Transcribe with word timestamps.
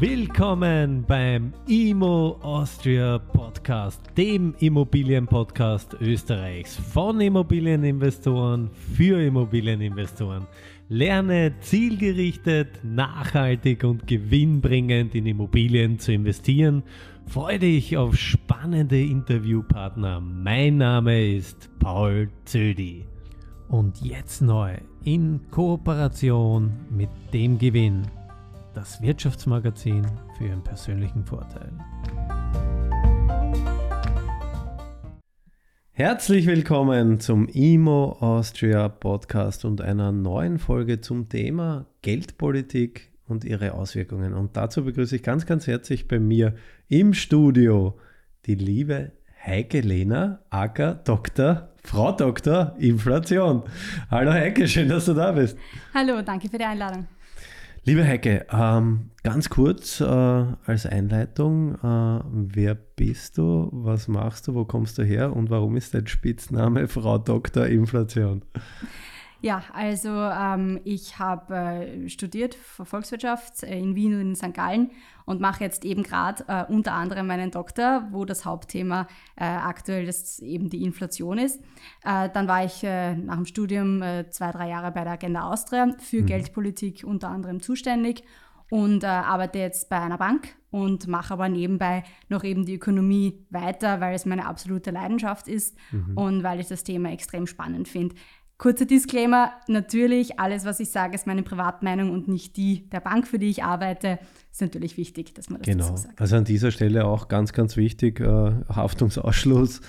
Willkommen 0.00 1.04
beim 1.06 1.52
Immo 1.66 2.38
Austria 2.40 3.18
Podcast, 3.18 4.00
dem 4.16 4.54
Immobilienpodcast 4.58 5.98
Österreichs 6.00 6.74
von 6.74 7.20
Immobilieninvestoren 7.20 8.70
für 8.96 9.22
Immobilieninvestoren. 9.22 10.46
Lerne 10.88 11.52
zielgerichtet, 11.60 12.80
nachhaltig 12.82 13.84
und 13.84 14.06
gewinnbringend 14.06 15.14
in 15.14 15.26
Immobilien 15.26 15.98
zu 15.98 16.14
investieren. 16.14 16.82
Freue 17.26 17.58
dich 17.58 17.98
auf 17.98 18.16
spannende 18.16 18.98
Interviewpartner. 19.02 20.18
Mein 20.20 20.78
Name 20.78 21.26
ist 21.26 21.68
Paul 21.78 22.30
Zödi. 22.46 23.04
Und 23.68 24.00
jetzt 24.00 24.40
neu 24.40 24.78
in 25.04 25.42
Kooperation 25.50 26.72
mit 26.88 27.10
dem 27.34 27.58
Gewinn 27.58 28.06
das 28.74 29.02
Wirtschaftsmagazin 29.02 30.06
für 30.36 30.44
Ihren 30.44 30.62
persönlichen 30.62 31.24
Vorteil. 31.24 31.72
Herzlich 35.92 36.46
willkommen 36.46 37.20
zum 37.20 37.48
IMO 37.48 38.16
Austria 38.20 38.88
Podcast 38.88 39.64
und 39.64 39.80
einer 39.80 40.12
neuen 40.12 40.58
Folge 40.58 41.00
zum 41.00 41.28
Thema 41.28 41.86
Geldpolitik 42.02 43.12
und 43.26 43.44
ihre 43.44 43.74
Auswirkungen. 43.74 44.32
Und 44.34 44.56
dazu 44.56 44.84
begrüße 44.84 45.16
ich 45.16 45.22
ganz, 45.22 45.46
ganz 45.46 45.66
herzlich 45.66 46.08
bei 46.08 46.18
mir 46.18 46.54
im 46.88 47.12
Studio 47.12 47.98
die 48.46 48.54
liebe 48.54 49.12
Heike 49.44 49.80
Lehner, 49.80 50.40
aka 50.50 50.94
Dr. 50.94 51.68
Frau 51.82 52.12
Doktor 52.12 52.76
Inflation. 52.78 53.62
Hallo 54.10 54.32
Heike, 54.32 54.68
schön, 54.68 54.88
dass 54.88 55.06
du 55.06 55.14
da 55.14 55.32
bist. 55.32 55.58
Hallo, 55.92 56.22
danke 56.22 56.48
für 56.48 56.58
die 56.58 56.64
Einladung. 56.64 57.06
Liebe 57.90 58.06
Heike, 58.06 58.46
ähm, 58.52 59.10
ganz 59.24 59.50
kurz 59.50 60.00
äh, 60.00 60.04
als 60.04 60.86
Einleitung, 60.86 61.74
äh, 61.74 62.20
wer 62.30 62.76
bist 62.76 63.36
du, 63.36 63.68
was 63.72 64.06
machst 64.06 64.46
du, 64.46 64.54
wo 64.54 64.64
kommst 64.64 64.96
du 64.98 65.02
her? 65.02 65.34
Und 65.34 65.50
warum 65.50 65.76
ist 65.76 65.92
dein 65.92 66.06
Spitzname 66.06 66.86
Frau 66.86 67.18
Doktor 67.18 67.66
Inflation? 67.66 68.42
Ja, 69.42 69.62
also 69.72 70.10
ähm, 70.10 70.80
ich 70.84 71.18
habe 71.18 71.54
äh, 71.54 72.08
studiert 72.08 72.54
Volkswirtschaft 72.54 73.62
äh, 73.62 73.78
in 73.78 73.94
Wien 73.94 74.14
und 74.14 74.20
in 74.20 74.36
St. 74.36 74.52
Gallen 74.52 74.90
und 75.24 75.40
mache 75.40 75.64
jetzt 75.64 75.84
eben 75.84 76.02
gerade 76.02 76.44
äh, 76.46 76.64
unter 76.70 76.92
anderem 76.92 77.26
meinen 77.26 77.50
Doktor, 77.50 78.06
wo 78.10 78.26
das 78.26 78.44
Hauptthema 78.44 79.06
äh, 79.36 79.44
aktuell 79.44 80.04
das 80.04 80.40
eben 80.40 80.68
die 80.68 80.82
Inflation 80.82 81.38
ist. 81.38 81.62
Äh, 82.04 82.28
dann 82.34 82.48
war 82.48 82.64
ich 82.64 82.84
äh, 82.84 83.16
nach 83.16 83.36
dem 83.36 83.46
Studium 83.46 84.02
zwei, 84.30 84.50
drei 84.50 84.68
Jahre 84.68 84.92
bei 84.92 85.04
der 85.04 85.14
Agenda 85.14 85.42
Austria 85.42 85.94
für 85.98 86.22
mhm. 86.22 86.26
Geldpolitik 86.26 87.04
unter 87.06 87.28
anderem 87.28 87.60
zuständig 87.60 88.24
und 88.70 89.04
arbeite 89.04 89.58
jetzt 89.58 89.88
bei 89.88 89.98
einer 89.98 90.18
Bank 90.18 90.54
und 90.70 91.08
mache 91.08 91.34
aber 91.34 91.48
nebenbei 91.48 92.04
noch 92.28 92.44
eben 92.44 92.64
die 92.64 92.76
Ökonomie 92.76 93.44
weiter, 93.50 94.00
weil 94.00 94.14
es 94.14 94.26
meine 94.26 94.46
absolute 94.46 94.92
Leidenschaft 94.92 95.48
ist 95.48 95.76
mhm. 95.90 96.16
und 96.16 96.42
weil 96.44 96.60
ich 96.60 96.68
das 96.68 96.84
Thema 96.84 97.10
extrem 97.10 97.46
spannend 97.46 97.88
finde. 97.88 98.14
Kurzer 98.60 98.84
Disclaimer, 98.84 99.52
natürlich, 99.68 100.38
alles, 100.38 100.66
was 100.66 100.80
ich 100.80 100.90
sage, 100.90 101.14
ist 101.14 101.26
meine 101.26 101.42
Privatmeinung 101.42 102.10
und 102.10 102.28
nicht 102.28 102.58
die 102.58 102.90
der 102.90 103.00
Bank, 103.00 103.26
für 103.26 103.38
die 103.38 103.48
ich 103.48 103.64
arbeite. 103.64 104.18
Ist 104.52 104.60
natürlich 104.60 104.98
wichtig, 104.98 105.34
dass 105.34 105.48
man 105.48 105.62
das 105.62 105.66
genau. 105.66 105.88
dazu 105.88 106.02
sagt. 106.02 106.20
Also 106.20 106.36
an 106.36 106.44
dieser 106.44 106.70
Stelle 106.70 107.06
auch 107.06 107.28
ganz, 107.28 107.54
ganz 107.54 107.78
wichtig, 107.78 108.20
äh, 108.20 108.24
Haftungsausschluss. 108.68 109.80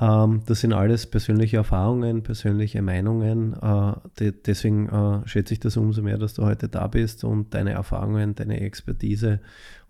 Ähm, 0.00 0.40
das 0.46 0.62
sind 0.62 0.72
alles 0.72 1.06
persönliche 1.06 1.58
Erfahrungen, 1.58 2.22
persönliche 2.22 2.80
Meinungen. 2.80 3.52
Äh, 3.52 3.92
de 4.18 4.32
deswegen 4.32 4.88
äh, 4.88 5.28
schätze 5.28 5.52
ich 5.52 5.60
das 5.60 5.76
umso 5.76 6.00
mehr, 6.00 6.16
dass 6.16 6.32
du 6.32 6.42
heute 6.46 6.70
da 6.70 6.86
bist 6.86 7.22
und 7.22 7.52
deine 7.52 7.72
Erfahrungen, 7.72 8.34
deine 8.34 8.60
Expertise 8.60 9.40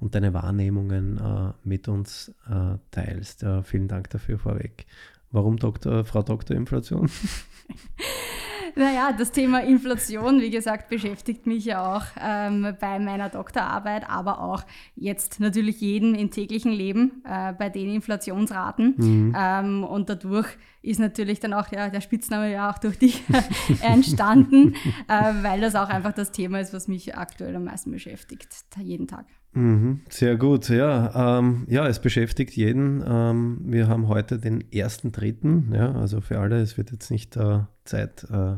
und 0.01 0.17
deine 0.17 0.35
Wahrnehmungen 0.35 1.19
äh, 1.19 1.53
mit 1.63 1.87
uns 1.87 2.35
äh, 2.51 2.77
teilst. 2.91 3.47
vielen 3.63 3.87
Dank 3.87 4.11
dafür 4.11 4.41
vorweg. 4.41 4.85
Warum 5.31 5.59
Doktor, 5.59 6.05
Frau 6.05 6.25
Doktor 6.25 6.57
Inflation? 6.57 7.09
Naja, 8.75 9.13
das 9.17 9.33
Thema 9.33 9.63
Inflation, 9.63 10.41
wie 10.41 10.51
gesagt, 10.51 10.91
beschäftigt 10.91 11.47
mich 11.47 11.65
ja 11.65 11.97
auch 11.97 12.05
ähm, 12.21 12.77
bei 12.79 12.99
meiner 12.99 13.31
Doktorarbeit, 13.31 14.09
aber 14.09 14.41
auch 14.41 14.65
jetzt 14.97 15.41
natürlich 15.41 15.81
jeden 15.81 16.15
im 16.15 16.31
täglichen 16.31 16.73
Leben 16.73 17.23
äh, 17.25 17.55
bei 17.55 17.71
den 17.71 17.95
Inflationsraten. 17.95 18.95
Mhm. 18.97 19.35
Ähm, 19.35 19.85
und 19.85 20.11
dadurch 20.11 20.49
ist 20.83 21.01
natürlich 21.01 21.41
dann 21.41 21.55
auch 21.55 21.73
ja, 21.73 21.89
der 21.89 22.03
Spitzname 22.03 22.53
ja 22.53 22.71
auch 22.71 22.79
durch 22.79 22.99
dich 22.99 23.23
entstanden, 23.81 24.75
äh, 25.09 25.33
weil 25.43 25.61
das 25.61 25.75
auch 25.75 25.89
einfach 25.89 26.13
das 26.13 26.31
Thema 26.33 26.61
ist, 26.61 26.75
was 26.75 26.87
mich 26.87 27.17
aktuell 27.17 27.57
am 27.57 27.65
meisten 27.65 27.91
beschäftigt, 27.91 28.49
jeden 28.79 29.09
Tag. 29.09 29.27
Mhm, 29.53 30.01
sehr 30.11 30.37
gut, 30.37 30.69
ja. 30.69 31.39
Ähm, 31.39 31.65
ja, 31.69 31.89
es 31.89 32.01
beschäftigt 32.01 32.57
jeden. 32.57 33.03
Ähm, 33.07 33.59
wir 33.65 33.89
haben 33.89 34.09
heute 34.09 34.39
den 34.39 34.71
ersten 34.71 35.13
Dritten, 35.13 35.73
ja, 35.73 35.93
also 35.93 36.21
für 36.21 36.39
alle, 36.39 36.61
es 36.61 36.77
wird 36.77 36.93
jetzt 36.93 37.11
nicht 37.11 37.37
äh, 37.37 37.61
Zeit 37.85 38.27
äh, 38.31 38.57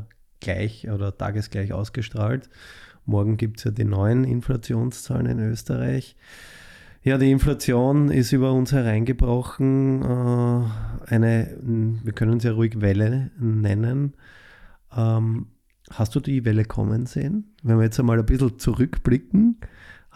oder 0.91 1.17
tagesgleich 1.17 1.73
ausgestrahlt. 1.73 2.49
Morgen 3.05 3.37
gibt 3.37 3.59
es 3.59 3.65
ja 3.65 3.71
die 3.71 3.85
neuen 3.85 4.25
Inflationszahlen 4.25 5.27
in 5.27 5.39
Österreich. 5.41 6.17
Ja, 7.03 7.17
die 7.17 7.31
Inflation 7.31 8.11
ist 8.11 8.33
über 8.33 8.53
uns 8.53 8.73
hereingebrochen. 8.73 10.03
Äh, 10.03 11.15
eine, 11.15 11.57
wir 11.63 12.13
können 12.13 12.41
sie 12.41 12.49
ja 12.49 12.55
ruhig 12.55 12.81
Welle 12.81 13.31
nennen. 13.39 14.15
Ähm, 14.97 15.47
hast 15.91 16.15
du 16.15 16.21
die 16.21 16.45
Welle 16.45 16.65
kommen 16.65 17.07
sehen? 17.07 17.55
Wenn 17.63 17.79
wir 17.79 17.85
jetzt 17.85 17.99
einmal 17.99 18.19
ein 18.19 18.27
bisschen 18.27 18.59
zurückblicken, 18.59 19.59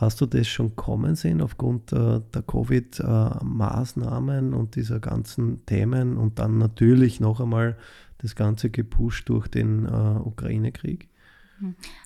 Hast 0.03 0.21
du 0.21 0.27
das 0.27 0.49
schon 0.49 0.75
kommen 0.75 1.15
sehen 1.15 1.41
aufgrund 1.41 1.93
äh, 1.93 2.21
der 2.35 2.43
Covid-Maßnahmen 2.43 4.53
und 4.53 4.75
dieser 4.75 4.99
ganzen 4.99 5.65
Themen 5.65 6.17
und 6.17 6.41
dann 6.41 6.59
natürlich 6.59 7.21
noch 7.21 7.41
einmal 7.41 7.79
das 8.19 8.35
Ganze 8.35 8.69
gepusht 8.69 9.29
durch 9.29 9.47
den 9.47 9.87
äh, 9.87 10.19
Ukraine-Krieg? 10.25 11.09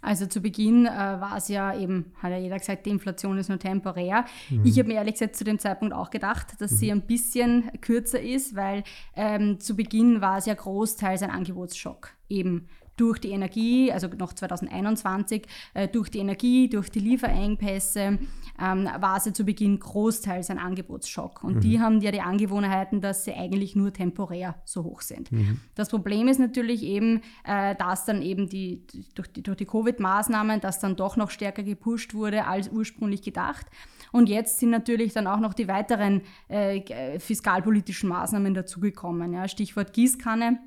Also 0.03 0.27
zu 0.27 0.43
Beginn 0.43 0.85
äh, 0.85 0.91
war 0.91 1.39
es 1.39 1.49
ja 1.49 1.75
eben, 1.75 2.13
hat 2.17 2.33
ja 2.33 2.37
jeder 2.37 2.59
gesagt, 2.59 2.85
die 2.85 2.91
Inflation 2.91 3.39
ist 3.39 3.49
nur 3.49 3.59
temporär. 3.59 4.27
Mhm. 4.51 4.67
Ich 4.67 4.79
habe 4.79 4.89
mir 4.89 4.97
ehrlich 4.97 5.15
gesagt 5.15 5.35
zu 5.35 5.45
dem 5.45 5.59
Zeitpunkt 5.59 5.95
auch 5.95 6.11
gedacht, 6.11 6.49
dass 6.59 6.73
mhm. 6.73 6.77
sie 6.77 6.93
ein 6.93 7.01
bisschen 7.01 7.71
kürzer 7.81 8.21
ist, 8.21 8.57
weil 8.57 8.85
ähm, 9.15 9.59
zu 9.59 9.75
Beginn 9.75 10.21
war 10.21 10.37
es 10.37 10.45
ja 10.45 10.53
großteils 10.53 11.23
ein 11.23 11.31
Angebotsschock. 11.31 12.11
Eben 12.29 12.69
durch 12.97 13.19
die 13.19 13.31
Energie, 13.31 13.93
also 13.93 14.09
noch 14.09 14.33
2021, 14.33 15.47
äh, 15.75 15.89
durch 15.89 16.11
die 16.11 16.19
Energie, 16.19 16.69
durch 16.69 16.91
die 16.91 17.01
Lieferengpässe, 17.01 18.19
ähm, 18.59 18.89
war 18.99 19.19
es 19.19 19.27
ja 19.27 19.35
zu 19.35 19.45
Beginn 19.45 19.79
großteils 19.79 20.51
ein 20.51 20.59
Angebotsschock. 20.59 21.45
Und 21.45 21.57
mhm. 21.57 21.61
die 21.61 21.81
haben 21.81 22.01
ja 22.01 22.11
die 22.11 22.23
Angewohnheiten, 22.23 23.01
dass 23.01 23.25
sie 23.25 23.35
eigentlich 23.35 23.77
nur 23.77 23.93
temporär 23.93 24.57
so 24.65 24.85
hoch 24.85 25.03
sind. 25.03 25.31
Mhm. 25.31 25.61
Das 25.75 25.91
Problem 25.91 26.29
ist 26.29 26.41
natürlich 26.41 26.83
eben, 26.83 27.21
äh, 27.45 27.75
dass 27.75 28.07
dann 28.07 28.23
eben 28.23 28.49
die, 28.49 28.87
durch 29.15 29.29
die, 29.29 29.43
durch 29.43 29.59
die 29.59 29.67
Covid-Maßnahmen, 29.67 30.61
dass 30.61 30.81
dann 30.81 30.97
doch 30.97 31.17
noch 31.17 31.31
stärker 31.31 31.63
gepusht 31.63 32.15
wurde 32.15 32.47
als 32.47 32.69
ursprünglich 32.69 33.23
gedacht. 33.23 33.67
Und 34.13 34.29
jetzt 34.29 34.59
sind 34.59 34.71
natürlich 34.71 35.13
dann 35.13 35.27
auch 35.27 35.41
noch 35.41 35.53
die 35.53 35.69
weiteren 35.69 36.23
äh, 36.49 37.19
fiskalpolitischen 37.19 38.09
Maßnahmen 38.09 38.55
dazugekommen. 38.55 39.35
Ja, 39.35 39.49
Stichwort 39.49 39.93
Gießkanne 39.93 40.59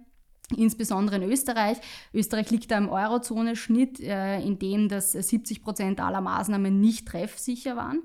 insbesondere 0.56 1.18
in 1.18 1.24
Österreich. 1.24 1.78
Österreich 2.14 2.50
liegt 2.52 2.72
da 2.72 2.78
im 2.78 2.90
Eurozone-Schnitt, 2.90 4.00
äh, 4.00 4.42
in 4.42 4.60
dem 4.60 4.90
dass 4.90 5.12
70 5.12 5.62
Prozent 5.62 6.00
aller 6.00 6.22
Maßnahmen 6.22 6.80
nicht 6.80 7.08
treffsicher 7.08 7.76
waren. 7.76 8.02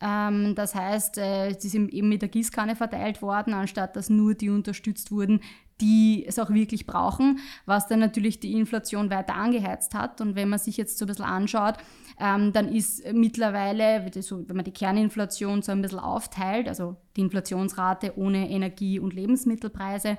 Ähm, 0.00 0.54
das 0.54 0.74
heißt, 0.74 1.18
äh, 1.18 1.54
sie 1.58 1.68
sind 1.68 1.92
eben 1.92 2.08
mit 2.08 2.22
der 2.22 2.28
Gießkanne 2.28 2.76
verteilt 2.76 3.22
worden, 3.22 3.54
anstatt 3.54 3.94
dass 3.96 4.10
nur 4.10 4.34
die 4.34 4.50
unterstützt 4.50 5.12
wurden, 5.12 5.40
die 5.80 6.24
es 6.26 6.38
auch 6.38 6.50
wirklich 6.50 6.86
brauchen, 6.86 7.40
was 7.66 7.88
dann 7.88 8.00
natürlich 8.00 8.38
die 8.40 8.52
Inflation 8.52 9.10
weiter 9.10 9.34
angeheizt 9.34 9.94
hat. 9.94 10.20
Und 10.20 10.36
wenn 10.36 10.48
man 10.48 10.58
sich 10.58 10.76
jetzt 10.76 10.98
so 10.98 11.04
ein 11.04 11.08
bisschen 11.08 11.24
anschaut, 11.24 11.74
ähm, 12.20 12.52
dann 12.52 12.68
ist 12.68 13.12
mittlerweile, 13.12 14.04
wenn 14.04 14.56
man 14.56 14.64
die 14.64 14.72
Kerninflation 14.72 15.62
so 15.62 15.72
ein 15.72 15.82
bisschen 15.82 15.98
aufteilt, 15.98 16.68
also 16.68 16.96
die 17.16 17.22
Inflationsrate 17.22 18.16
ohne 18.16 18.50
Energie- 18.50 19.00
und 19.00 19.14
Lebensmittelpreise, 19.14 20.18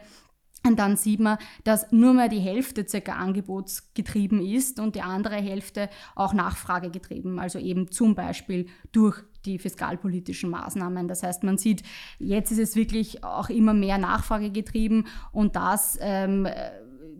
und 0.65 0.79
dann 0.79 0.95
sieht 0.95 1.19
man, 1.19 1.37
dass 1.63 1.91
nur 1.91 2.13
mehr 2.13 2.29
die 2.29 2.39
Hälfte 2.39 2.87
circa 2.87 3.13
angebotsgetrieben 3.13 4.41
ist 4.41 4.79
und 4.79 4.95
die 4.95 5.01
andere 5.01 5.35
Hälfte 5.35 5.89
auch 6.15 6.33
nachfragegetrieben, 6.33 7.37
also 7.39 7.59
eben 7.59 7.91
zum 7.91 8.15
Beispiel 8.15 8.67
durch 8.91 9.23
die 9.45 9.59
fiskalpolitischen 9.59 10.49
Maßnahmen. 10.49 11.09
Das 11.09 11.21
heißt, 11.21 11.43
man 11.43 11.57
sieht, 11.57 11.83
jetzt 12.17 12.51
ist 12.51 12.59
es 12.59 12.75
wirklich 12.77 13.25
auch 13.25 13.49
immer 13.49 13.73
mehr 13.73 13.97
nachfragegetrieben 13.97 15.07
und 15.33 15.57
das 15.57 15.97
ähm, 16.01 16.47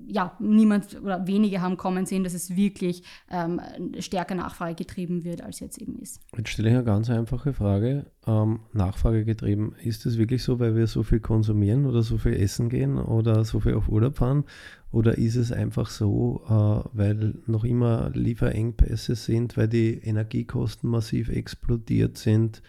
ja, 0.07 0.35
niemand 0.39 1.01
oder 1.01 1.25
wenige 1.27 1.61
haben 1.61 1.77
kommen 1.77 2.05
sehen, 2.05 2.23
dass 2.23 2.33
es 2.33 2.55
wirklich 2.55 3.03
ähm, 3.29 3.61
stärker 3.99 4.35
Nachfrage 4.35 4.75
getrieben 4.75 5.23
wird, 5.23 5.41
als 5.41 5.59
jetzt 5.59 5.77
eben 5.77 5.97
ist. 5.99 6.21
Jetzt 6.37 6.49
stelle 6.49 6.69
ich 6.69 6.75
eine 6.75 6.83
ganz 6.83 7.09
einfache 7.09 7.53
Frage. 7.53 8.05
Ähm, 8.25 8.59
Nachfrage 8.71 9.25
getrieben, 9.25 9.75
ist 9.83 10.05
es 10.05 10.17
wirklich 10.17 10.43
so, 10.43 10.59
weil 10.59 10.75
wir 10.75 10.87
so 10.87 11.03
viel 11.03 11.19
konsumieren 11.19 11.85
oder 11.85 12.03
so 12.03 12.17
viel 12.17 12.33
essen 12.33 12.69
gehen 12.69 12.97
oder 12.97 13.43
so 13.43 13.59
viel 13.59 13.73
auf 13.73 13.89
Urlaub 13.89 14.17
fahren? 14.17 14.45
Oder 14.91 15.17
ist 15.17 15.35
es 15.35 15.51
einfach 15.51 15.89
so, 15.89 16.43
äh, 16.47 16.89
weil 16.97 17.35
noch 17.47 17.63
immer 17.63 18.11
Lieferengpässe 18.13 19.15
sind, 19.15 19.57
weil 19.57 19.67
die 19.67 19.95
Energiekosten 19.95 20.89
massiv 20.89 21.29
explodiert 21.29 22.17
sind 22.17 22.61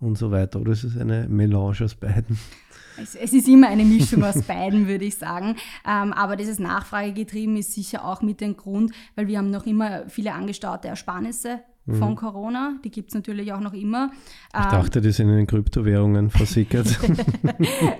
und 0.00 0.16
so 0.18 0.30
weiter? 0.30 0.60
Oder 0.60 0.72
ist 0.72 0.84
es 0.84 0.96
eine 0.96 1.28
Melange 1.28 1.84
aus 1.84 1.94
beiden? 1.94 2.38
Es, 2.96 3.14
ist 3.14 3.48
immer 3.48 3.68
eine 3.68 3.84
Mischung 3.84 4.24
aus 4.24 4.42
beiden, 4.42 4.88
würde 4.88 5.04
ich 5.04 5.16
sagen. 5.16 5.56
Ähm, 5.86 6.12
aber 6.12 6.36
dieses 6.36 6.58
Nachfragegetrieben 6.58 7.56
ist 7.56 7.72
sicher 7.72 8.04
auch 8.04 8.22
mit 8.22 8.40
dem 8.40 8.56
Grund, 8.56 8.92
weil 9.14 9.28
wir 9.28 9.38
haben 9.38 9.50
noch 9.50 9.66
immer 9.66 10.08
viele 10.08 10.32
angestaute 10.32 10.88
Ersparnisse 10.88 11.60
von 11.86 12.10
mhm. 12.10 12.16
Corona. 12.16 12.74
Die 12.84 12.90
gibt 12.90 13.10
es 13.10 13.14
natürlich 13.14 13.52
auch 13.52 13.60
noch 13.60 13.72
immer. 13.72 14.10
Ich 14.52 14.64
ähm, 14.64 14.70
dachte, 14.70 15.00
die 15.00 15.12
sind 15.12 15.28
in 15.28 15.36
den 15.36 15.46
Kryptowährungen 15.46 16.30
versickert. 16.30 16.86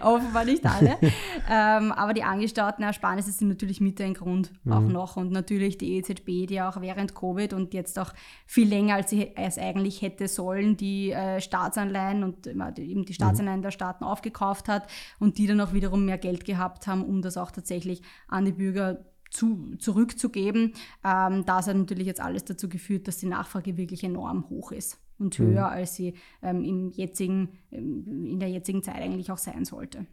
Offenbar 0.03 0.45
nicht 0.45 0.67
alle. 0.67 0.97
ähm, 1.51 1.93
aber 1.93 2.13
die 2.13 2.25
angestauten 2.25 2.83
Ersparnisse 2.83 3.31
sind 3.31 3.49
natürlich 3.49 3.81
mit 3.81 4.01
ein 4.01 4.15
Grund 4.15 4.53
mhm. 4.65 4.73
auch 4.73 4.81
noch. 4.81 5.17
Und 5.17 5.31
natürlich 5.31 5.79
die 5.79 5.97
EZB, 5.99 6.47
die 6.49 6.61
auch 6.61 6.81
während 6.81 7.15
Covid 7.15 7.53
und 7.53 7.75
jetzt 7.75 7.99
auch 7.99 8.13
viel 8.45 8.69
länger, 8.69 8.97
als 8.97 9.11
sie 9.11 9.31
es 9.37 9.57
eigentlich 9.57 10.03
hätte 10.03 10.27
sollen, 10.27 10.77
die 10.77 11.13
äh, 11.13 11.41
Staatsanleihen 11.41 12.25
und 12.25 12.47
eben 12.47 13.05
die 13.05 13.15
Staatsanleihen 13.15 13.61
mhm. 13.61 13.65
der 13.65 13.71
Staaten 13.71 14.03
aufgekauft 14.03 14.69
hat 14.69 14.89
und 15.21 15.39
die 15.39 15.47
dann 15.47 15.61
auch 15.61 15.73
wiederum 15.73 16.05
mehr 16.05 16.19
Geld 16.19 16.45
gehabt 16.45 16.89
haben, 16.89 17.05
um 17.05 17.23
das 17.23 17.37
auch 17.37 17.53
tatsächlich 17.53 18.03
an 18.27 18.45
die 18.45 18.53
Bürger 18.53 18.99
zu 19.31 19.47
zu, 19.47 19.77
zurückzugeben. 19.79 20.73
Ähm, 21.05 21.45
das 21.47 21.69
hat 21.69 21.77
natürlich 21.77 22.07
jetzt 22.07 22.21
alles 22.21 22.45
dazu 22.45 22.69
geführt, 22.69 23.09
dass 23.09 23.19
die 23.19 23.27
Nachfrage 23.27 23.77
wirklich 23.77 24.05
enorm 24.05 24.49
hoch 24.49 24.73
ist 24.73 24.99
und 25.19 25.39
mhm. 25.39 25.45
höher, 25.45 25.67
mhm. 25.67 25.73
als 25.73 25.95
sie 25.95 26.15
ähm, 26.43 26.65
im 26.65 26.91
jetzigen, 26.91 27.51
ähm, 27.71 28.27
in 28.27 28.41
der 28.41 28.51
jetzigen 28.51 28.83
Zeit 28.83 28.97
eigentlich 28.97 29.31
auch 29.31 29.39
sein 29.39 29.65
sollte. 29.65 30.07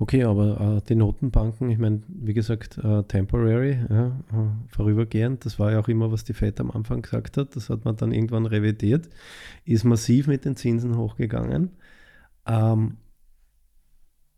Okay, 0.00 0.22
aber 0.22 0.76
äh, 0.78 0.88
die 0.88 0.94
Notenbanken, 0.94 1.70
ich 1.70 1.78
meine, 1.78 2.02
wie 2.06 2.32
gesagt, 2.32 2.78
äh, 2.78 3.02
temporary, 3.02 3.78
ja, 3.90 4.06
äh, 4.06 4.68
vorübergehend, 4.68 5.44
das 5.44 5.58
war 5.58 5.72
ja 5.72 5.80
auch 5.80 5.88
immer, 5.88 6.12
was 6.12 6.22
die 6.22 6.34
FED 6.34 6.60
am 6.60 6.70
Anfang 6.70 7.02
gesagt 7.02 7.36
hat, 7.36 7.56
das 7.56 7.68
hat 7.68 7.84
man 7.84 7.96
dann 7.96 8.12
irgendwann 8.12 8.46
revidiert, 8.46 9.08
ist 9.64 9.82
massiv 9.82 10.28
mit 10.28 10.44
den 10.44 10.54
Zinsen 10.54 10.96
hochgegangen. 10.96 11.70
Ähm, 12.46 12.98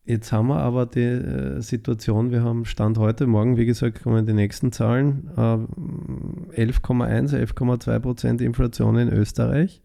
Jetzt 0.05 0.33
haben 0.33 0.49
wir 0.49 0.57
aber 0.57 0.87
die 0.87 1.01
äh, 1.01 1.61
Situation, 1.61 2.31
wir 2.31 2.43
haben 2.43 2.65
Stand 2.65 2.99
heute, 2.99 3.27
morgen, 3.27 3.57
wie 3.57 3.67
gesagt, 3.67 4.03
kommen 4.03 4.27
die 4.27 4.33
nächsten 4.33 4.73
Zahlen, 4.73 5.31
äh, 5.37 6.61
11,1, 6.63 7.35
11,2 7.35 7.99
Prozent 8.01 8.41
Inflation 8.41 8.97
in 8.97 9.09
Österreich. 9.13 9.83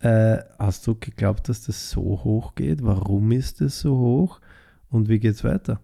Äh, 0.00 0.38
hast 0.58 0.86
du 0.86 0.96
geglaubt, 0.96 1.48
dass 1.48 1.64
das 1.64 1.90
so 1.90 2.02
hoch 2.24 2.54
geht? 2.56 2.82
Warum 2.82 3.30
ist 3.32 3.60
das 3.60 3.80
so 3.80 3.96
hoch? 3.96 4.40
Und 4.90 5.08
wie 5.08 5.20
geht 5.20 5.34
es 5.34 5.44
weiter? 5.44 5.80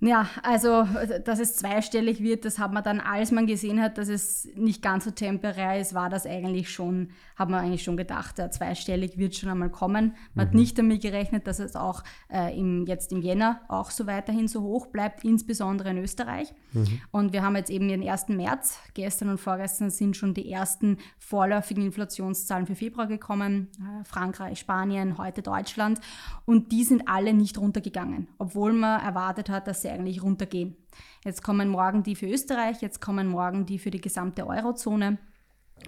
Ja, 0.00 0.28
also 0.42 0.86
dass 1.24 1.38
es 1.38 1.56
zweistellig 1.56 2.20
wird, 2.22 2.44
das 2.44 2.58
hat 2.58 2.72
man 2.72 2.82
dann, 2.82 3.00
als 3.00 3.30
man 3.30 3.46
gesehen 3.46 3.80
hat, 3.80 3.96
dass 3.96 4.08
es 4.08 4.48
nicht 4.54 4.82
ganz 4.82 5.04
so 5.04 5.10
temporär 5.10 5.80
ist, 5.80 5.94
war 5.94 6.10
das 6.10 6.26
eigentlich 6.26 6.70
schon, 6.70 7.10
hat 7.36 7.48
man 7.48 7.64
eigentlich 7.64 7.84
schon 7.84 7.96
gedacht, 7.96 8.38
ja, 8.38 8.50
zweistellig 8.50 9.16
wird 9.16 9.34
schon 9.34 9.48
einmal 9.48 9.70
kommen. 9.70 10.14
Man 10.34 10.46
mhm. 10.46 10.48
hat 10.48 10.54
nicht 10.54 10.78
damit 10.78 11.00
gerechnet, 11.00 11.46
dass 11.46 11.58
es 11.58 11.76
auch 11.76 12.02
äh, 12.28 12.58
im, 12.58 12.86
jetzt 12.86 13.12
im 13.12 13.22
Jänner 13.22 13.60
auch 13.68 13.90
so 13.90 14.06
weiterhin 14.06 14.48
so 14.48 14.62
hoch 14.62 14.88
bleibt, 14.88 15.24
insbesondere 15.24 15.90
in 15.90 15.98
Österreich. 15.98 16.52
Mhm. 16.72 17.00
Und 17.12 17.32
wir 17.32 17.42
haben 17.42 17.56
jetzt 17.56 17.70
eben 17.70 17.88
den 17.88 18.06
1. 18.06 18.28
März, 18.28 18.78
gestern 18.94 19.30
und 19.30 19.38
vorgestern 19.38 19.90
sind 19.90 20.16
schon 20.16 20.34
die 20.34 20.50
ersten 20.50 20.98
vorläufigen 21.18 21.84
Inflationszahlen 21.84 22.66
für 22.66 22.74
Februar 22.74 23.06
gekommen, 23.06 23.68
äh, 23.78 24.04
Frankreich, 24.04 24.58
Spanien, 24.58 25.18
heute 25.18 25.40
Deutschland. 25.40 26.00
Und 26.44 26.72
die 26.72 26.84
sind 26.84 27.08
alle 27.08 27.32
nicht 27.32 27.58
runtergegangen, 27.58 28.28
obwohl 28.38 28.72
man 28.72 29.00
erwartet 29.00 29.48
hat, 29.48 29.66
dass 29.66 29.83
sie 29.84 29.90
eigentlich 29.90 30.22
runtergehen. 30.22 30.76
Jetzt 31.24 31.42
kommen 31.42 31.68
morgen 31.68 32.02
die 32.02 32.16
für 32.16 32.26
Österreich, 32.26 32.82
jetzt 32.82 33.00
kommen 33.00 33.28
morgen 33.28 33.66
die 33.66 33.78
für 33.78 33.90
die 33.90 34.00
gesamte 34.00 34.46
Eurozone. 34.46 35.18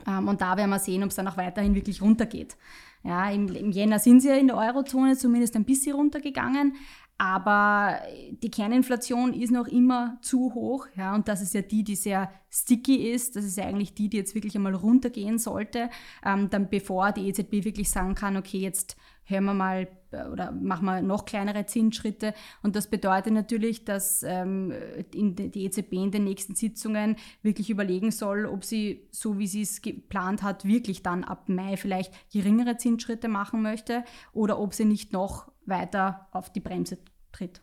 Ähm, 0.06 0.28
und 0.28 0.40
da 0.40 0.56
werden 0.56 0.70
wir 0.70 0.78
sehen, 0.78 1.02
ob 1.02 1.10
es 1.10 1.16
dann 1.16 1.28
auch 1.28 1.36
weiterhin 1.36 1.74
wirklich 1.74 2.00
runtergeht. 2.00 2.56
Ja, 3.02 3.30
im, 3.30 3.48
im 3.54 3.70
Jänner 3.70 3.98
sind 3.98 4.20
sie 4.20 4.28
ja 4.28 4.34
in 4.34 4.48
der 4.48 4.56
Eurozone 4.56 5.16
zumindest 5.16 5.54
ein 5.56 5.64
bisschen 5.64 5.94
runtergegangen, 5.94 6.74
aber 7.18 8.00
die 8.42 8.50
Kerninflation 8.50 9.32
ist 9.32 9.50
noch 9.50 9.68
immer 9.68 10.18
zu 10.20 10.52
hoch. 10.54 10.86
Ja, 10.96 11.14
und 11.14 11.28
das 11.28 11.40
ist 11.40 11.54
ja 11.54 11.62
die, 11.62 11.82
die 11.82 11.96
sehr 11.96 12.30
sticky 12.50 13.10
ist. 13.10 13.36
Das 13.36 13.44
ist 13.44 13.56
ja 13.56 13.64
eigentlich 13.64 13.94
die, 13.94 14.10
die 14.10 14.18
jetzt 14.18 14.34
wirklich 14.34 14.54
einmal 14.54 14.74
runtergehen 14.74 15.38
sollte, 15.38 15.88
ähm, 16.24 16.50
dann 16.50 16.68
bevor 16.68 17.12
die 17.12 17.28
EZB 17.28 17.64
wirklich 17.64 17.90
sagen 17.90 18.14
kann, 18.14 18.36
okay, 18.36 18.58
jetzt 18.58 18.96
hören 19.24 19.44
wir 19.44 19.54
mal 19.54 19.88
äh, 20.10 20.24
oder 20.28 20.52
machen 20.52 20.84
wir 20.84 21.02
noch 21.02 21.24
kleinere 21.24 21.66
Zinsschritte. 21.66 22.34
Und 22.62 22.76
das 22.76 22.88
bedeutet 22.88 23.32
natürlich, 23.32 23.84
dass 23.84 24.22
ähm, 24.22 24.72
die 25.14 25.64
EZB 25.64 25.92
in 25.94 26.10
den 26.10 26.24
nächsten 26.24 26.54
Sitzungen 26.54 27.16
wirklich 27.42 27.70
überlegen 27.70 28.10
soll, 28.10 28.46
ob 28.46 28.64
sie, 28.64 29.08
so 29.10 29.38
wie 29.38 29.46
sie 29.46 29.62
es 29.62 29.82
geplant 29.82 30.42
hat, 30.42 30.64
wirklich 30.64 31.02
dann 31.02 31.24
ab 31.24 31.48
Mai 31.48 31.76
vielleicht 31.76 32.12
geringere 32.30 32.76
Zinsschritte 32.76 33.28
machen 33.28 33.62
möchte 33.62 34.04
oder 34.32 34.58
ob 34.58 34.74
sie 34.74 34.84
nicht 34.84 35.12
noch 35.12 35.50
weiter 35.66 36.28
auf 36.32 36.52
die 36.52 36.60
Bremse 36.60 36.98
tritt. 37.32 37.60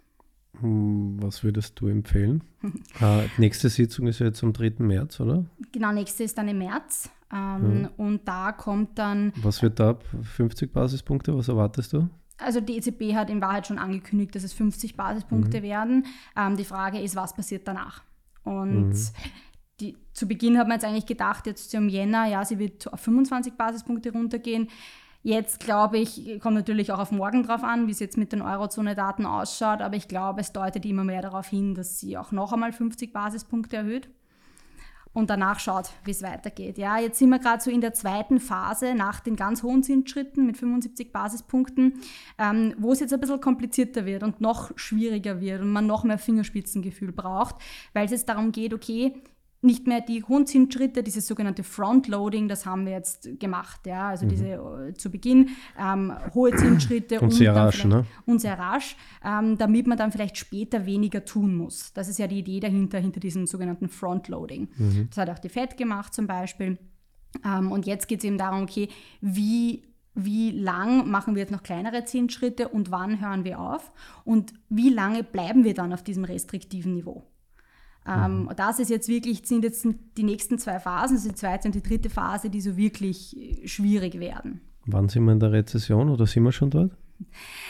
Hm, 0.59 1.21
was 1.21 1.43
würdest 1.43 1.79
du 1.79 1.87
empfehlen? 1.87 2.43
äh, 3.01 3.27
nächste 3.37 3.69
Sitzung 3.69 4.07
ist 4.07 4.19
ja 4.19 4.27
jetzt 4.27 4.43
am 4.43 4.53
3. 4.53 4.75
März, 4.79 5.19
oder? 5.19 5.45
Genau, 5.71 5.91
nächste 5.91 6.23
ist 6.23 6.37
dann 6.37 6.47
im 6.47 6.59
März. 6.59 7.09
Ähm, 7.33 7.81
mhm. 7.81 7.89
Und 7.97 8.27
da 8.27 8.51
kommt 8.51 8.99
dann. 8.99 9.33
Was 9.41 9.61
wird 9.61 9.79
da 9.79 9.91
ab? 9.91 10.03
50 10.21 10.71
Basispunkte? 10.71 11.35
Was 11.35 11.47
erwartest 11.47 11.93
du? 11.93 12.09
Also 12.37 12.61
die 12.61 12.77
EZB 12.77 13.15
hat 13.15 13.29
in 13.29 13.41
Wahrheit 13.41 13.67
schon 13.67 13.79
angekündigt, 13.79 14.35
dass 14.35 14.43
es 14.43 14.53
50 14.53 14.95
Basispunkte 14.95 15.59
mhm. 15.59 15.63
werden. 15.63 16.05
Ähm, 16.37 16.57
die 16.57 16.65
Frage 16.65 16.99
ist, 16.99 17.15
was 17.15 17.33
passiert 17.33 17.67
danach? 17.67 18.03
Und 18.43 18.89
mhm. 18.89 19.07
die, 19.79 19.97
zu 20.13 20.27
Beginn 20.27 20.57
hat 20.57 20.67
man 20.67 20.75
jetzt 20.75 20.85
eigentlich 20.85 21.05
gedacht, 21.05 21.47
jetzt 21.47 21.71
zum 21.71 21.89
Jänner, 21.89 22.27
ja, 22.27 22.43
sie 22.45 22.59
wird 22.59 22.91
auf 22.91 22.99
25 22.99 23.53
Basispunkte 23.53 24.11
runtergehen. 24.11 24.69
Jetzt 25.25 25.61
glaube 25.61 25.97
ich, 25.97 26.39
kommt 26.41 26.55
natürlich 26.55 26.91
auch 26.91 26.99
auf 26.99 27.11
morgen 27.11 27.43
drauf 27.43 27.63
an, 27.63 27.87
wie 27.87 27.91
es 27.91 28.01
jetzt 28.01 28.17
mit 28.17 28.33
den 28.33 28.41
Eurozone-Daten 28.41 29.25
ausschaut, 29.25 29.81
aber 29.81 29.95
ich 29.95 30.09
glaube, 30.09 30.41
es 30.41 30.51
deutet 30.51 30.83
immer 30.85 31.05
mehr 31.05 31.21
darauf 31.21 31.47
hin, 31.47 31.75
dass 31.75 32.01
sie 32.01 32.17
auch 32.17 32.33
noch 32.33 32.51
einmal 32.51 32.73
50 32.73 33.13
Basispunkte 33.13 33.77
erhöht 33.77 34.09
und 35.13 35.29
danach 35.29 35.59
schaut, 35.59 35.91
wie 36.03 36.11
es 36.11 36.23
weitergeht. 36.23 36.77
Ja, 36.77 36.97
jetzt 36.97 37.19
sind 37.19 37.29
wir 37.29 37.39
gerade 37.39 37.63
so 37.63 37.71
in 37.71 37.79
der 37.79 37.93
zweiten 37.93 38.39
Phase 38.41 38.95
nach 38.95 39.21
den 39.21 39.35
ganz 39.37 39.63
hohen 39.63 39.81
Zinsschritten 39.81 40.45
mit 40.45 40.57
75 40.57 41.13
Basispunkten, 41.13 42.01
ähm, 42.37 42.73
wo 42.77 42.91
es 42.91 42.99
jetzt 42.99 43.13
ein 43.13 43.19
bisschen 43.19 43.39
komplizierter 43.39 44.05
wird 44.05 44.23
und 44.23 44.41
noch 44.41 44.71
schwieriger 44.75 45.39
wird 45.39 45.61
und 45.61 45.71
man 45.71 45.87
noch 45.87 46.03
mehr 46.03 46.17
Fingerspitzengefühl 46.17 47.11
braucht, 47.11 47.55
weil 47.93 48.05
es 48.05 48.11
jetzt 48.11 48.27
darum 48.27 48.51
geht, 48.51 48.73
okay, 48.73 49.13
nicht 49.63 49.87
mehr 49.87 50.01
die 50.01 50.23
hohen 50.23 50.45
Zinsschritte, 50.45 51.03
dieses 51.03 51.27
sogenannte 51.27 51.63
Frontloading, 51.63 52.47
das 52.47 52.65
haben 52.65 52.85
wir 52.85 52.93
jetzt 52.93 53.39
gemacht. 53.39 53.87
Ja? 53.87 54.09
Also 54.09 54.25
mhm. 54.25 54.29
diese 54.29 54.47
äh, 54.47 54.93
zu 54.93 55.09
Beginn 55.09 55.49
ähm, 55.79 56.13
hohe 56.33 56.55
Zinsschritte 56.55 57.15
und, 57.21 57.23
und 57.25 57.31
sehr 57.31 57.55
rasch, 57.55 57.85
ne? 57.85 58.05
und 58.25 58.39
sehr 58.39 58.57
rasch, 58.59 58.95
ähm, 59.23 59.57
damit 59.57 59.87
man 59.87 59.97
dann 59.97 60.11
vielleicht 60.11 60.37
später 60.37 60.85
weniger 60.85 61.25
tun 61.25 61.55
muss. 61.55 61.93
Das 61.93 62.07
ist 62.07 62.19
ja 62.19 62.27
die 62.27 62.39
Idee 62.39 62.59
dahinter, 62.59 62.99
hinter 62.99 63.19
diesem 63.19 63.47
sogenannten 63.47 63.89
Frontloading. 63.89 64.69
Mhm. 64.75 65.07
Das 65.09 65.17
hat 65.17 65.29
auch 65.29 65.39
die 65.39 65.49
FED 65.49 65.77
gemacht 65.77 66.13
zum 66.13 66.27
Beispiel. 66.27 66.77
Ähm, 67.45 67.71
und 67.71 67.85
jetzt 67.85 68.07
geht 68.07 68.19
es 68.19 68.25
eben 68.25 68.37
darum, 68.37 68.63
okay, 68.63 68.89
wie 69.21 69.83
wie 70.15 70.51
lang 70.51 71.09
machen 71.09 71.33
wir 71.33 71.41
jetzt 71.41 71.51
noch 71.51 71.63
kleinere 71.63 72.05
Zinsschritte 72.05 72.67
und 72.67 72.91
wann 72.91 73.19
hören 73.19 73.45
wir 73.45 73.59
auf 73.59 73.91
und 74.25 74.53
wie 74.69 74.89
lange 74.89 75.23
bleiben 75.23 75.63
wir 75.63 75.73
dann 75.73 75.91
auf 75.91 76.03
diesem 76.03 76.23
restriktiven 76.23 76.93
Niveau. 76.93 77.23
Ähm, 78.07 78.43
mhm. 78.43 78.49
Das 78.55 78.79
ist 78.79 78.89
jetzt 78.89 79.07
wirklich, 79.07 79.41
sind 79.45 79.63
jetzt 79.63 79.87
die 80.17 80.23
nächsten 80.23 80.57
zwei 80.57 80.79
Phasen, 80.79 81.17
also 81.17 81.29
die 81.29 81.35
zweite 81.35 81.67
und 81.67 81.75
die 81.75 81.83
dritte 81.83 82.09
Phase, 82.09 82.49
die 82.49 82.61
so 82.61 82.77
wirklich 82.77 83.37
äh, 83.37 83.67
schwierig 83.67 84.19
werden. 84.19 84.61
Wann 84.85 85.07
sind 85.07 85.23
wir 85.23 85.31
in 85.31 85.39
der 85.39 85.51
Rezession 85.51 86.09
oder 86.09 86.27
sind 86.27 86.43
wir 86.43 86.51
schon 86.51 86.69
dort? 86.69 86.91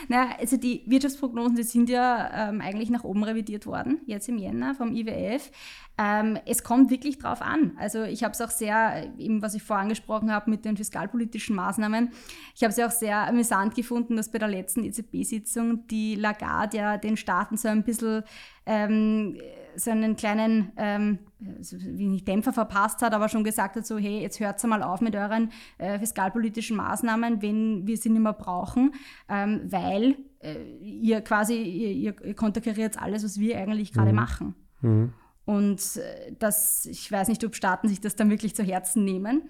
Naja, 0.08 0.36
also 0.40 0.56
die 0.56 0.82
Wirtschaftsprognosen, 0.86 1.56
die 1.56 1.62
sind 1.62 1.88
ja 1.88 2.48
ähm, 2.48 2.60
eigentlich 2.60 2.90
nach 2.90 3.04
oben 3.04 3.22
revidiert 3.22 3.66
worden, 3.66 4.00
jetzt 4.06 4.28
im 4.28 4.38
Jänner 4.38 4.74
vom 4.74 4.92
IWF. 4.92 5.50
Ähm, 5.96 6.38
es 6.44 6.64
kommt 6.64 6.90
wirklich 6.90 7.18
drauf 7.18 7.40
an. 7.40 7.72
Also 7.78 8.02
ich 8.02 8.24
habe 8.24 8.32
es 8.32 8.40
auch 8.40 8.50
sehr, 8.50 9.12
eben 9.16 9.42
was 9.42 9.54
ich 9.54 9.62
vorher 9.62 9.84
angesprochen 9.84 10.32
habe 10.32 10.50
mit 10.50 10.64
den 10.64 10.76
fiskalpolitischen 10.76 11.54
Maßnahmen, 11.54 12.10
ich 12.54 12.62
habe 12.62 12.70
es 12.70 12.76
ja 12.76 12.86
auch 12.86 12.90
sehr 12.90 13.28
amüsant 13.28 13.74
gefunden, 13.74 14.16
dass 14.16 14.30
bei 14.30 14.38
der 14.38 14.48
letzten 14.48 14.82
EZB-Sitzung 14.82 15.86
die 15.86 16.16
Lagarde 16.16 16.76
ja 16.76 16.96
den 16.96 17.16
Staaten 17.16 17.56
so 17.56 17.68
ein 17.68 17.84
bisschen 17.84 18.24
ähm, 18.66 19.38
so 19.76 19.90
einen 19.90 20.16
kleinen, 20.16 20.72
ähm, 20.76 21.18
wie 21.38 22.08
nicht 22.08 22.26
Dämpfer 22.28 22.52
verpasst 22.52 23.02
hat, 23.02 23.12
aber 23.12 23.28
schon 23.28 23.44
gesagt 23.44 23.76
hat, 23.76 23.86
so 23.86 23.98
hey, 23.98 24.20
jetzt 24.20 24.40
hört 24.40 24.62
mal 24.64 24.82
auf 24.82 25.00
mit 25.00 25.14
euren 25.16 25.50
äh, 25.78 25.98
fiskalpolitischen 25.98 26.76
Maßnahmen, 26.76 27.42
wenn 27.42 27.86
wir 27.86 27.96
sie 27.96 28.10
nicht 28.10 28.22
mehr 28.22 28.32
brauchen, 28.32 28.92
ähm, 29.28 29.62
weil 29.64 30.16
äh, 30.40 30.62
ihr 30.80 31.20
quasi, 31.20 31.54
ihr, 31.62 32.14
ihr 32.24 32.34
konterkariert 32.34 33.00
alles, 33.00 33.24
was 33.24 33.38
wir 33.38 33.58
eigentlich 33.58 33.92
gerade 33.92 34.10
mhm. 34.10 34.16
machen. 34.16 34.54
Mhm. 34.80 35.12
Und 35.44 35.96
äh, 35.96 36.32
das, 36.38 36.86
ich 36.86 37.10
weiß 37.10 37.28
nicht, 37.28 37.44
ob 37.44 37.54
Staaten 37.54 37.88
sich 37.88 38.00
das 38.00 38.16
dann 38.16 38.30
wirklich 38.30 38.54
zu 38.54 38.62
Herzen 38.62 39.04
nehmen. 39.04 39.42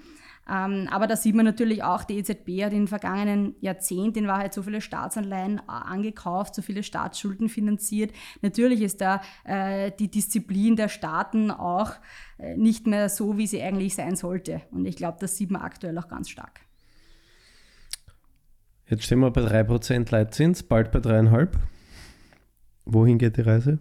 Ähm, 0.51 0.89
aber 0.91 1.07
da 1.07 1.17
sieht 1.17 1.35
man 1.35 1.45
natürlich 1.45 1.83
auch, 1.83 2.05
die 2.05 2.19
EZB 2.19 2.65
hat 2.65 2.73
in 2.73 2.81
den 2.81 2.89
vergangenen 2.89 3.55
Jahrzehnten 3.61 4.21
in 4.21 4.27
Wahrheit 4.27 4.53
so 4.53 4.63
viele 4.63 4.81
Staatsanleihen 4.81 5.59
äh, 5.59 5.63
angekauft, 5.67 6.55
so 6.55 6.63
viele 6.63 6.83
Staatsschulden 6.83 7.49
finanziert. 7.49 8.13
Natürlich 8.43 8.83
ist 8.83 9.01
da 9.01 9.21
äh, 9.45 9.91
die 9.99 10.11
Disziplin 10.11 10.77
der 10.77 10.89
Staaten 10.89 11.51
auch 11.51 11.93
äh, 12.39 12.57
nicht 12.57 12.87
mehr 12.87 13.09
so, 13.09 13.39
wie 13.39 13.47
sie 13.47 13.63
eigentlich 13.63 13.95
sein 13.95 14.17
sollte. 14.17 14.63
Und 14.71 14.85
ich 14.87 14.97
glaube, 14.97 15.19
das 15.21 15.37
sieht 15.37 15.51
man 15.51 15.63
aktuell 15.63 15.97
auch 15.99 16.09
ganz 16.09 16.29
stark. 16.29 16.61
Jetzt 18.87 19.05
stehen 19.05 19.21
wir 19.21 19.31
bei 19.31 19.41
3% 19.41 20.11
Leitzins, 20.11 20.63
bald 20.63 20.93
bei 20.93 20.99
3,5%. 20.99 21.49
Wohin 22.85 23.17
geht 23.17 23.39
die 23.39 23.41
Reise? 23.41 23.79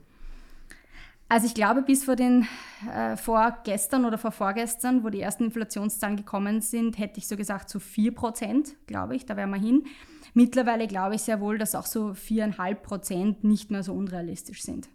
Also 1.33 1.47
ich 1.47 1.55
glaube, 1.55 1.81
bis 1.81 2.03
vor 2.03 2.15
den 2.15 2.45
äh, 2.93 3.17
vorgestern 3.17 4.05
oder 4.05 4.19
vor 4.19 4.31
vorgestern, 4.31 5.03
wo 5.03 5.09
die 5.09 5.19
ersten 5.19 5.45
Inflationszahlen 5.45 6.15
gekommen 6.15 6.61
sind, 6.61 6.99
hätte 6.99 7.17
ich 7.17 7.27
so 7.27 7.35
gesagt 7.35 7.71
so 7.71 7.79
4%, 7.79 8.75
glaube 8.85 9.15
ich, 9.15 9.25
da 9.25 9.35
wären 9.35 9.49
wir 9.49 9.59
hin. 9.59 9.83
Mittlerweile 10.35 10.85
glaube 10.85 11.15
ich 11.15 11.23
sehr 11.23 11.41
wohl, 11.41 11.57
dass 11.57 11.73
auch 11.73 11.87
so 11.87 12.09
4,5% 12.09 13.37
nicht 13.47 13.71
mehr 13.71 13.81
so 13.81 13.93
unrealistisch 13.93 14.61
sind. 14.61 14.89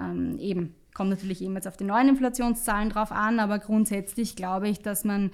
Ähm, 0.00 0.38
eben, 0.38 0.74
kommt 0.94 1.10
natürlich 1.10 1.42
eben 1.42 1.54
jetzt 1.56 1.68
auf 1.68 1.76
die 1.76 1.84
neuen 1.84 2.08
Inflationszahlen 2.08 2.88
drauf 2.88 3.12
an, 3.12 3.38
aber 3.38 3.58
grundsätzlich 3.58 4.34
glaube 4.34 4.70
ich, 4.70 4.80
dass 4.80 5.04
man 5.04 5.30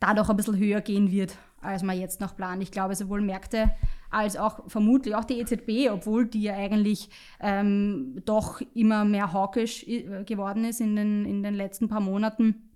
da 0.00 0.12
doch 0.12 0.28
ein 0.28 0.36
bisschen 0.36 0.58
höher 0.58 0.80
gehen 0.80 1.12
wird, 1.12 1.38
als 1.60 1.84
man 1.84 1.96
jetzt 1.96 2.20
noch 2.20 2.34
plant. 2.34 2.64
Ich 2.64 2.72
glaube, 2.72 2.96
sowohl 2.96 3.20
Märkte 3.20 3.70
als 4.14 4.36
auch 4.36 4.68
vermutlich 4.68 5.14
auch 5.14 5.24
die 5.24 5.40
EZB, 5.40 5.90
obwohl 5.90 6.26
die 6.26 6.42
ja 6.42 6.54
eigentlich 6.54 7.10
ähm, 7.40 8.22
doch 8.24 8.60
immer 8.74 9.04
mehr 9.04 9.32
hawkisch 9.32 9.86
äh, 9.86 10.24
geworden 10.24 10.64
ist 10.64 10.80
in 10.80 10.96
den, 10.96 11.24
in 11.24 11.42
den 11.42 11.54
letzten 11.54 11.88
paar 11.88 12.00
Monaten, 12.00 12.70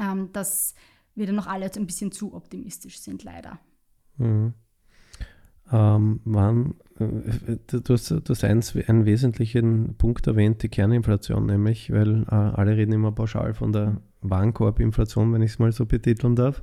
ähm, 0.00 0.30
dass 0.32 0.74
wir 1.14 1.26
dann 1.26 1.36
noch 1.36 1.46
alle 1.46 1.70
ein 1.76 1.86
bisschen 1.86 2.12
zu 2.12 2.34
optimistisch 2.34 3.00
sind, 3.00 3.24
leider. 3.24 3.58
Mhm. 4.16 4.54
Ähm, 5.72 6.20
wann, 6.24 6.74
äh, 6.98 7.58
du, 7.66 7.94
hast, 7.94 8.10
du 8.10 8.22
hast 8.28 8.44
eins, 8.44 8.74
einen 8.74 9.04
wesentlichen 9.04 9.94
Punkt 9.96 10.26
erwähnt, 10.26 10.62
die 10.62 10.68
Kerninflation, 10.68 11.46
nämlich, 11.46 11.92
weil 11.92 12.24
äh, 12.24 12.34
alle 12.34 12.76
reden 12.76 12.92
immer 12.92 13.12
pauschal 13.12 13.54
von 13.54 13.72
der 13.72 14.00
Warenkorbinflation, 14.22 15.32
wenn 15.32 15.42
ich 15.42 15.52
es 15.52 15.58
mal 15.58 15.70
so 15.70 15.86
betiteln 15.86 16.34
darf. 16.34 16.62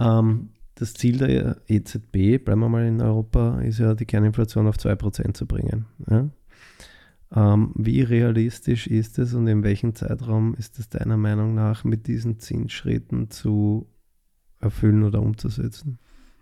Ähm, 0.00 0.50
das 0.80 0.94
Ziel 0.94 1.18
der 1.18 1.56
EZB, 1.66 2.44
bleiben 2.44 2.60
wir 2.60 2.68
mal 2.68 2.86
in 2.86 3.00
Europa, 3.02 3.60
ist 3.60 3.78
ja 3.78 3.94
die 3.94 4.06
Kerninflation 4.06 4.68
auf 4.68 4.76
2% 4.76 5.34
zu 5.34 5.46
bringen. 5.46 5.86
Ja? 6.08 6.28
Ähm, 7.34 7.72
wie 7.74 8.02
realistisch 8.02 8.86
ist 8.86 9.18
es 9.18 9.34
und 9.34 9.46
in 9.48 9.62
welchem 9.62 9.94
Zeitraum 9.94 10.54
ist 10.54 10.78
es 10.78 10.88
deiner 10.88 11.16
Meinung 11.16 11.54
nach 11.54 11.84
mit 11.84 12.06
diesen 12.06 12.38
Zinsschritten 12.38 13.30
zu 13.30 13.86
erfüllen 14.60 15.02
oder 15.02 15.20
umzusetzen? 15.20 15.98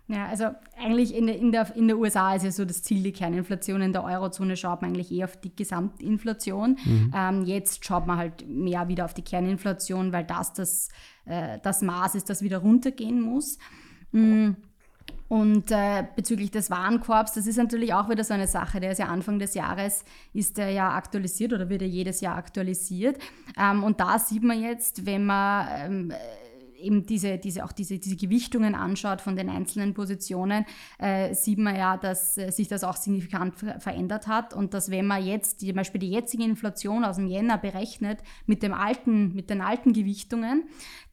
Ja, 0.09 0.27
also 0.27 0.45
eigentlich 0.77 1.13
in 1.13 1.27
der, 1.27 1.37
in, 1.37 1.51
der, 1.51 1.75
in 1.75 1.87
der 1.87 1.97
USA 1.97 2.33
ist 2.33 2.43
ja 2.43 2.51
so 2.51 2.63
das 2.63 2.81
Ziel 2.81 3.03
die 3.03 3.11
Kerninflation. 3.11 3.81
In 3.81 3.91
der 3.91 4.05
Eurozone 4.05 4.55
schaut 4.55 4.81
man 4.81 4.91
eigentlich 4.91 5.11
eher 5.11 5.25
auf 5.25 5.35
die 5.35 5.53
Gesamtinflation. 5.53 6.77
Mhm. 6.85 7.13
Ähm, 7.13 7.43
jetzt 7.43 7.83
schaut 7.83 8.07
man 8.07 8.17
halt 8.17 8.47
mehr 8.47 8.87
wieder 8.87 9.03
auf 9.03 9.13
die 9.13 9.23
Kerninflation, 9.23 10.13
weil 10.13 10.23
das 10.23 10.53
das, 10.53 10.87
äh, 11.25 11.59
das 11.61 11.81
Maß 11.81 12.15
ist, 12.15 12.29
das 12.29 12.41
wieder 12.41 12.59
runtergehen 12.59 13.19
muss. 13.19 13.57
Mm. 14.11 14.51
Und 15.29 15.71
äh, 15.71 16.05
bezüglich 16.15 16.51
des 16.51 16.69
Warenkorbs, 16.71 17.33
das 17.33 17.47
ist 17.47 17.57
natürlich 17.57 17.93
auch 17.93 18.09
wieder 18.09 18.23
so 18.23 18.33
eine 18.33 18.47
Sache. 18.47 18.79
Der 18.79 18.91
ist 18.91 18.99
ja 18.99 19.07
Anfang 19.07 19.39
des 19.39 19.55
Jahres, 19.55 20.05
ist 20.33 20.57
der 20.57 20.71
ja 20.71 20.91
aktualisiert 20.95 21.51
oder 21.51 21.67
wird 21.67 21.81
er 21.81 21.87
jedes 21.87 22.21
Jahr 22.21 22.37
aktualisiert. 22.37 23.17
Ähm, 23.59 23.83
und 23.83 23.99
da 23.99 24.19
sieht 24.19 24.43
man 24.43 24.61
jetzt, 24.61 25.05
wenn 25.05 25.25
man 25.25 25.67
ähm, 25.75 26.13
eben 26.79 27.05
diese, 27.05 27.37
diese, 27.37 27.63
auch 27.63 27.71
diese, 27.71 27.99
diese 27.99 28.15
Gewichtungen 28.15 28.75
anschaut 28.75 29.21
von 29.21 29.35
den 29.35 29.49
einzelnen 29.49 29.93
Positionen, 29.93 30.65
äh, 30.99 31.33
sieht 31.33 31.59
man 31.59 31.75
ja, 31.75 31.97
dass 31.97 32.37
äh, 32.37 32.51
sich 32.51 32.67
das 32.67 32.83
auch 32.83 32.95
signifikant 32.95 33.55
ver 33.55 33.79
verändert 33.79 34.27
hat 34.27 34.53
und 34.53 34.73
dass 34.73 34.89
wenn 34.89 35.05
man 35.05 35.25
jetzt 35.25 35.59
zum 35.59 35.73
Beispiel 35.73 35.99
die 35.99 36.09
jetzige 36.09 36.43
Inflation 36.43 37.03
aus 37.03 37.17
dem 37.17 37.27
Jänner 37.27 37.57
berechnet 37.57 38.19
mit, 38.45 38.63
dem 38.63 38.73
alten, 38.73 39.33
mit 39.35 39.49
den 39.49 39.61
alten 39.61 39.93
Gewichtungen, 39.93 40.63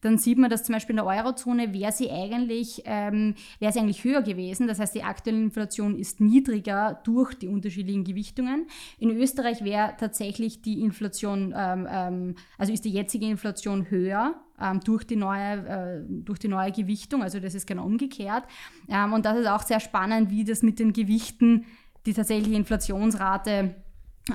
dann 0.01 0.17
sieht 0.17 0.37
man, 0.37 0.49
dass 0.49 0.63
zum 0.63 0.73
Beispiel 0.73 0.93
in 0.93 1.03
der 1.03 1.05
Eurozone 1.05 1.73
wäre 1.73 1.91
sie 1.91 2.11
eigentlich, 2.11 2.83
ähm, 2.85 3.35
wäre 3.59 3.71
sie 3.71 3.79
eigentlich 3.79 4.03
höher 4.03 4.21
gewesen. 4.21 4.67
Das 4.67 4.79
heißt, 4.79 4.93
die 4.93 5.03
aktuelle 5.03 5.41
Inflation 5.41 5.97
ist 5.97 6.21
niedriger 6.21 7.01
durch 7.03 7.33
die 7.33 7.47
unterschiedlichen 7.47 8.03
Gewichtungen. 8.03 8.67
In 8.99 9.09
Österreich 9.09 9.63
wäre 9.63 9.95
tatsächlich 9.99 10.61
die 10.61 10.81
Inflation, 10.81 11.53
ähm, 11.57 11.87
ähm, 11.89 12.35
also 12.57 12.71
ist 12.71 12.85
die 12.85 12.91
jetzige 12.91 13.25
Inflation 13.25 13.89
höher 13.89 14.35
durch, 14.83 15.05
die 15.05 15.15
neue, 15.15 15.67
äh, 15.67 16.01
durch 16.07 16.39
die 16.39 16.47
neue 16.47 16.71
Gewichtung. 16.71 17.23
Also 17.23 17.39
das 17.39 17.55
ist 17.55 17.67
genau 17.67 17.85
umgekehrt. 17.85 18.43
Ähm, 18.89 19.13
und 19.13 19.25
das 19.25 19.37
ist 19.37 19.47
auch 19.47 19.63
sehr 19.63 19.79
spannend, 19.79 20.29
wie 20.29 20.43
das 20.43 20.63
mit 20.63 20.79
den 20.79 20.93
Gewichten 20.93 21.65
die 22.05 22.13
tatsächliche 22.13 22.55
Inflationsrate 22.55 23.75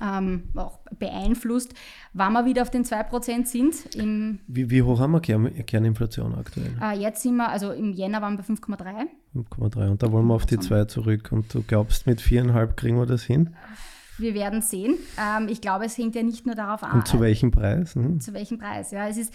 ähm, 0.00 0.44
auch 0.54 0.80
beeinflusst. 0.98 1.74
Wann 2.12 2.32
wir 2.32 2.44
wieder 2.44 2.62
auf 2.62 2.70
den 2.70 2.84
2% 2.84 3.46
sind. 3.46 3.94
Im, 3.94 4.40
wie, 4.46 4.70
wie, 4.70 4.82
hoch 4.82 5.00
haben 5.00 5.12
wir 5.12 5.20
Kern, 5.20 5.52
Kerninflation 5.66 6.34
aktuell? 6.34 6.76
Äh, 6.80 6.98
jetzt 6.98 7.22
sind 7.22 7.36
wir, 7.36 7.48
also 7.48 7.72
im 7.72 7.92
Jänner 7.92 8.22
waren 8.22 8.36
wir 8.36 8.44
bei 8.44 8.54
5,3. 8.54 9.06
5,3 9.34 9.90
und 9.90 10.02
da 10.02 10.12
wollen 10.12 10.26
wir 10.26 10.34
auf 10.34 10.46
die 10.46 10.58
2 10.58 10.84
zurück. 10.84 11.32
Und 11.32 11.52
du 11.52 11.62
glaubst, 11.62 12.06
mit 12.06 12.20
4,5 12.20 12.74
kriegen 12.74 12.96
wir 12.98 13.06
das 13.06 13.22
hin? 13.22 13.54
Wir 14.18 14.34
werden 14.34 14.60
sehen. 14.60 14.96
Ähm, 15.18 15.48
ich 15.48 15.60
glaube, 15.60 15.86
es 15.86 15.96
hängt 15.96 16.14
ja 16.14 16.22
nicht 16.22 16.46
nur 16.46 16.54
darauf 16.54 16.82
an. 16.82 16.98
Und 16.98 17.08
zu 17.08 17.20
welchem 17.20 17.50
Preis? 17.50 17.94
Hm? 17.94 18.20
Zu 18.20 18.34
welchem 18.34 18.58
Preis, 18.58 18.90
ja. 18.90 19.08
Es 19.08 19.16
ist, 19.16 19.32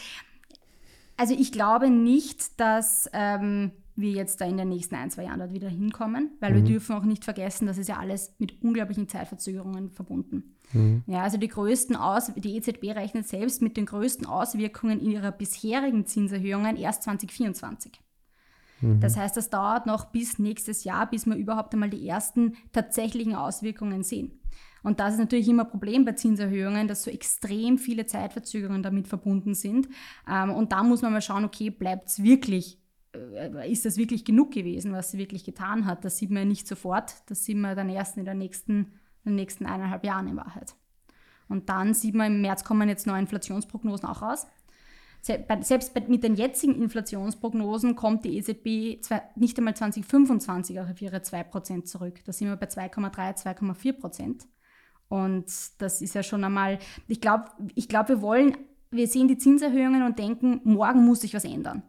also 1.17 1.33
ich 1.33 1.51
glaube 1.51 1.89
nicht, 1.89 2.59
dass 2.59 3.09
ähm, 3.13 3.71
wir 3.95 4.11
jetzt 4.11 4.41
da 4.41 4.45
in 4.45 4.57
den 4.57 4.69
nächsten 4.69 4.95
ein, 4.95 5.09
zwei 5.09 5.23
Jahren 5.23 5.39
dort 5.39 5.53
wieder 5.53 5.69
hinkommen, 5.69 6.31
weil 6.39 6.51
mhm. 6.51 6.55
wir 6.55 6.63
dürfen 6.63 6.95
auch 6.95 7.03
nicht 7.03 7.23
vergessen, 7.23 7.65
das 7.65 7.77
ist 7.77 7.87
ja 7.87 7.97
alles 7.97 8.33
mit 8.39 8.61
unglaublichen 8.61 9.07
Zeitverzögerungen 9.07 9.91
verbunden. 9.91 10.55
Mhm. 10.73 11.03
Ja, 11.07 11.23
also 11.23 11.37
die 11.37 11.47
größten 11.47 11.95
Aus 11.95 12.31
die 12.35 12.57
EZB 12.57 12.95
rechnet 12.95 13.27
selbst 13.27 13.61
mit 13.61 13.77
den 13.77 13.85
größten 13.85 14.25
Auswirkungen 14.25 14.99
ihrer 14.99 15.31
bisherigen 15.31 16.05
Zinserhöhungen 16.05 16.75
erst 16.75 17.03
2024. 17.03 18.01
Mhm. 18.81 18.99
Das 18.99 19.15
heißt, 19.15 19.37
das 19.37 19.49
dauert 19.49 19.85
noch 19.85 20.05
bis 20.05 20.39
nächstes 20.39 20.83
Jahr, 20.83 21.09
bis 21.09 21.25
wir 21.25 21.35
überhaupt 21.35 21.73
einmal 21.73 21.89
die 21.89 22.07
ersten 22.07 22.55
tatsächlichen 22.73 23.35
Auswirkungen 23.35 24.03
sehen. 24.03 24.39
Und 24.85 24.99
das 24.99 25.13
ist 25.13 25.19
natürlich 25.19 25.49
immer 25.49 25.63
ein 25.63 25.69
Problem 25.69 26.05
bei 26.05 26.11
Zinserhöhungen, 26.11 26.87
dass 26.87 27.01
so 27.01 27.09
extrem 27.09 27.79
viele 27.79 28.05
Zeitverzögerungen 28.05 28.83
damit 28.83 29.07
verbunden 29.07 29.55
sind. 29.55 29.89
Ähm, 30.29 30.51
und 30.51 30.71
da 30.71 30.83
muss 30.83 31.01
man 31.01 31.11
mal 31.11 31.21
schauen, 31.21 31.43
okay, 31.43 31.71
bleibt 31.71 32.07
es 32.07 32.21
wirklich 32.21 32.79
äh, 33.13 33.71
ist 33.71 33.85
das 33.85 33.97
wirklich 33.97 34.25
genug 34.25 34.51
gewesen, 34.51 34.93
was 34.93 35.09
sie 35.09 35.17
wirklich 35.17 35.43
getan 35.43 35.87
hat? 35.87 36.05
Das 36.05 36.17
sieht 36.17 36.29
man 36.29 36.43
ja 36.43 36.45
nicht 36.45 36.67
sofort, 36.67 37.15
das 37.25 37.43
sieht 37.43 37.57
man 37.57 37.75
dann 37.75 37.89
erst 37.89 38.17
in, 38.17 38.25
der 38.25 38.35
nächsten, 38.35 38.93
in 39.23 39.31
den 39.31 39.35
nächsten 39.35 39.65
eineinhalb 39.65 40.05
Jahren 40.05 40.27
in 40.27 40.37
Wahrheit. 40.37 40.75
Und 41.47 41.67
dann 41.69 41.95
sieht 41.95 42.13
man, 42.13 42.35
im 42.35 42.41
März 42.41 42.63
kommen 42.63 42.87
jetzt 42.87 43.07
neue 43.07 43.21
Inflationsprognosen 43.21 44.07
auch 44.07 44.21
raus. 44.21 44.45
Selbst 45.21 45.95
mit 46.07 46.23
den 46.23 46.35
jetzigen 46.35 46.79
Inflationsprognosen 46.79 47.95
kommt 47.95 48.23
die 48.25 48.37
EZB 48.37 49.01
nicht 49.35 49.57
einmal 49.57 49.75
2025 49.75 50.79
auf 50.79 51.01
ihre 51.01 51.17
2% 51.17 51.85
zurück. 51.85 52.19
Da 52.25 52.31
sind 52.31 52.49
wir 52.49 52.55
bei 52.55 52.67
2,3, 52.67 53.57
2,4%. 53.57 54.45
Und 55.07 55.45
das 55.77 56.01
ist 56.01 56.15
ja 56.15 56.23
schon 56.23 56.43
einmal, 56.43 56.79
ich 57.07 57.21
glaube, 57.21 57.45
ich 57.75 57.87
glaub, 57.87 58.09
wir 58.09 58.21
wollen, 58.21 58.57
wir 58.91 59.07
sehen 59.07 59.27
die 59.27 59.37
Zinserhöhungen 59.37 60.03
und 60.03 60.19
denken, 60.19 60.61
morgen 60.63 61.05
muss 61.05 61.21
sich 61.21 61.33
was 61.33 61.45
ändern. 61.45 61.83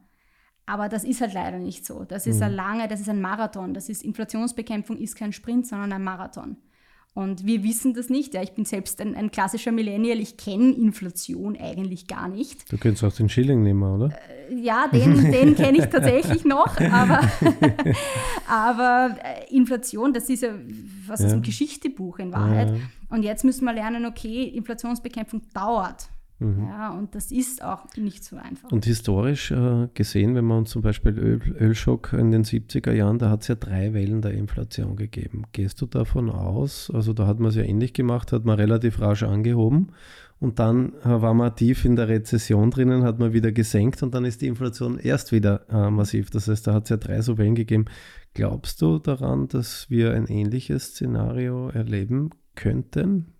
Aber 0.67 0.89
das 0.89 1.05
ist 1.05 1.21
halt 1.21 1.33
leider 1.33 1.59
nicht 1.59 1.87
so. 1.87 2.05
Das 2.05 2.27
ist 2.27 2.39
mhm. 2.39 2.43
ein 2.43 2.53
lange, 2.53 2.89
das 2.89 3.01
ist 3.01 3.09
ein 3.09 3.21
Marathon. 3.21 3.73
Das 3.73 3.89
ist 3.89 4.03
Inflationsbekämpfung 4.03 4.99
ist 4.99 5.15
kein 5.15 5.33
Sprint, 5.33 5.67
sondern 5.67 5.93
ein 5.93 6.03
Marathon. 6.03 6.57
Und 7.17 7.47
wir 7.47 7.65
wissen 7.65 7.95
das 7.95 8.11
nicht. 8.11 8.35
Ja, 8.35 8.43
ich 8.43 8.53
bin 8.53 8.67
selbst 8.67 9.01
ein, 9.01 9.15
ein 9.15 9.31
klassischer 9.31 9.73
Millennial. 9.73 10.21
Ich 10.21 10.37
kenne 10.37 10.75
Inflation 10.75 11.57
eigentlich 11.59 12.09
gar 12.09 12.29
nicht. 12.29 12.71
Du 12.71 12.77
könntest 12.77 13.05
auch 13.05 13.13
den 13.13 13.31
Schilling 13.31 13.63
nehmen, 13.63 13.83
oder? 13.83 14.11
Äh, 14.51 14.55
ja, 14.55 14.87
den, 14.87 15.33
den 15.33 15.55
kenne 15.57 15.79
ich 15.79 15.87
tatsächlich 15.87 16.45
noch. 16.45 16.79
Aber, 16.79 17.21
aber 18.47 19.17
äh, 19.25 19.57
Inflation, 19.57 20.13
das 20.13 20.29
ist 20.29 20.43
ja 20.43 20.51
was 21.07 21.21
ja. 21.21 21.29
ist 21.29 21.33
ein 21.33 21.43
Geschichtebuch 21.43 22.19
in 22.19 22.35
Wahrheit. 22.35 22.69
Ja. 22.69 22.77
Und 23.09 23.23
jetzt 23.23 23.45
müssen 23.45 23.65
wir 23.65 23.73
lernen, 23.73 24.05
okay, 24.05 24.45
Inflationsbekämpfung 24.45 25.41
dauert. 25.55 26.11
Mhm. 26.39 26.67
Ja, 26.69 26.91
und 26.91 27.15
das 27.15 27.33
ist 27.33 27.65
auch 27.65 27.87
nicht 27.97 28.23
so 28.23 28.37
einfach. 28.37 28.71
Und 28.71 28.85
historisch 28.85 29.51
äh, 29.53 29.89
gesehen, 29.95 30.35
wenn 30.35 30.45
man 30.45 30.59
uns 30.59 30.71
zum 30.71 30.83
Beispiel 30.83 31.19
Öl, 31.19 31.41
Ölschock 31.59 32.13
in 32.13 32.31
den 32.31 32.45
70er 32.45 32.93
Jahren, 32.93 33.19
da 33.19 33.31
hat 33.31 33.43
es 33.43 33.49
ja 33.49 33.55
drei 33.55 33.95
Wellen 33.95 34.21
der 34.21 34.33
Inflation 34.33 34.97
gegeben. 34.97 35.45
Gehst 35.53 35.81
du 35.81 35.87
davon 35.87 36.29
aus, 36.29 36.91
also 36.93 37.15
da 37.15 37.27
hat 37.27 37.41
man 37.41 37.49
es 37.49 37.57
ja 37.57 37.63
ähnlich 37.63 37.95
gemacht, 37.95 38.33
hat 38.33 38.45
man 38.45 38.59
relativ 38.59 39.01
rasch 39.01 39.23
angehoben 39.23 39.93
und 40.39 40.59
dann 40.59 40.93
äh, 41.03 41.23
war 41.23 41.33
man 41.33 41.57
tief 41.57 41.87
in 41.87 41.97
der 41.97 42.09
Rezession 42.09 42.71
drinnen, 42.71 43.03
hat 43.03 43.19
man 43.19 43.33
wieder 43.33 43.53
gesenkt 43.53 44.03
und 44.03 44.15
dann 44.15 44.27
ist 44.27 44.43
die 44.43 44.49
Inflation 44.49 44.99
erst 44.99 45.33
wieder 45.33 45.67
äh, 45.71 45.91
massiv. 45.91 46.29
Das 46.31 46.49
heißt, 46.49 46.67
da 46.67 46.75
hat 46.75 46.85
es 46.85 46.91
ja 46.91 46.99
drei 46.99 47.23
so 47.23 47.39
Wellen 47.39 47.55
gegeben. 47.55 47.87
Glaubst 48.35 48.83
du 48.83 48.99
daran, 48.99 49.49
dass 49.49 49.89
wir 49.89 50.13
ein 50.13 50.27
ähnliches 50.27 50.89
Szenario 50.89 51.71
erleben 51.71 52.31
könnten? 52.55 53.36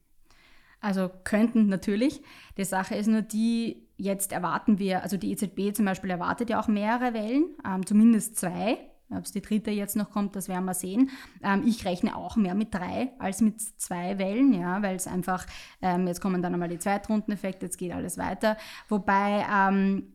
Also 0.87 1.11
könnten 1.25 1.67
natürlich. 1.67 2.23
Die 2.57 2.65
Sache 2.65 2.95
ist 2.95 3.09
nur 3.09 3.23
die, 3.23 3.89
jetzt 3.97 4.31
erwarten 4.31 4.79
wir, 4.79 5.03
also 5.03 5.17
die 5.17 5.33
EZB 5.33 5.75
zum 5.75 5.85
Beispiel 5.85 6.11
erwartet 6.11 6.49
ja 6.49 6.61
auch 6.61 6.69
mehrere 6.69 7.13
Wellen, 7.13 7.57
ähm, 7.67 7.85
zumindest 7.85 8.37
zwei. 8.37 8.79
Ob 9.11 9.25
es 9.25 9.33
die 9.33 9.43
dritte 9.43 9.73
jetzt 9.73 9.97
noch 9.97 10.13
kommt, 10.13 10.37
das 10.37 10.49
werden 10.49 10.65
wir 10.65 10.75
sehen. 10.75 11.11
Ähm, 11.43 11.65
ich 11.67 11.85
rechne 11.85 12.15
auch 12.15 12.37
mehr 12.37 12.55
mit 12.55 12.73
drei 12.73 13.13
als 13.19 13.41
mit 13.41 13.61
zwei 13.61 14.17
Wellen, 14.19 14.53
ja, 14.53 14.81
weil 14.81 14.95
es 14.95 15.09
einfach, 15.09 15.45
ähm, 15.83 16.07
jetzt 16.07 16.21
kommen 16.21 16.41
dann 16.41 16.55
einmal 16.55 16.69
die 16.69 16.79
Zweitrundeneffekte, 16.79 17.67
jetzt 17.67 17.79
geht 17.79 17.93
alles 17.93 18.17
weiter. 18.17 18.57
Wobei 18.89 19.45
ähm, 19.53 20.15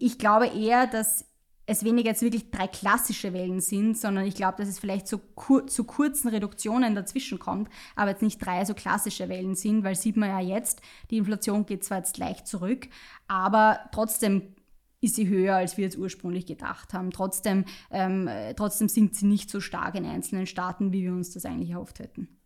ich 0.00 0.18
glaube 0.18 0.48
eher, 0.48 0.88
dass 0.88 1.32
es 1.66 1.84
weniger 1.84 2.10
jetzt 2.10 2.22
wirklich 2.22 2.50
drei 2.50 2.66
klassische 2.66 3.32
Wellen 3.32 3.60
sind, 3.60 3.96
sondern 3.96 4.26
ich 4.26 4.34
glaube, 4.34 4.58
dass 4.58 4.68
es 4.68 4.78
vielleicht 4.78 5.08
so 5.08 5.18
kur 5.18 5.66
zu 5.66 5.84
kurzen 5.84 6.28
Reduktionen 6.28 6.94
dazwischen 6.94 7.38
kommt, 7.38 7.70
aber 7.96 8.10
jetzt 8.10 8.22
nicht 8.22 8.44
drei 8.44 8.64
so 8.64 8.74
klassische 8.74 9.28
Wellen 9.28 9.54
sind, 9.54 9.84
weil 9.84 9.94
sieht 9.94 10.16
man 10.16 10.28
ja 10.28 10.40
jetzt, 10.40 10.82
die 11.10 11.16
Inflation 11.16 11.66
geht 11.66 11.84
zwar 11.84 11.98
jetzt 11.98 12.18
leicht 12.18 12.46
zurück, 12.46 12.88
aber 13.28 13.80
trotzdem 13.92 14.54
ist 15.00 15.16
sie 15.16 15.28
höher, 15.28 15.56
als 15.56 15.76
wir 15.76 15.86
es 15.86 15.96
ursprünglich 15.96 16.46
gedacht 16.46 16.94
haben. 16.94 17.10
Trotzdem, 17.10 17.66
ähm, 17.90 18.28
trotzdem 18.56 18.88
sinkt 18.88 19.14
sie 19.16 19.26
nicht 19.26 19.50
so 19.50 19.60
stark 19.60 19.94
in 19.94 20.06
einzelnen 20.06 20.46
Staaten, 20.46 20.92
wie 20.92 21.02
wir 21.02 21.12
uns 21.12 21.32
das 21.32 21.44
eigentlich 21.44 21.70
erhofft 21.70 21.98
hätten. 21.98 22.40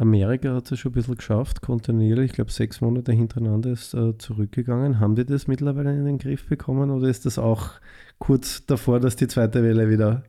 Amerika 0.00 0.54
hat 0.54 0.72
es 0.72 0.78
schon 0.78 0.92
ein 0.92 0.94
bisschen 0.94 1.16
geschafft, 1.16 1.60
kontinuierlich, 1.60 2.30
ich 2.30 2.32
glaube 2.32 2.50
sechs 2.50 2.80
Monate 2.80 3.12
hintereinander 3.12 3.70
ist 3.70 3.92
äh, 3.92 4.16
zurückgegangen. 4.16 4.98
Haben 4.98 5.14
die 5.14 5.26
das 5.26 5.46
mittlerweile 5.46 5.92
in 5.92 6.06
den 6.06 6.18
Griff 6.18 6.48
bekommen 6.48 6.90
oder 6.90 7.06
ist 7.08 7.26
das 7.26 7.38
auch 7.38 7.72
kurz 8.18 8.64
davor, 8.64 8.98
dass 8.98 9.16
die 9.16 9.28
zweite 9.28 9.62
Welle 9.62 9.90
wieder 9.90 10.22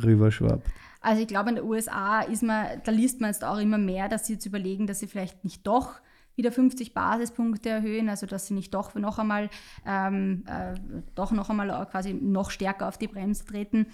rüberschwappt? 0.00 0.68
Also 1.00 1.20
ich 1.20 1.26
glaube, 1.26 1.50
in 1.50 1.56
den 1.56 1.64
USA 1.64 2.20
ist 2.20 2.44
man, 2.44 2.66
da 2.84 2.92
liest 2.92 3.20
man 3.20 3.30
jetzt 3.30 3.44
auch 3.44 3.58
immer 3.58 3.78
mehr, 3.78 4.08
dass 4.08 4.28
sie 4.28 4.34
jetzt 4.34 4.46
überlegen, 4.46 4.86
dass 4.86 5.00
sie 5.00 5.08
vielleicht 5.08 5.42
nicht 5.42 5.66
doch 5.66 5.94
wieder 6.36 6.52
50 6.52 6.94
Basispunkte 6.94 7.70
erhöhen, 7.70 8.08
also 8.08 8.26
dass 8.26 8.46
sie 8.46 8.54
nicht 8.54 8.72
doch 8.72 8.94
noch 8.94 9.18
einmal, 9.18 9.48
ähm, 9.86 10.44
äh, 10.46 10.74
doch 11.14 11.32
noch 11.32 11.50
einmal 11.50 11.86
quasi 11.86 12.14
noch 12.14 12.50
stärker 12.50 12.86
auf 12.86 12.98
die 12.98 13.08
Bremse 13.08 13.44
treten, 13.46 13.86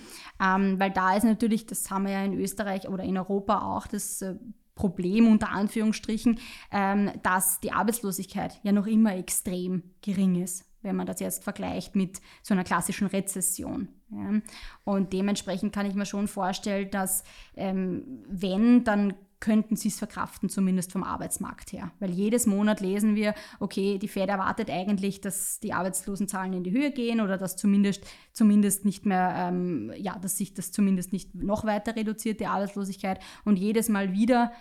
ähm, 0.42 0.78
weil 0.78 0.90
da 0.90 1.16
ist 1.16 1.24
natürlich, 1.24 1.66
das 1.66 1.90
haben 1.90 2.04
wir 2.04 2.12
ja 2.12 2.24
in 2.24 2.38
Österreich 2.38 2.88
oder 2.88 3.04
in 3.04 3.16
Europa 3.16 3.62
auch, 3.62 3.86
das 3.86 4.22
äh, 4.22 4.34
Problem 4.74 5.28
unter 5.28 5.50
Anführungsstrichen, 5.50 6.38
ähm, 6.70 7.10
dass 7.22 7.60
die 7.60 7.72
Arbeitslosigkeit 7.72 8.58
ja 8.62 8.72
noch 8.72 8.86
immer 8.86 9.14
extrem 9.16 9.82
gering 10.00 10.42
ist, 10.42 10.64
wenn 10.82 10.96
man 10.96 11.06
das 11.06 11.20
jetzt 11.20 11.44
vergleicht 11.44 11.94
mit 11.94 12.20
so 12.42 12.54
einer 12.54 12.64
klassischen 12.64 13.06
Rezession. 13.06 13.88
Ja. 14.10 14.40
Und 14.84 15.12
dementsprechend 15.12 15.74
kann 15.74 15.86
ich 15.86 15.94
mir 15.94 16.06
schon 16.06 16.28
vorstellen, 16.28 16.90
dass 16.90 17.24
ähm, 17.54 18.24
wenn, 18.28 18.84
dann 18.84 19.14
könnten 19.42 19.74
sie 19.74 19.88
es 19.88 19.98
verkraften, 19.98 20.48
zumindest 20.48 20.92
vom 20.92 21.02
Arbeitsmarkt 21.02 21.72
her. 21.72 21.90
Weil 21.98 22.10
jedes 22.10 22.46
Monat 22.46 22.80
lesen 22.80 23.16
wir, 23.16 23.34
okay, 23.58 23.98
die 23.98 24.06
Fed 24.06 24.28
erwartet 24.28 24.70
eigentlich, 24.70 25.20
dass 25.20 25.58
die 25.58 25.72
Arbeitslosenzahlen 25.72 26.52
in 26.52 26.62
die 26.62 26.70
Höhe 26.70 26.92
gehen 26.92 27.20
oder 27.20 27.36
dass 27.36 27.56
zumindest, 27.56 28.04
zumindest 28.32 28.84
nicht 28.84 29.04
mehr, 29.04 29.34
ähm, 29.36 29.92
ja, 29.96 30.16
dass 30.16 30.38
sich 30.38 30.54
das 30.54 30.70
zumindest 30.70 31.12
nicht 31.12 31.34
noch 31.34 31.64
weiter 31.64 31.96
reduziert, 31.96 32.38
die 32.38 32.46
Arbeitslosigkeit. 32.46 33.18
Und 33.44 33.58
jedes 33.58 33.88
Mal 33.88 34.12
wieder 34.12 34.52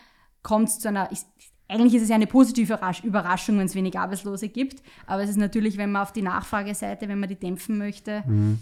kommt 0.42 0.70
es 0.70 0.80
zu 0.80 0.88
einer, 0.88 1.12
ich, 1.12 1.20
eigentlich 1.68 1.94
ist 1.94 2.02
es 2.02 2.10
ja 2.10 2.16
eine 2.16 2.26
positive 2.26 2.80
Überraschung, 3.04 3.60
wenn 3.60 3.68
es 3.68 3.76
wenig 3.76 4.00
Arbeitslose 4.00 4.50
gibt. 4.50 4.82
Aber 5.06 5.22
es 5.22 5.30
ist 5.30 5.38
natürlich, 5.38 5.78
wenn 5.78 5.92
man 5.92 6.02
auf 6.02 6.12
die 6.12 6.24
Nachfrageseite, 6.24 7.08
wenn 7.08 7.20
man 7.20 7.30
die 7.30 7.40
dämpfen 7.40 7.78
möchte. 7.78 8.24
Mhm. 8.26 8.58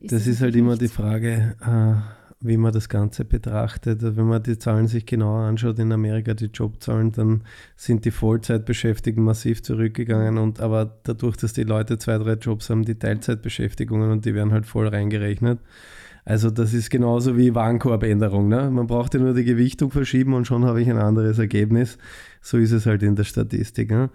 Ist 0.00 0.12
das, 0.12 0.24
das 0.24 0.28
ist 0.28 0.40
halt 0.40 0.56
immer 0.56 0.78
die 0.78 0.88
Frage, 0.88 1.56
äh, 1.60 2.21
wie 2.42 2.56
man 2.56 2.72
das 2.72 2.88
Ganze 2.88 3.24
betrachtet. 3.24 4.00
Wenn 4.02 4.26
man 4.26 4.42
die 4.42 4.58
Zahlen 4.58 4.88
sich 4.88 5.06
genauer 5.06 5.42
anschaut 5.42 5.78
in 5.78 5.92
Amerika, 5.92 6.34
die 6.34 6.46
Jobzahlen, 6.46 7.12
dann 7.12 7.42
sind 7.76 8.04
die 8.04 8.10
Vollzeitbeschäftigten 8.10 9.22
massiv 9.22 9.62
zurückgegangen. 9.62 10.38
Und 10.38 10.60
aber 10.60 10.98
dadurch, 11.04 11.36
dass 11.36 11.52
die 11.52 11.64
Leute 11.64 11.98
zwei, 11.98 12.18
drei 12.18 12.34
Jobs 12.34 12.70
haben, 12.70 12.84
die 12.84 12.98
Teilzeitbeschäftigungen 12.98 14.10
und 14.10 14.24
die 14.24 14.34
werden 14.34 14.52
halt 14.52 14.66
voll 14.66 14.88
reingerechnet. 14.88 15.58
Also 16.24 16.50
das 16.50 16.72
ist 16.72 16.90
genauso 16.90 17.36
wie 17.36 17.54
Warenkorbänderung. 17.54 18.48
Ne? 18.48 18.70
Man 18.70 18.86
braucht 18.86 19.14
ja 19.14 19.20
nur 19.20 19.34
die 19.34 19.44
Gewichtung 19.44 19.90
verschieben 19.90 20.34
und 20.34 20.46
schon 20.46 20.64
habe 20.64 20.80
ich 20.80 20.88
ein 20.88 20.98
anderes 20.98 21.38
Ergebnis. 21.38 21.98
So 22.40 22.58
ist 22.58 22.70
es 22.70 22.86
halt 22.86 23.02
in 23.02 23.16
der 23.16 23.24
Statistik. 23.24 23.90
Ne? 23.90 24.10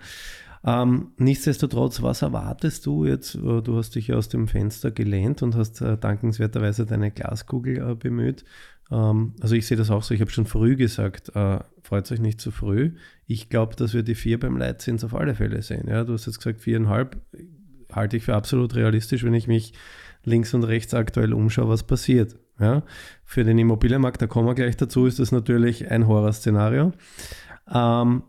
Ähm, 0.66 1.12
nichtsdestotrotz, 1.18 2.02
was 2.02 2.22
erwartest 2.22 2.86
du 2.86 3.06
jetzt? 3.06 3.36
Äh, 3.36 3.62
du 3.62 3.78
hast 3.78 3.96
dich 3.96 4.08
ja 4.08 4.16
aus 4.16 4.30
dem 4.30 4.48
Fenster 4.48 4.92
gelehnt 4.92 5.42
und 5.44 5.56
hast 5.56 5.82
äh, 5.82 5.98
dankenswerterweise 5.98 6.86
deine 6.86 7.12
Glaskugel 7.12 7.91
äh, 7.91 7.96
bemüht. 7.96 8.43
Ähm, 8.91 9.34
also 9.39 9.56
ich 9.56 9.67
sehe 9.67 9.78
das 9.78 9.89
auch 9.89 10.04
so, 10.04 10.13
ich 10.13 10.22
habe 10.22 10.32
schon 10.32 10.46
früh 10.46 10.76
gesagt, 10.76 11.36
äh, 11.36 11.60
freut 11.82 12.12
euch 12.12 12.20
nicht 12.20 12.41
zu 12.41 12.52
früh. 12.52 12.93
Ich 13.26 13.50
glaube, 13.50 13.76
dass 13.76 13.93
wir 13.93 14.04
die 14.04 14.15
vier 14.15 14.39
beim 14.39 14.58
Leitzins 14.58 15.04
auf 15.04 15.13
alle 15.13 15.36
Fälle 15.36 15.62
sehen. 15.62 15.88
Ja, 15.88 16.04
du 16.04 16.13
hast 16.13 16.26
jetzt 16.26 16.38
gesagt 16.38 16.62
viereinhalb, 16.62 17.17
halte 17.91 18.17
ich 18.17 18.24
für 18.24 18.36
absolut 18.36 18.76
realistisch, 18.76 19.24
wenn 19.24 19.34
ich 19.34 19.48
mich 19.48 19.74
links 20.24 20.54
und 20.54 20.63
rechts 20.63 20.93
aktuell 20.93 21.34
umschaue, 21.34 21.70
was 21.70 21.84
passiert. 21.84 22.36
Ja, 22.60 22.84
für 23.24 23.43
den 23.43 23.60
Immobilienmarkt, 23.60 24.20
da 24.20 24.26
kommen 24.26 24.48
wir 24.48 24.56
gleich 24.56 24.76
dazu, 24.76 25.06
ist 25.06 25.20
das 25.20 25.32
natürlich 25.32 25.91
ein 25.91 26.08
Horrorszenario. 26.08 26.91
Ähm, 27.72 28.24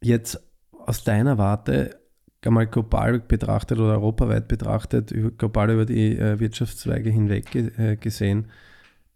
jetzt 0.00 0.49
aus 0.90 1.04
deiner 1.04 1.38
Warte 1.38 2.00
einmal 2.44 2.66
global 2.66 3.20
betrachtet 3.20 3.78
oder 3.78 3.92
europaweit 3.92 4.48
betrachtet, 4.48 5.14
global 5.38 5.70
über 5.70 5.86
die 5.86 6.18
äh, 6.18 6.40
Wirtschaftszweige 6.40 7.10
hinweg 7.10 7.54
äh, 7.54 7.96
gesehen, 7.96 8.48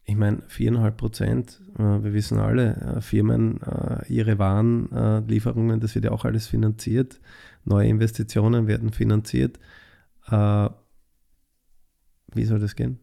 ich 0.04 0.14
meine, 0.14 0.42
viereinhalb 0.46 0.96
Prozent, 0.96 1.60
äh, 1.76 1.82
wir 1.82 2.12
wissen 2.12 2.38
alle, 2.38 2.76
äh, 2.76 3.00
Firmen, 3.00 3.60
äh, 3.62 4.06
ihre 4.06 4.38
Warenlieferungen, 4.38 5.80
das 5.80 5.96
wird 5.96 6.04
ja 6.04 6.12
auch 6.12 6.24
alles 6.24 6.46
finanziert, 6.46 7.20
neue 7.64 7.88
Investitionen 7.88 8.68
werden 8.68 8.92
finanziert. 8.92 9.58
Äh, 10.30 10.68
wie 12.34 12.44
soll 12.44 12.60
das 12.60 12.76
gehen? 12.76 13.00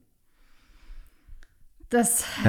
Das, 1.90 2.24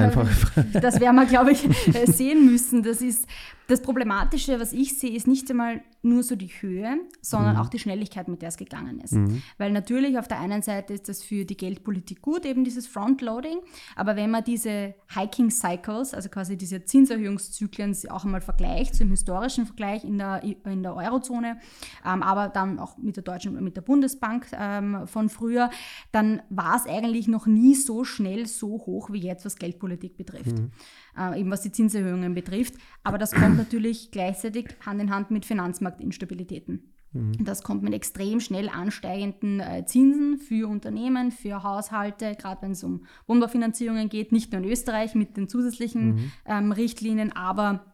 das 0.73 1.01
werden 1.01 1.15
wir, 1.17 1.25
glaube 1.25 1.51
ich, 1.51 1.67
sehen 2.05 2.45
müssen. 2.45 2.81
Das 2.81 3.01
ist 3.01 3.27
das 3.67 3.81
Problematische, 3.81 4.59
was 4.59 4.73
ich 4.73 4.99
sehe, 4.99 5.15
ist 5.15 5.27
nicht 5.27 5.49
einmal 5.49 5.81
nur 6.01 6.21
so 6.21 6.35
die 6.35 6.47
Höhe, 6.47 6.97
sondern 7.21 7.55
mhm. 7.55 7.61
auch 7.61 7.69
die 7.69 7.79
Schnelligkeit, 7.79 8.27
mit 8.27 8.41
der 8.41 8.49
es 8.49 8.57
gegangen 8.57 8.99
ist. 8.99 9.13
Mhm. 9.13 9.41
Weil 9.57 9.71
natürlich 9.71 10.17
auf 10.17 10.27
der 10.27 10.39
einen 10.39 10.61
Seite 10.61 10.93
ist 10.93 11.07
das 11.07 11.23
für 11.23 11.45
die 11.45 11.55
Geldpolitik 11.55 12.21
gut, 12.21 12.45
eben 12.45 12.65
dieses 12.65 12.87
Frontloading, 12.87 13.59
aber 13.95 14.17
wenn 14.17 14.29
man 14.29 14.43
diese 14.43 14.95
Hiking 15.13 15.49
Cycles, 15.49 16.13
also 16.13 16.27
quasi 16.27 16.57
diese 16.57 16.83
Zinserhöhungszyklen 16.83 17.95
auch 18.09 18.25
einmal 18.25 18.41
vergleicht, 18.41 18.95
so 18.95 19.03
im 19.03 19.11
historischen 19.11 19.65
Vergleich 19.65 20.03
in 20.03 20.17
der, 20.17 20.43
in 20.43 20.83
der 20.83 20.95
Eurozone, 20.95 21.57
ähm, 22.05 22.21
aber 22.21 22.49
dann 22.49 22.79
auch 22.79 22.97
mit 22.97 23.15
der 23.15 23.23
Deutschen, 23.23 23.63
mit 23.63 23.77
der 23.77 23.81
Bundesbank 23.81 24.47
ähm, 24.53 25.07
von 25.07 25.29
früher, 25.29 25.69
dann 26.11 26.41
war 26.49 26.75
es 26.75 26.85
eigentlich 26.85 27.29
noch 27.29 27.45
nie 27.45 27.75
so 27.75 28.03
schnell 28.03 28.45
so 28.45 28.67
hoch 28.85 29.09
wie 29.11 29.19
jetzt, 29.19 29.45
was 29.45 29.55
Geldpolitik 29.55 30.17
betrifft. 30.17 30.59
Mhm 30.59 30.71
äh, 31.17 31.39
eben 31.39 31.51
was 31.51 31.61
die 31.61 31.71
Zinserhöhungen 31.71 32.33
betrifft. 32.33 32.75
Aber 33.03 33.17
das 33.17 33.31
kommt 33.31 33.52
natürlich 33.57 34.11
gleichzeitig 34.11 34.75
Hand 34.85 35.01
in 35.01 35.11
Hand 35.11 35.31
mit 35.31 35.45
Finanzmarktinstabilitäten. 35.45 36.93
Mhm. 37.13 37.43
Das 37.43 37.63
kommt 37.63 37.83
mit 37.83 37.93
extrem 37.93 38.39
schnell 38.39 38.69
ansteigenden 38.69 39.59
äh, 39.59 39.85
Zinsen 39.85 40.37
für 40.37 40.67
Unternehmen, 40.67 41.31
für 41.31 41.63
Haushalte, 41.63 42.35
gerade 42.35 42.61
wenn 42.63 42.71
es 42.71 42.83
um 42.83 43.05
Wohnbaufinanzierungen 43.27 44.09
geht, 44.09 44.31
nicht 44.31 44.51
nur 44.51 44.61
in 44.61 44.69
Österreich 44.69 45.15
mit 45.15 45.37
den 45.37 45.47
zusätzlichen 45.47 46.15
mhm. 46.15 46.31
ähm, 46.45 46.71
Richtlinien, 46.71 47.31
aber 47.31 47.85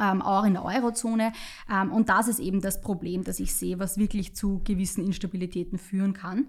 ähm, 0.00 0.20
auch 0.20 0.44
in 0.44 0.54
der 0.54 0.64
Eurozone. 0.64 1.32
Ähm, 1.72 1.92
und 1.92 2.08
das 2.08 2.28
ist 2.28 2.40
eben 2.40 2.60
das 2.60 2.80
Problem, 2.80 3.24
das 3.24 3.40
ich 3.40 3.54
sehe, 3.54 3.78
was 3.78 3.98
wirklich 3.98 4.34
zu 4.34 4.60
gewissen 4.64 5.04
Instabilitäten 5.04 5.78
führen 5.78 6.12
kann. 6.12 6.48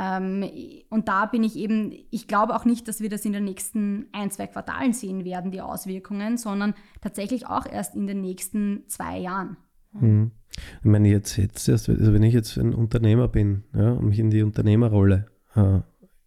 Ähm, 0.00 0.44
und 0.88 1.08
da 1.08 1.26
bin 1.26 1.44
ich 1.44 1.56
eben, 1.56 1.92
ich 2.10 2.26
glaube 2.26 2.54
auch 2.56 2.64
nicht, 2.64 2.88
dass 2.88 3.00
wir 3.00 3.10
das 3.10 3.24
in 3.26 3.34
den 3.34 3.44
nächsten 3.44 4.06
ein, 4.12 4.30
zwei 4.30 4.46
Quartalen 4.46 4.94
sehen 4.94 5.26
werden, 5.26 5.50
die 5.50 5.60
Auswirkungen, 5.60 6.38
sondern 6.38 6.74
tatsächlich 7.02 7.46
auch 7.46 7.66
erst 7.66 7.94
in 7.94 8.06
den 8.06 8.22
nächsten 8.22 8.84
zwei 8.86 9.18
Jahren. 9.18 9.58
Mhm. 9.92 10.30
Ich 10.78 10.84
meine, 10.84 11.08
jetzt, 11.08 11.36
jetzt 11.36 11.68
erst, 11.68 11.90
also 11.90 12.14
wenn 12.14 12.22
ich 12.22 12.32
jetzt 12.32 12.56
ein 12.56 12.74
Unternehmer 12.74 13.28
bin 13.28 13.64
ja, 13.74 13.92
und 13.92 14.06
mich 14.06 14.18
in 14.18 14.30
die 14.30 14.42
Unternehmerrolle 14.42 15.26
äh, 15.54 15.80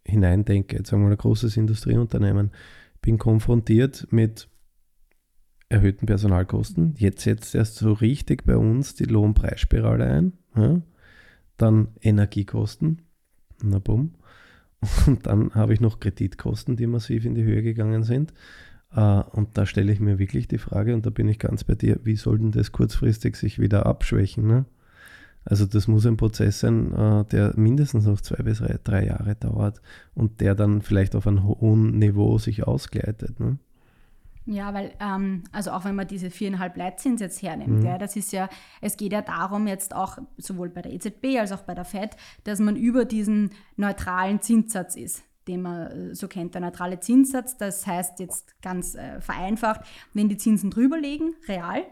hineindenke, 0.04 0.76
jetzt 0.76 0.90
sagen 0.90 1.02
wir 1.02 1.08
mal 1.08 1.14
ein 1.14 1.18
großes 1.18 1.56
Industrieunternehmen, 1.56 2.52
bin 3.02 3.18
konfrontiert 3.18 4.06
mit 4.10 4.48
erhöhten 5.68 6.06
Personalkosten. 6.06 6.94
Jetzt 6.96 7.22
setzt 7.22 7.54
erst 7.54 7.76
so 7.76 7.92
richtig 7.92 8.44
bei 8.44 8.56
uns 8.56 8.94
die 8.94 9.04
Lohnpreisspirale 9.04 10.04
ein. 10.04 10.32
Ja? 10.54 10.80
Dann 11.56 11.88
Energiekosten. 12.00 13.02
Na 13.62 13.78
bumm. 13.78 14.14
Und 15.06 15.26
dann 15.26 15.54
habe 15.54 15.72
ich 15.72 15.80
noch 15.80 16.00
Kreditkosten, 16.00 16.76
die 16.76 16.86
massiv 16.86 17.24
in 17.24 17.34
die 17.34 17.44
Höhe 17.44 17.62
gegangen 17.62 18.02
sind. 18.02 18.32
Uh, 18.96 19.24
und 19.32 19.58
da 19.58 19.66
stelle 19.66 19.90
ich 19.92 19.98
mir 19.98 20.20
wirklich 20.20 20.46
die 20.46 20.58
Frage, 20.58 20.94
und 20.94 21.04
da 21.04 21.10
bin 21.10 21.26
ich 21.26 21.40
ganz 21.40 21.64
bei 21.64 21.74
dir, 21.74 21.98
wie 22.04 22.14
soll 22.14 22.38
denn 22.38 22.52
das 22.52 22.70
kurzfristig 22.70 23.34
sich 23.34 23.58
wieder 23.58 23.86
abschwächen? 23.86 24.46
Ne? 24.46 24.66
Also 25.44 25.66
das 25.66 25.88
muss 25.88 26.06
ein 26.06 26.16
Prozess 26.16 26.60
sein, 26.60 26.92
uh, 26.92 27.24
der 27.24 27.54
mindestens 27.56 28.06
noch 28.06 28.20
zwei 28.20 28.44
bis 28.44 28.58
drei, 28.58 28.78
drei, 28.84 29.06
Jahre 29.06 29.34
dauert 29.34 29.82
und 30.14 30.40
der 30.40 30.54
dann 30.54 30.80
vielleicht 30.80 31.16
auf 31.16 31.26
einem 31.26 31.42
hohen 31.42 31.98
Niveau 31.98 32.38
sich 32.38 32.68
ausgleitet. 32.68 33.40
Ne? 33.40 33.58
Ja, 34.46 34.74
weil, 34.74 34.92
ähm, 35.00 35.44
also 35.52 35.70
auch 35.70 35.84
wenn 35.84 35.94
man 35.94 36.06
diese 36.06 36.30
viereinhalb 36.30 36.76
Leitzins 36.76 37.20
jetzt 37.20 37.40
hernimmt, 37.40 37.80
mhm. 37.80 37.86
ja, 37.86 37.96
das 37.96 38.14
ist 38.14 38.32
ja, 38.32 38.48
es 38.82 38.96
geht 38.96 39.12
ja 39.12 39.22
darum 39.22 39.66
jetzt 39.66 39.94
auch 39.94 40.18
sowohl 40.36 40.68
bei 40.68 40.82
der 40.82 40.92
EZB 40.92 41.38
als 41.38 41.50
auch 41.52 41.62
bei 41.62 41.74
der 41.74 41.86
FED, 41.86 42.14
dass 42.44 42.58
man 42.58 42.76
über 42.76 43.06
diesen 43.06 43.50
neutralen 43.76 44.40
Zinssatz 44.40 44.96
ist 44.96 45.22
den 45.46 45.60
man 45.60 46.10
äh, 46.10 46.14
so 46.14 46.26
kennt, 46.26 46.54
der 46.54 46.62
neutrale 46.62 47.00
Zinssatz. 47.00 47.58
Das 47.58 47.86
heißt 47.86 48.18
jetzt 48.18 48.60
ganz 48.62 48.94
äh, 48.94 49.20
vereinfacht, 49.20 49.82
wenn 50.14 50.30
die 50.30 50.38
Zinsen 50.38 50.70
drüber 50.70 50.98
liegen, 50.98 51.34
real, 51.46 51.82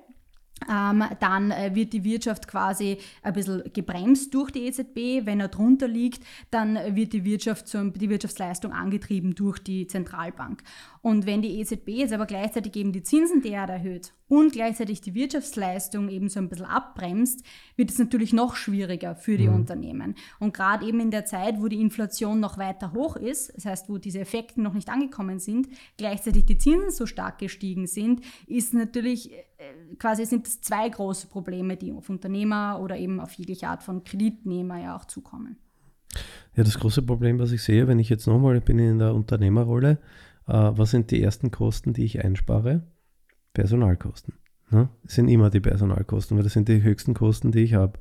ähm, 0.70 1.04
dann 1.20 1.50
äh, 1.50 1.74
wird 1.74 1.92
die 1.92 2.04
Wirtschaft 2.04 2.48
quasi 2.48 2.98
ein 3.22 3.32
bisschen 3.32 3.62
gebremst 3.72 4.32
durch 4.34 4.50
die 4.50 4.66
EZB. 4.66 5.26
Wenn 5.26 5.40
er 5.40 5.48
drunter 5.48 5.88
liegt, 5.88 6.24
dann 6.50 6.78
wird 6.94 7.12
die, 7.12 7.24
Wirtschaft 7.24 7.68
zum, 7.68 7.92
die 7.92 8.10
Wirtschaftsleistung 8.10 8.72
angetrieben 8.72 9.34
durch 9.34 9.58
die 9.58 9.86
Zentralbank. 9.86 10.62
Und 11.02 11.26
wenn 11.26 11.42
die 11.42 11.58
EZB 11.58 11.88
jetzt 11.88 12.12
aber 12.12 12.26
gleichzeitig 12.26 12.76
eben 12.76 12.92
die 12.92 13.02
Zinsen 13.02 13.42
derart 13.42 13.70
erhöht 13.70 14.12
und 14.28 14.52
gleichzeitig 14.52 15.00
die 15.00 15.14
Wirtschaftsleistung 15.14 16.08
eben 16.08 16.28
so 16.28 16.38
ein 16.38 16.48
bisschen 16.48 16.66
abbremst, 16.66 17.44
wird 17.74 17.90
es 17.90 17.98
natürlich 17.98 18.32
noch 18.32 18.54
schwieriger 18.54 19.16
für 19.16 19.36
die 19.36 19.48
mhm. 19.48 19.56
Unternehmen. 19.56 20.14
Und 20.38 20.54
gerade 20.54 20.86
eben 20.86 21.00
in 21.00 21.10
der 21.10 21.24
Zeit, 21.24 21.60
wo 21.60 21.66
die 21.66 21.80
Inflation 21.80 22.38
noch 22.38 22.56
weiter 22.56 22.92
hoch 22.92 23.16
ist, 23.16 23.52
das 23.56 23.64
heißt, 23.64 23.88
wo 23.88 23.98
diese 23.98 24.20
Effekte 24.20 24.62
noch 24.62 24.74
nicht 24.74 24.88
angekommen 24.88 25.40
sind, 25.40 25.66
gleichzeitig 25.96 26.44
die 26.44 26.58
Zinsen 26.58 26.92
so 26.92 27.06
stark 27.06 27.40
gestiegen 27.40 27.88
sind, 27.88 28.20
ist 28.46 28.72
natürlich 28.72 29.32
äh, 29.32 29.96
quasi 29.98 30.24
sind 30.24 30.46
es 30.46 30.60
zwei 30.60 30.88
große 30.88 31.26
Probleme, 31.26 31.76
die 31.76 31.92
auf 31.92 32.08
Unternehmer 32.10 32.78
oder 32.80 32.96
eben 32.96 33.18
auf 33.18 33.32
jegliche 33.32 33.66
Art 33.66 33.82
von 33.82 34.04
Kreditnehmer 34.04 34.80
ja 34.80 34.96
auch 34.96 35.06
zukommen. 35.06 35.56
Ja, 36.54 36.62
das 36.62 36.78
große 36.78 37.02
Problem, 37.02 37.40
was 37.40 37.50
ich 37.50 37.62
sehe, 37.62 37.88
wenn 37.88 37.98
ich 37.98 38.08
jetzt 38.08 38.26
nochmal 38.26 38.60
bin 38.60 38.78
in 38.78 38.98
der 38.98 39.14
Unternehmerrolle, 39.14 39.98
was 40.56 40.90
sind 40.90 41.10
die 41.10 41.22
ersten 41.22 41.50
Kosten, 41.50 41.92
die 41.92 42.04
ich 42.04 42.24
einspare? 42.24 42.82
Personalkosten. 43.54 44.34
Ne? 44.70 44.88
Das 45.04 45.14
sind 45.14 45.28
immer 45.28 45.50
die 45.50 45.60
Personalkosten, 45.60 46.36
weil 46.36 46.44
das 46.44 46.54
sind 46.54 46.68
die 46.68 46.82
höchsten 46.82 47.14
Kosten, 47.14 47.52
die 47.52 47.60
ich 47.60 47.74
habe. 47.74 47.98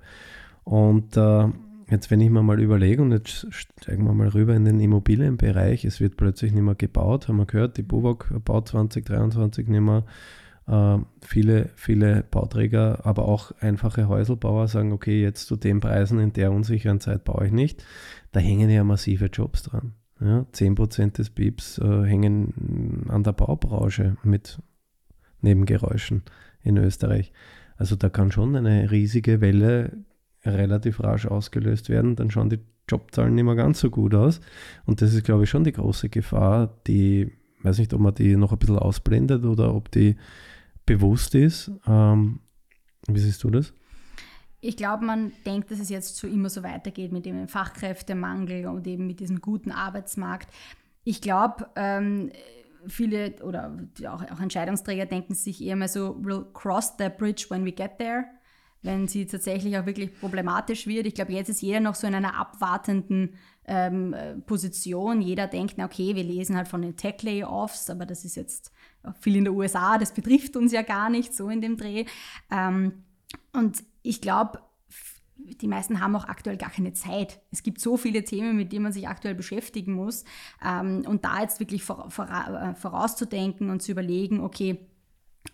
Und 0.64 1.18
äh, 1.18 1.48
jetzt, 1.90 2.10
wenn 2.10 2.22
ich 2.22 2.30
mir 2.30 2.44
mal 2.44 2.62
überlege, 2.62 3.02
und 3.02 3.12
jetzt 3.12 3.48
steigen 3.54 4.06
wir 4.06 4.14
mal 4.14 4.30
rüber 4.30 4.56
in 4.56 4.66
den 4.66 4.80
Immobilienbereich, 4.80 5.86
es 5.86 6.00
wird 6.00 6.18
plötzlich 6.18 6.54
nicht 6.54 6.64
mehr 6.64 6.76
gebaut, 6.76 7.28
haben 7.28 7.38
wir 7.38 7.46
gehört, 7.46 7.78
die 7.78 7.84
BUWOG 7.84 8.44
baut 8.46 8.70
2023 8.70 9.68
nicht 9.68 9.82
mehr. 9.82 10.06
Äh, 10.68 11.00
viele, 11.22 11.70
viele 11.76 12.24
Bauträger, 12.24 13.06
aber 13.06 13.28
auch 13.28 13.52
einfache 13.60 14.08
Häuselbauer 14.08 14.68
sagen, 14.68 14.94
okay, 14.94 15.22
jetzt 15.22 15.48
zu 15.48 15.56
den 15.56 15.80
Preisen 15.80 16.20
in 16.20 16.34
der 16.34 16.52
unsicheren 16.52 17.00
Zeit 17.00 17.26
baue 17.26 17.48
ich 17.48 17.52
nicht. 17.52 17.84
Da 18.32 18.40
hängen 18.40 18.70
ja 18.70 18.84
massive 18.84 19.26
Jobs 19.26 19.64
dran. 19.64 19.94
Ja, 20.22 20.46
10% 20.54 21.18
des 21.18 21.32
BIPs 21.32 21.80
äh, 21.80 22.04
hängen 22.04 23.08
an 23.10 23.24
der 23.24 23.34
Baubranche 23.34 24.18
mit 24.24 24.60
Nebengeräuschen 25.42 26.22
in 26.62 26.78
Österreich. 26.78 27.34
Also 27.76 27.96
da 27.96 28.10
kann 28.10 28.32
schon 28.32 28.56
eine 28.56 28.92
riesige 28.92 29.42
Welle 29.42 29.98
relativ 30.46 31.04
rasch 31.04 31.26
ausgelöst 31.26 31.90
werden, 31.90 32.16
dann 32.16 32.30
schauen 32.30 32.50
die 32.50 32.60
Jobzahlen 32.88 33.34
nicht 33.34 33.44
mehr 33.44 33.56
ganz 33.56 33.80
so 33.80 33.90
gut 33.90 34.14
aus. 34.14 34.42
Und 34.86 35.02
das 35.02 35.14
ist, 35.14 35.24
glaube 35.24 35.46
ich, 35.46 35.50
schon 35.50 35.64
die 35.64 35.72
große 35.72 36.10
Gefahr, 36.10 36.80
die, 36.86 37.32
weiß 37.64 37.80
nicht, 37.80 37.94
ob 37.94 38.02
man 38.02 38.14
die 38.14 38.36
noch 38.36 38.52
ein 38.52 38.60
bisschen 38.60 38.78
ausblendet 38.78 39.44
oder 39.46 39.74
ob 39.74 39.90
die 39.90 40.18
bewusst 40.86 41.34
ist. 41.34 41.72
Ähm, 41.88 42.42
wie 43.08 43.20
siehst 43.20 43.44
du 43.44 43.50
das? 43.50 43.74
Ich 44.62 44.78
glaube, 44.78 45.04
man 45.04 45.34
denkt, 45.45 45.71
dass 45.71 45.80
es 45.80 45.89
jetzt 45.89 46.15
so 46.15 46.28
immer 46.28 46.50
so 46.50 46.62
weitergeht 46.62 47.12
mit 47.12 47.26
dem 47.26 47.47
Fachkräftemangel 47.47 48.67
und 48.67 48.86
eben 48.86 49.08
mit 49.08 49.19
diesem 49.19 49.41
guten 49.41 49.71
Arbeitsmarkt. 49.71 50.47
Ich 51.04 51.19
glaube, 51.19 51.67
ähm, 51.76 52.32
viele 52.88 53.36
oder 53.43 53.76
auch, 54.08 54.24
auch, 54.32 54.39
Entscheidungsträger 54.39 55.08
denken 55.08 55.34
sich 55.34 55.63
eher 55.63 55.76
mal 55.76 55.88
so, 55.88 56.15
we'll 56.21 56.45
cross 56.54 56.93
the 57.00 57.10
bridge 57.10 57.45
when 57.50 57.65
we 57.65 57.71
get 57.71 57.97
there, 57.97 58.26
wenn 58.84 59.08
sie 59.08 59.26
tatsächlich 59.26 59.78
auch 59.80 59.88
wirklich 59.88 60.19
problematisch 60.19 60.86
wird. 60.86 61.08
Ich 61.08 61.15
glaube, 61.15 61.34
jetzt 61.34 61.50
ist 61.50 61.62
jeder 61.62 61.80
noch 61.80 61.95
so 61.95 62.06
in 62.06 62.13
einer 62.13 62.36
abwartenden 62.36 63.36
ähm, 63.65 64.15
Position. 64.45 65.21
Jeder 65.21 65.47
denkt, 65.47 65.76
na 65.78 65.86
okay, 65.86 66.15
wir 66.15 66.24
lesen 66.24 66.56
halt 66.56 66.67
von 66.67 66.84
den 66.84 66.97
Tech-Layoffs, 66.97 67.89
aber 67.89 68.06
das 68.06 68.26
ist 68.26 68.36
jetzt 68.36 68.71
viel 69.21 69.38
in 69.38 69.45
den 69.45 69.56
USA, 69.56 69.97
das 69.97 70.13
betrifft 70.13 70.56
uns 70.56 70.71
ja 70.71 70.84
gar 70.84 71.10
nicht 71.10 71.34
so 71.34 71.50
in 71.50 71.62
dem 71.62 71.78
Dreh. 71.78 72.06
Ähm, 72.52 73.04
und 73.54 73.84
ich 74.04 74.22
glaube, 74.22 74.60
die 75.38 75.68
meisten 75.68 76.00
haben 76.00 76.16
auch 76.16 76.26
aktuell 76.26 76.58
gar 76.58 76.70
keine 76.70 76.94
Zeit. 76.94 77.40
Es 77.52 77.64
gibt 77.64 77.80
so 77.80 77.98
viele 77.98 78.24
Themen, 78.24 78.56
mit 78.56 78.72
denen 78.72 78.84
man 78.84 78.94
sich 78.94 79.08
aktuell 79.08 79.36
beschäftigen 79.36 79.94
muss. 79.94 80.24
Ähm, 80.64 81.04
und 81.08 81.26
da 81.26 81.42
jetzt 81.42 81.60
wirklich 81.60 81.82
äh, 81.82 82.76
vorauszudenken 82.76 83.70
und 83.70 83.82
zu 83.82 83.92
überlegen, 83.92 84.42
okay, 84.42 84.88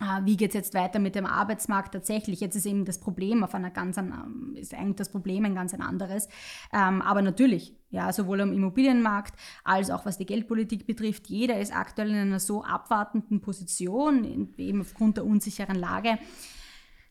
äh, 0.00 0.24
wie 0.24 0.36
geht 0.36 0.50
es 0.50 0.54
jetzt 0.54 0.74
weiter 0.74 0.98
mit 0.98 1.14
dem 1.14 1.26
Arbeitsmarkt 1.26 1.94
tatsächlich? 1.94 2.40
Jetzt 2.40 2.56
ist 2.56 2.66
eben 2.66 2.84
das 2.84 3.00
Problem 3.00 3.42
auf 3.42 3.54
einer 3.54 3.70
ganz, 3.70 3.96
ähm, 3.96 4.54
ist 4.54 4.74
eigentlich 4.74 4.96
das 4.96 5.10
Problem 5.10 5.44
ein 5.44 5.54
ganz 5.54 5.72
ein 5.72 5.82
anderes. 5.82 6.28
Ähm, 6.72 7.00
aber 7.00 7.22
natürlich, 7.22 7.74
ja, 7.90 8.12
sowohl 8.12 8.40
am 8.42 8.52
Immobilienmarkt 8.52 9.34
als 9.64 9.90
auch 9.90 10.04
was 10.04 10.18
die 10.18 10.26
Geldpolitik 10.26 10.86
betrifft, 10.86 11.28
jeder 11.28 11.58
ist 11.58 11.74
aktuell 11.74 12.10
in 12.10 12.16
einer 12.16 12.40
so 12.40 12.62
abwartenden 12.62 13.40
Position, 13.40 14.54
eben 14.58 14.80
aufgrund 14.82 15.16
der 15.16 15.24
unsicheren 15.24 15.76
Lage, 15.76 16.18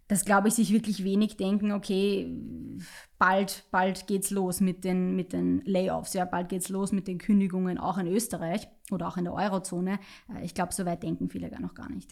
dass, 0.07 0.23
glaube 0.23 0.47
ich, 0.47 0.53
sich 0.53 0.71
wirklich 0.71 1.03
wenig 1.03 1.35
denken, 1.37 1.71
okay, 1.71 2.31
bald, 3.17 3.65
bald 3.71 4.07
geht's 4.07 4.31
los 4.31 4.61
mit 4.61 4.83
den, 4.83 5.15
mit 5.15 5.33
den 5.33 5.61
Layoffs, 5.65 6.13
ja, 6.13 6.25
bald 6.25 6.49
geht's 6.49 6.69
los 6.69 6.91
mit 6.91 7.07
den 7.07 7.17
Kündigungen 7.17 7.77
auch 7.77 7.97
in 7.97 8.07
Österreich 8.07 8.67
oder 8.91 9.07
auch 9.07 9.17
in 9.17 9.25
der 9.25 9.33
Eurozone. 9.33 9.99
Äh, 10.33 10.45
ich 10.45 10.53
glaube, 10.53 10.73
so 10.73 10.85
weit 10.85 11.03
denken 11.03 11.29
viele 11.29 11.49
gar 11.49 11.59
noch 11.59 11.73
gar 11.73 11.89
nicht. 11.89 12.09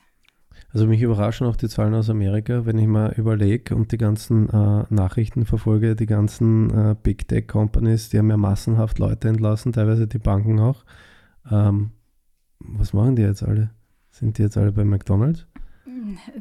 Also 0.72 0.88
mich 0.88 1.02
überraschen 1.02 1.48
auch 1.48 1.56
die 1.56 1.68
Zahlen 1.68 1.94
aus 1.94 2.10
Amerika, 2.10 2.66
wenn 2.66 2.78
ich 2.78 2.88
mal 2.88 3.14
überlege 3.14 3.76
und 3.76 3.92
die 3.92 3.98
ganzen 3.98 4.50
äh, 4.50 4.84
Nachrichten 4.90 5.46
verfolge, 5.46 5.96
die 5.96 6.06
ganzen 6.06 6.70
äh, 6.70 6.96
Big 7.02 7.28
Tech 7.28 7.48
Companies, 7.48 8.10
die 8.10 8.18
haben 8.18 8.30
ja 8.30 8.38
massenhaft 8.38 9.00
Leute 9.00 9.30
entlassen, 9.30 9.74
teilweise 9.74 10.08
die 10.08 10.18
Banken 10.18 10.60
auch. 10.60 10.86
Ähm, 11.50 11.92
was 12.60 12.94
machen 12.94 13.16
die 13.16 13.22
jetzt 13.22 13.44
alle? 13.44 13.72
Sind 14.12 14.38
die 14.38 14.44
jetzt 14.44 14.58
alle 14.58 14.72
bei 14.72 14.86
McDonald's? 14.86 15.48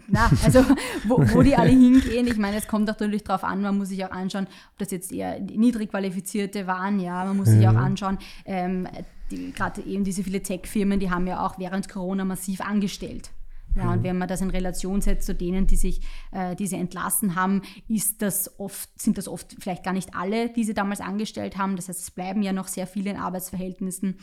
Na, 0.08 0.30
also 0.42 0.64
wo, 1.06 1.18
wo, 1.18 1.42
die 1.42 1.54
alle 1.56 1.70
hingehen, 1.70 2.26
ich 2.26 2.38
meine, 2.38 2.56
es 2.56 2.66
kommt 2.66 2.86
natürlich 2.86 3.24
darauf 3.24 3.44
an, 3.44 3.60
man 3.60 3.76
muss 3.76 3.88
sich 3.88 4.04
auch 4.04 4.10
anschauen, 4.10 4.46
ob 4.72 4.78
das 4.78 4.90
jetzt 4.90 5.12
eher 5.12 5.38
niedrig 5.40 5.90
qualifizierte 5.90 6.66
waren, 6.66 6.98
ja, 6.98 7.24
man 7.24 7.36
muss 7.36 7.48
sich 7.48 7.68
auch 7.68 7.74
anschauen, 7.74 8.18
ähm, 8.46 8.88
die, 9.30 9.52
gerade 9.52 9.82
eben 9.82 10.04
diese 10.04 10.22
viele 10.22 10.42
Tech-Firmen, 10.42 10.98
die 10.98 11.10
haben 11.10 11.26
ja 11.26 11.44
auch 11.44 11.58
während 11.58 11.88
Corona 11.88 12.24
massiv 12.24 12.60
angestellt. 12.60 13.30
Ja, 13.76 13.92
und 13.92 14.04
wenn 14.04 14.16
man 14.16 14.28
das 14.28 14.40
in 14.40 14.50
Relation 14.50 15.00
setzt 15.00 15.26
zu 15.26 15.34
denen, 15.34 15.66
die 15.66 15.76
sich, 15.76 16.00
äh, 16.30 16.54
die 16.54 16.66
sie 16.66 16.76
entlassen 16.76 17.34
haben, 17.34 17.62
ist 17.88 18.22
das 18.22 18.60
oft, 18.60 18.88
sind 19.00 19.18
das 19.18 19.26
oft 19.26 19.56
vielleicht 19.58 19.82
gar 19.82 19.92
nicht 19.92 20.14
alle, 20.14 20.48
die 20.48 20.62
sie 20.62 20.74
damals 20.74 21.00
angestellt 21.00 21.56
haben. 21.56 21.74
Das 21.74 21.88
heißt, 21.88 22.00
es 22.00 22.10
bleiben 22.10 22.42
ja 22.42 22.52
noch 22.52 22.68
sehr 22.68 22.86
viele 22.86 23.10
in 23.10 23.16
Arbeitsverhältnissen. 23.16 24.18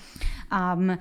Ähm, 0.53 0.97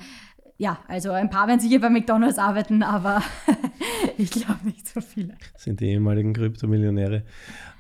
ja, 0.60 0.78
also 0.88 1.10
ein 1.12 1.30
paar 1.30 1.48
werden 1.48 1.58
sicher 1.58 1.78
bei 1.78 1.88
McDonalds 1.88 2.38
arbeiten, 2.38 2.82
aber 2.82 3.22
ich 4.18 4.30
glaube 4.30 4.66
nicht 4.66 4.86
so 4.86 5.00
viele. 5.00 5.34
Sind 5.56 5.80
die 5.80 5.86
ehemaligen 5.86 6.34
Kryptomillionäre. 6.34 7.22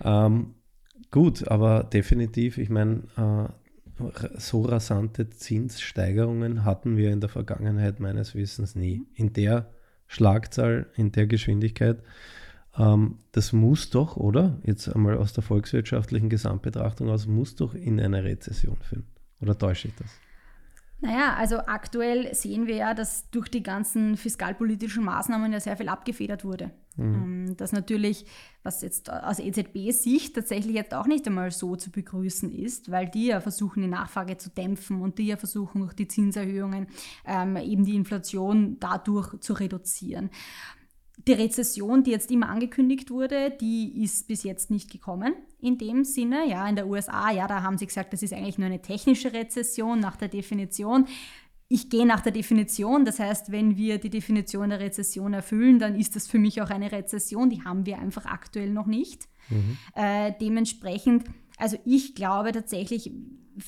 Ähm, 0.02 0.54
gut, 1.10 1.46
aber 1.46 1.84
definitiv, 1.84 2.56
ich 2.56 2.70
meine, 2.70 3.02
äh, 3.18 4.08
so 4.38 4.62
rasante 4.62 5.28
Zinssteigerungen 5.28 6.64
hatten 6.64 6.96
wir 6.96 7.12
in 7.12 7.20
der 7.20 7.28
Vergangenheit 7.28 8.00
meines 8.00 8.34
Wissens 8.34 8.74
nie. 8.74 9.02
In 9.14 9.34
der 9.34 9.68
Schlagzahl, 10.06 10.86
in 10.96 11.12
der 11.12 11.26
Geschwindigkeit. 11.26 12.02
Ähm, 12.78 13.18
das 13.32 13.52
muss 13.52 13.90
doch, 13.90 14.16
oder? 14.16 14.58
Jetzt 14.64 14.88
einmal 14.88 15.18
aus 15.18 15.34
der 15.34 15.42
volkswirtschaftlichen 15.42 16.30
Gesamtbetrachtung 16.30 17.10
aus, 17.10 17.26
muss 17.26 17.56
doch 17.56 17.74
in 17.74 18.00
eine 18.00 18.24
Rezession 18.24 18.78
führen. 18.80 19.04
Oder 19.42 19.58
täusche 19.58 19.88
ich 19.88 19.94
das? 19.96 20.18
Naja, 21.02 21.34
also 21.34 21.58
aktuell 21.60 22.34
sehen 22.34 22.66
wir 22.66 22.76
ja, 22.76 22.94
dass 22.94 23.30
durch 23.30 23.48
die 23.48 23.62
ganzen 23.62 24.18
fiskalpolitischen 24.18 25.02
Maßnahmen 25.02 25.52
ja 25.52 25.58
sehr 25.58 25.76
viel 25.76 25.88
abgefedert 25.88 26.44
wurde. 26.44 26.70
Mhm. 26.96 27.14
Ähm, 27.14 27.56
das 27.56 27.72
natürlich, 27.72 28.26
was 28.62 28.82
jetzt 28.82 29.10
aus 29.10 29.38
EZB-Sicht 29.38 30.34
tatsächlich 30.34 30.74
jetzt 30.74 30.92
auch 30.92 31.06
nicht 31.06 31.26
einmal 31.26 31.50
so 31.50 31.74
zu 31.76 31.90
begrüßen 31.90 32.52
ist, 32.52 32.90
weil 32.90 33.08
die 33.08 33.26
ja 33.26 33.40
versuchen, 33.40 33.82
die 33.82 33.88
Nachfrage 33.88 34.36
zu 34.36 34.50
dämpfen 34.50 35.00
und 35.00 35.18
die 35.18 35.28
ja 35.28 35.38
versuchen, 35.38 35.80
durch 35.80 35.94
die 35.94 36.08
Zinserhöhungen 36.08 36.88
ähm, 37.26 37.56
eben 37.56 37.84
die 37.84 37.96
Inflation 37.96 38.76
dadurch 38.78 39.40
zu 39.40 39.54
reduzieren. 39.54 40.30
Die 41.26 41.32
Rezession, 41.32 42.02
die 42.02 42.10
jetzt 42.10 42.30
immer 42.30 42.48
angekündigt 42.48 43.10
wurde, 43.10 43.50
die 43.50 44.02
ist 44.02 44.28
bis 44.28 44.42
jetzt 44.42 44.70
nicht 44.70 44.90
gekommen 44.90 45.34
in 45.60 45.76
dem 45.76 46.04
Sinne. 46.04 46.48
Ja, 46.48 46.66
in 46.68 46.76
der 46.76 46.86
USA, 46.86 47.30
ja, 47.30 47.46
da 47.46 47.62
haben 47.62 47.78
sie 47.78 47.86
gesagt, 47.86 48.12
das 48.12 48.22
ist 48.22 48.32
eigentlich 48.32 48.58
nur 48.58 48.66
eine 48.66 48.80
technische 48.80 49.32
Rezession 49.32 50.00
nach 50.00 50.16
der 50.16 50.28
Definition. 50.28 51.06
Ich 51.68 51.88
gehe 51.88 52.06
nach 52.06 52.20
der 52.20 52.32
Definition, 52.32 53.04
das 53.04 53.20
heißt, 53.20 53.52
wenn 53.52 53.76
wir 53.76 53.98
die 53.98 54.10
Definition 54.10 54.70
der 54.70 54.80
Rezession 54.80 55.34
erfüllen, 55.34 55.78
dann 55.78 55.94
ist 55.94 56.16
das 56.16 56.26
für 56.26 56.38
mich 56.38 56.60
auch 56.62 56.70
eine 56.70 56.90
Rezession. 56.90 57.50
Die 57.50 57.62
haben 57.62 57.86
wir 57.86 57.98
einfach 57.98 58.26
aktuell 58.26 58.70
noch 58.70 58.86
nicht. 58.86 59.28
Mhm. 59.50 59.76
Äh, 59.94 60.32
dementsprechend, 60.40 61.24
also 61.58 61.76
ich 61.84 62.14
glaube 62.14 62.52
tatsächlich, 62.52 63.12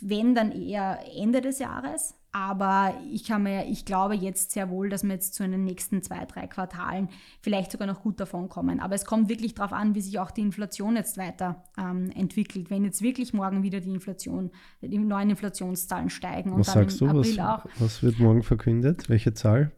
wenn 0.00 0.34
dann 0.34 0.52
eher 0.52 1.00
Ende 1.16 1.42
des 1.42 1.58
Jahres, 1.58 2.14
aber 2.32 2.94
ich, 3.12 3.24
kann 3.24 3.42
mir, 3.42 3.66
ich 3.66 3.84
glaube 3.84 4.14
jetzt 4.14 4.52
sehr 4.52 4.70
wohl, 4.70 4.88
dass 4.88 5.02
wir 5.02 5.10
jetzt 5.10 5.34
zu 5.34 5.46
den 5.46 5.64
nächsten 5.64 6.02
zwei, 6.02 6.24
drei 6.24 6.46
Quartalen 6.46 7.10
vielleicht 7.42 7.72
sogar 7.72 7.86
noch 7.86 8.02
gut 8.02 8.18
davon 8.20 8.48
kommen. 8.48 8.80
Aber 8.80 8.94
es 8.94 9.04
kommt 9.04 9.28
wirklich 9.28 9.54
darauf 9.54 9.74
an, 9.74 9.94
wie 9.94 10.00
sich 10.00 10.18
auch 10.18 10.30
die 10.30 10.40
Inflation 10.40 10.96
jetzt 10.96 11.18
weiter 11.18 11.62
ähm, 11.76 12.10
entwickelt. 12.10 12.70
Wenn 12.70 12.84
jetzt 12.84 13.02
wirklich 13.02 13.34
morgen 13.34 13.62
wieder 13.62 13.80
die 13.80 13.90
Inflation, 13.90 14.50
die 14.80 14.96
neuen 14.96 15.28
Inflationszahlen 15.28 16.08
steigen 16.08 16.52
und 16.52 16.60
was 16.60 16.68
dann 16.68 16.84
sagst 16.84 17.02
im 17.02 17.08
du, 17.08 17.18
April 17.18 17.36
was, 17.36 17.44
auch. 17.44 17.66
Was 17.78 18.02
wird 18.02 18.18
morgen 18.18 18.42
verkündet? 18.42 19.10
Welche 19.10 19.34
Zahl? 19.34 19.70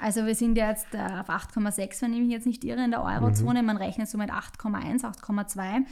Also 0.00 0.26
wir 0.26 0.34
sind 0.34 0.58
ja 0.58 0.70
jetzt 0.70 0.92
äh, 0.94 0.98
auf 0.98 1.28
8,6, 1.28 2.02
wenn 2.02 2.14
ich 2.14 2.20
mich 2.20 2.30
jetzt 2.30 2.46
nicht 2.46 2.64
irre, 2.64 2.84
in 2.84 2.90
der 2.90 3.04
Eurozone. 3.04 3.60
Mhm. 3.60 3.66
Man 3.66 3.76
rechnet 3.76 4.08
so 4.08 4.18
mit 4.18 4.30
8,1, 4.30 5.02
8,2. 5.02 5.82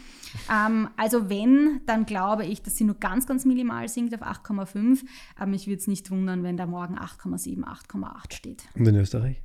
Ähm, 0.51 0.89
also 0.97 1.31
wenn, 1.31 1.83
dann 1.87 2.05
glaube 2.05 2.47
ich, 2.47 2.63
dass 2.63 2.77
sie 2.77 2.85
nur 2.85 2.97
ganz, 2.97 3.29
ganz 3.29 3.45
minimal 3.45 3.89
sinkt 3.89 4.13
auf 4.15 4.23
8,5. 4.23 5.05
Aber 5.37 5.47
mich 5.47 5.69
würde 5.69 5.79
es 5.79 5.87
nicht 5.87 6.00
nicht 6.01 6.11
wundern, 6.11 6.43
wenn 6.43 6.57
da 6.57 6.67
morgen 6.67 6.99
8,7, 6.99 7.63
8,8 7.63 8.35
steht. 8.35 8.65
Und 8.75 8.87
in 8.87 8.97
Österreich? 8.97 9.43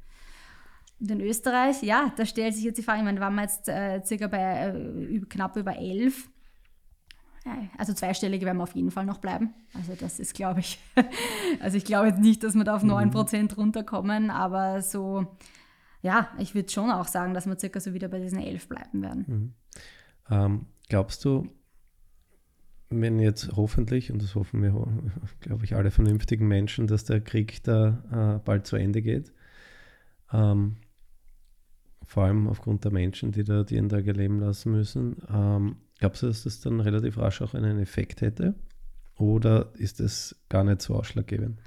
Und 1.00 1.12
in 1.12 1.22
Österreich, 1.22 1.84
ja, 1.84 2.14
da 2.16 2.26
stellt 2.26 2.56
sich 2.56 2.64
jetzt 2.64 2.78
die 2.78 2.84
Frage, 2.84 3.00
ich 3.00 3.06
meine, 3.06 3.20
waren 3.20 3.36
wir 3.36 3.44
jetzt 3.44 3.68
äh, 3.68 4.02
circa 4.04 4.28
bei 4.28 4.40
äh, 4.40 5.20
knapp 5.28 5.58
über 5.58 5.76
11. 5.76 6.30
Also 7.78 7.94
zweistellige 7.94 8.44
werden 8.44 8.58
wir 8.58 8.64
auf 8.64 8.76
jeden 8.76 8.90
Fall 8.90 9.06
noch 9.06 9.20
bleiben. 9.20 9.54
Also 9.76 9.94
das 9.94 10.20
ist, 10.20 10.34
glaube 10.34 10.62
ich, 10.62 10.80
also 11.60 11.78
ich 11.78 11.86
glaube 11.86 12.08
jetzt 12.08 12.20
nicht, 12.20 12.44
dass 12.44 12.56
wir 12.56 12.64
da 12.64 12.76
auf 12.76 12.84
9% 12.84 13.42
mhm. 13.42 13.48
runterkommen, 13.56 14.32
aber 14.32 14.82
so, 14.82 15.38
ja, 16.02 16.30
ich 16.40 16.56
würde 16.56 16.72
schon 16.72 16.90
auch 16.90 17.08
sagen, 17.08 17.36
dass 17.36 17.46
wir 17.46 17.60
circa 17.60 17.80
so 17.80 17.94
wieder 17.94 18.08
bei 18.08 18.20
diesen 18.20 18.40
11 18.40 18.68
bleiben 18.68 19.02
werden. 19.04 19.26
Mhm. 19.28 19.54
Ähm, 20.32 20.66
glaubst 20.90 21.24
du, 21.24 21.48
wenn 22.90 23.20
jetzt 23.20 23.52
hoffentlich, 23.56 24.12
und 24.12 24.22
das 24.22 24.36
hoffen 24.36 24.62
wir, 24.62 24.72
glaube 25.40 25.66
ich, 25.66 25.76
alle 25.76 25.92
vernünftigen 25.92 26.48
Menschen, 26.48 26.88
dass 26.88 27.06
der 27.06 27.22
Krieg 27.22 27.64
da 27.64 28.38
äh, 28.38 28.46
bald 28.46 28.68
zu 28.68 28.76
Ende 28.76 29.02
geht, 29.02 29.32
ähm, 30.32 30.78
vor 32.04 32.26
allem 32.26 32.48
aufgrund 32.48 32.84
der 32.84 32.92
Menschen, 32.92 33.32
die 33.32 33.44
da 33.44 33.64
die 33.64 33.82
Tage 33.88 34.12
leben 34.12 34.40
lassen 34.40 34.72
müssen, 34.72 35.18
ähm, 35.30 35.78
glaubst 36.00 36.24
du, 36.24 36.28
dass 36.28 36.44
das 36.44 36.62
dann 36.62 36.80
relativ 36.80 37.18
rasch 37.18 37.42
auch 37.42 37.54
einen 37.54 37.80
Effekt 37.80 38.22
hätte? 38.22 38.56
Oder 39.18 39.72
ist 39.76 40.00
das 40.00 40.36
gar 40.50 40.64
nicht 40.64 40.82
so 40.82 40.96
ausschlaggebend? 40.96 41.60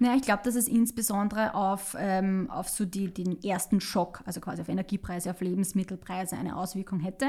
Ja, 0.00 0.14
ich 0.14 0.22
glaube, 0.22 0.42
dass 0.44 0.54
es 0.54 0.68
insbesondere 0.68 1.54
auf, 1.54 1.96
ähm, 1.98 2.48
auf 2.50 2.68
so 2.68 2.84
die, 2.84 3.12
den 3.12 3.42
ersten 3.42 3.80
Schock, 3.80 4.22
also 4.26 4.40
quasi 4.40 4.62
auf 4.62 4.68
Energiepreise, 4.68 5.30
auf 5.30 5.40
Lebensmittelpreise 5.40 6.36
eine 6.36 6.56
Auswirkung 6.56 7.00
hätte. 7.00 7.26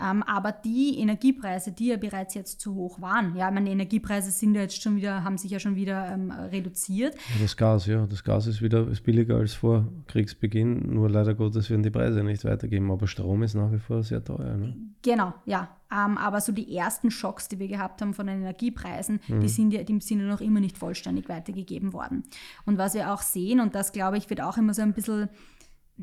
Ähm, 0.00 0.22
aber 0.24 0.52
die 0.52 0.98
Energiepreise, 0.98 1.72
die 1.72 1.88
ja 1.88 1.96
bereits 1.96 2.34
jetzt 2.34 2.60
zu 2.60 2.74
hoch 2.74 3.00
waren, 3.00 3.34
ja, 3.34 3.50
meine 3.50 3.70
Energiepreise 3.70 4.30
sind 4.30 4.54
ja 4.54 4.62
jetzt 4.62 4.82
schon 4.82 4.96
wieder, 4.96 5.24
haben 5.24 5.38
sich 5.38 5.50
ja 5.50 5.58
schon 5.58 5.74
wieder 5.74 6.12
ähm, 6.12 6.30
reduziert. 6.30 7.16
Das 7.40 7.56
Gas, 7.56 7.86
ja, 7.86 8.06
das 8.06 8.22
Gas 8.22 8.46
ist 8.46 8.60
wieder 8.60 8.86
ist 8.88 9.04
billiger 9.04 9.36
als 9.36 9.54
vor 9.54 9.88
Kriegsbeginn, 10.08 10.92
nur 10.92 11.08
leider 11.08 11.34
Gottes 11.34 11.70
werden 11.70 11.82
die 11.82 11.90
Preise 11.90 12.22
nicht 12.22 12.44
weitergeben, 12.44 12.90
aber 12.90 13.06
Strom 13.06 13.42
ist 13.42 13.54
nach 13.54 13.72
wie 13.72 13.78
vor 13.78 14.02
sehr 14.02 14.22
teuer. 14.22 14.56
Ne? 14.56 14.76
Genau, 15.02 15.32
ja. 15.46 15.68
Ähm, 15.92 16.16
aber 16.16 16.40
so 16.40 16.52
die 16.52 16.74
ersten 16.74 17.10
Schocks, 17.10 17.48
die 17.48 17.58
wir 17.58 17.68
gehabt 17.68 18.00
haben 18.00 18.14
von 18.14 18.26
den 18.26 18.40
Energiepreisen, 18.40 19.20
mhm. 19.28 19.40
die 19.40 19.48
sind 19.48 19.72
ja, 19.72 19.82
die 19.82 20.00
sind 20.00 20.20
ja 20.20 20.26
noch 20.26 20.40
immer 20.40 20.60
nicht 20.60 20.78
vollständig 20.78 21.28
weitergegeben 21.28 21.92
worden. 21.92 22.24
Und 22.64 22.78
was 22.78 22.94
wir 22.94 23.12
auch 23.12 23.22
sehen, 23.22 23.60
und 23.60 23.74
das 23.74 23.92
glaube 23.92 24.16
ich, 24.16 24.30
wird 24.30 24.40
auch 24.40 24.56
immer 24.56 24.74
so 24.74 24.82
ein 24.82 24.94
bisschen 24.94 25.28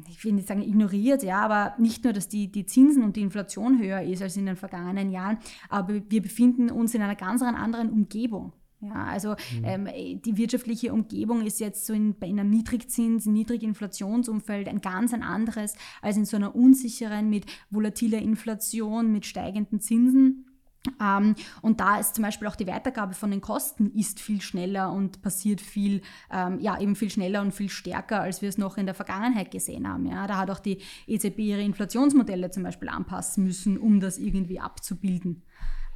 ich 0.07 0.23
will 0.23 0.33
nicht 0.33 0.47
sagen 0.47 0.61
ignoriert, 0.61 1.23
ja, 1.23 1.41
aber 1.41 1.73
nicht 1.79 2.03
nur, 2.03 2.13
dass 2.13 2.29
die, 2.29 2.51
die 2.51 2.65
Zinsen 2.65 3.03
und 3.03 3.15
die 3.15 3.21
Inflation 3.21 3.79
höher 3.79 4.01
ist 4.01 4.21
als 4.21 4.37
in 4.37 4.45
den 4.45 4.55
vergangenen 4.55 5.11
Jahren, 5.11 5.39
aber 5.67 6.01
wir 6.09 6.21
befinden 6.21 6.69
uns 6.69 6.93
in 6.93 7.01
einer 7.01 7.15
ganz 7.15 7.41
anderen 7.41 7.89
Umgebung. 7.89 8.53
Ja, 8.81 9.05
also 9.05 9.31
mhm. 9.31 9.63
ähm, 9.63 10.21
die 10.23 10.37
wirtschaftliche 10.37 10.93
Umgebung 10.93 11.45
ist 11.45 11.59
jetzt 11.59 11.85
so 11.85 11.93
in, 11.93 12.15
in 12.21 12.39
einem 12.39 12.49
Niedrigzins, 12.49 13.25
Niedriginflationsumfeld 13.25 14.69
ein 14.69 14.79
ganz 14.79 15.13
ein 15.13 15.23
anderes 15.23 15.75
als 16.01 16.15
in 16.15 16.25
so 16.25 16.37
einer 16.37 16.55
unsicheren 16.55 17.29
mit 17.29 17.45
volatiler 17.69 18.19
Inflation, 18.19 19.11
mit 19.11 19.25
steigenden 19.25 19.81
Zinsen. 19.81 20.45
Ähm, 21.01 21.35
und 21.61 21.81
da 21.81 21.99
ist 21.99 22.15
zum 22.15 22.23
Beispiel 22.23 22.47
auch 22.47 22.55
die 22.55 22.67
Weitergabe 22.67 23.13
von 23.13 23.31
den 23.31 23.41
Kosten 23.41 23.91
ist 23.91 24.21
viel 24.21 24.41
schneller 24.41 24.93
und 24.93 25.21
passiert 25.21 25.59
viel, 25.59 26.01
ähm, 26.31 26.59
ja, 26.59 26.79
eben 26.79 26.95
viel 26.95 27.09
schneller 27.09 27.41
und 27.41 27.53
viel 27.53 27.69
stärker, 27.69 28.21
als 28.21 28.41
wir 28.41 28.47
es 28.47 28.57
noch 28.57 28.77
in 28.77 28.85
der 28.85 28.95
Vergangenheit 28.95 29.51
gesehen 29.51 29.87
haben. 29.87 30.05
Ja. 30.05 30.25
Da 30.25 30.37
hat 30.37 30.49
auch 30.49 30.59
die 30.59 30.79
EZB 31.05 31.39
ihre 31.39 31.63
Inflationsmodelle 31.63 32.49
zum 32.51 32.63
Beispiel 32.63 32.87
anpassen 32.87 33.43
müssen, 33.43 33.77
um 33.77 33.99
das 33.99 34.17
irgendwie 34.17 34.61
abzubilden. 34.61 35.43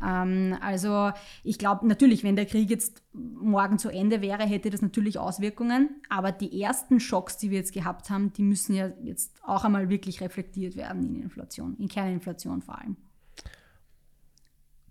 Ähm, 0.06 0.58
also 0.62 1.12
ich 1.44 1.58
glaube 1.58 1.88
natürlich, 1.88 2.24
wenn 2.24 2.36
der 2.36 2.46
Krieg 2.46 2.70
jetzt 2.70 3.04
morgen 3.14 3.78
zu 3.78 3.90
Ende 3.90 4.22
wäre, 4.22 4.44
hätte 4.44 4.70
das 4.70 4.82
natürlich 4.82 5.20
Auswirkungen. 5.20 6.02
Aber 6.10 6.32
die 6.32 6.62
ersten 6.62 7.00
Schocks, 7.00 7.38
die 7.38 7.52
wir 7.52 7.60
jetzt 7.60 7.74
gehabt 7.74 8.10
haben, 8.10 8.34
die 8.34 8.44
müssen 8.44 8.74
ja 8.76 8.92
jetzt 9.04 9.34
auch 9.44 9.64
einmal 9.64 9.90
wirklich 9.90 10.22
reflektiert 10.22 10.76
werden 10.76 11.04
in 11.04 11.22
Inflation, 11.24 11.76
in 11.78 11.88
Kerninflation 11.88 12.62
vor 12.62 12.80
allem. 12.80 12.98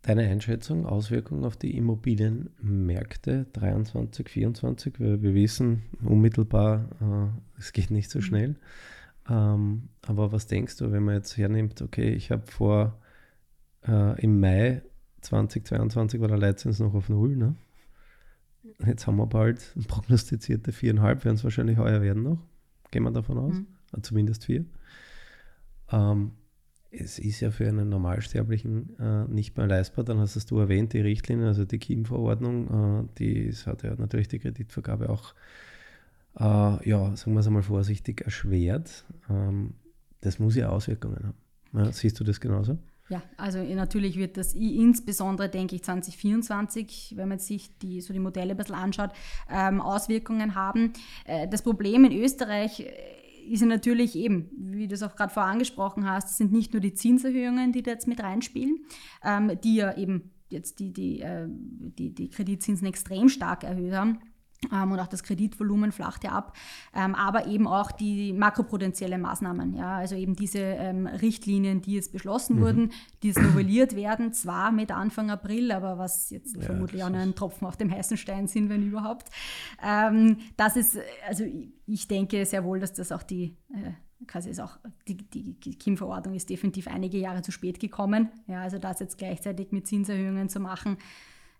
Deine 0.03 0.29
Einschätzung, 0.29 0.85
Auswirkungen 0.85 1.45
auf 1.45 1.57
die 1.57 1.77
Immobilienmärkte 1.77 3.47
23, 3.53 4.29
24, 4.29 4.99
weil 4.99 5.23
wir 5.23 5.33
wissen 5.33 5.83
unmittelbar, 6.05 6.89
äh, 7.01 7.59
es 7.61 7.73
geht 7.73 7.93
nicht 7.93 8.11
so 8.11 8.19
mhm. 8.19 8.23
schnell. 8.23 8.57
Ähm, 9.31 9.89
aber 10.05 10.33
was 10.33 10.49
denkst 10.49 10.77
du, 10.79 10.91
wenn 10.91 11.05
man 11.05 11.15
jetzt 11.15 11.37
hernimmt, 11.37 11.83
okay, 11.83 12.11
ich 12.15 12.33
habe 12.33 12.51
vor 12.51 12.99
äh, 13.87 14.21
im 14.21 14.41
Mai 14.41 14.83
2022 15.23 16.21
war 16.21 16.29
der 16.29 16.39
Leitzins 16.39 16.79
noch 16.79 16.95
auf 16.95 17.09
Null. 17.09 17.37
Ne? 17.37 17.55
Jetzt 18.87 19.07
haben 19.07 19.17
wir 19.17 19.27
bald 19.27 19.75
prognostizierte 19.89 20.73
viereinhalb, 20.73 21.25
werden 21.25 21.37
es 21.37 21.45
wahrscheinlich 21.45 21.79
heuer 21.79 22.03
werden 22.03 22.23
noch. 22.23 22.39
Gehen 22.91 23.05
wir 23.05 23.11
davon 23.11 23.39
aus. 23.39 23.55
Mhm. 23.55 23.67
Äh, 23.97 24.03
zumindest 24.03 24.45
vier. 24.45 24.65
Ähm, 25.91 26.33
es 26.91 27.19
ist 27.19 27.41
ja 27.41 27.51
für 27.51 27.67
einen 27.67 27.89
Normalsterblichen 27.89 28.99
äh, 28.99 29.25
nicht 29.25 29.57
mehr 29.57 29.67
leistbar. 29.67 30.05
Dann 30.05 30.19
hast 30.19 30.51
du 30.51 30.59
erwähnt, 30.59 30.93
die 30.93 31.01
Richtlinie, 31.01 31.47
also 31.47 31.65
die 31.65 31.79
KIM-Verordnung, 31.79 33.09
äh, 33.09 33.19
die 33.19 33.53
hat 33.65 33.83
ja 33.83 33.95
natürlich 33.97 34.29
die 34.29 34.39
Kreditvergabe 34.39 35.09
auch, 35.09 35.35
äh, 36.39 36.89
ja, 36.89 37.17
sagen 37.17 37.33
wir 37.33 37.41
es 37.41 37.47
einmal 37.47 37.63
vorsichtig, 37.63 38.21
erschwert. 38.21 39.05
Ähm, 39.31 39.75
das 40.21 40.39
muss 40.39 40.55
ja 40.55 40.69
Auswirkungen 40.69 41.25
haben. 41.25 41.39
Ja, 41.73 41.93
siehst 41.93 42.21
du 42.21 42.25
das 42.25 42.41
genauso? 42.41 42.79
Ja, 43.09 43.23
also 43.37 43.63
natürlich 43.63 44.17
wird 44.17 44.37
das 44.37 44.55
insbesondere, 44.55 45.49
denke 45.49 45.77
ich, 45.77 45.83
2024, 45.83 47.15
wenn 47.17 47.29
man 47.29 47.39
sich 47.39 47.77
die, 47.79 48.01
so 48.01 48.13
die 48.13 48.21
Modelle 48.21 48.53
ein 48.53 48.57
bisschen 48.57 48.75
anschaut, 48.75 49.11
ähm, 49.51 49.81
Auswirkungen 49.81 50.55
haben. 50.55 50.93
Äh, 51.25 51.49
das 51.49 51.63
Problem 51.63 52.05
in 52.05 52.13
Österreich 52.13 52.81
äh, 52.81 52.93
ist 53.51 53.63
natürlich 53.63 54.17
eben, 54.17 54.51
wie 54.57 54.89
du 54.89 54.95
es 54.95 55.03
auch 55.03 55.17
gerade 55.17 55.33
vorher 55.33 55.53
angesprochen 55.53 56.09
hast, 56.09 56.37
sind 56.37 56.53
nicht 56.53 56.73
nur 56.73 56.81
die 56.81 56.95
Zinserhöhungen, 56.95 57.73
die 57.73 57.83
da 57.83 57.91
jetzt 57.91 58.07
mit 58.07 58.23
reinspielen, 58.23 58.85
ähm, 59.25 59.59
die 59.63 59.77
ja 59.77 59.97
eben 59.97 60.31
jetzt 60.49 60.79
die, 60.79 60.93
die, 60.93 61.21
äh, 61.21 61.47
die, 61.49 62.15
die 62.15 62.31
Kreditzinsen 62.31 62.87
extrem 62.87 63.29
stark 63.29 63.65
erhöht 63.65 63.93
haben 63.93 64.21
und 64.71 65.01
auch 65.01 65.07
das 65.07 65.23
Kreditvolumen 65.23 65.93
flacht 65.93 66.25
ja 66.25 66.31
ab, 66.31 66.57
ähm, 66.95 67.15
aber 67.15 67.47
eben 67.47 67.67
auch 67.67 67.91
die 67.91 68.33
makroprudentielle 68.33 69.19
Maßnahmen, 69.19 69.75
ja, 69.75 69.97
also 69.97 70.15
eben 70.15 70.37
diese 70.37 70.61
ähm, 70.61 71.07
Richtlinien, 71.07 71.83
die 71.83 71.95
jetzt 71.95 72.13
beschlossen 72.13 72.57
mhm. 72.57 72.61
wurden, 72.61 72.93
die 73.23 73.29
jetzt 73.29 73.43
novelliert 73.43 73.97
werden, 73.97 74.33
zwar 74.33 74.73
mit 74.73 74.91
Anfang 74.91 75.31
April, 75.31 75.73
aber 75.73 75.99
was 75.99 76.31
jetzt 76.31 76.57
ja, 76.57 76.63
vermutlich 76.63 77.03
auch 77.03 77.11
nur 77.11 77.21
ein 77.21 77.35
Tropfen 77.35 77.67
auf 77.67 77.77
dem 77.77 77.91
heißen 77.91 78.17
Stein 78.17 78.47
sind, 78.47 78.69
wenn 78.69 78.87
überhaupt. 78.87 79.29
Ähm, 79.83 80.39
das 80.57 80.77
ist, 80.77 80.99
also 81.27 81.45
ich 81.87 82.09
denke 82.09 82.47
sehr 82.47 82.65
wohl, 82.65 82.81
dass 82.81 82.93
das 82.93 83.13
auch 83.13 83.23
die 83.23 83.57
äh, 83.75 83.93
quasi 84.27 84.51
ist 84.51 84.61
auch 84.61 84.79
die, 85.09 85.17
die 85.17 85.79
KIM-Verordnung 85.79 86.35
ist 86.35 86.49
definitiv 86.49 86.87
einige 86.87 87.19
Jahre 87.19 87.43
zu 87.43 87.51
spät 87.51 87.81
gekommen. 87.81 88.29
Ja, 88.47 88.63
also 88.63 88.79
das 88.79 89.01
jetzt 89.01 89.19
gleichzeitig 89.19 89.73
mit 89.73 89.87
Zinserhöhungen 89.87 90.49
zu 90.49 90.61
machen, 90.61 90.97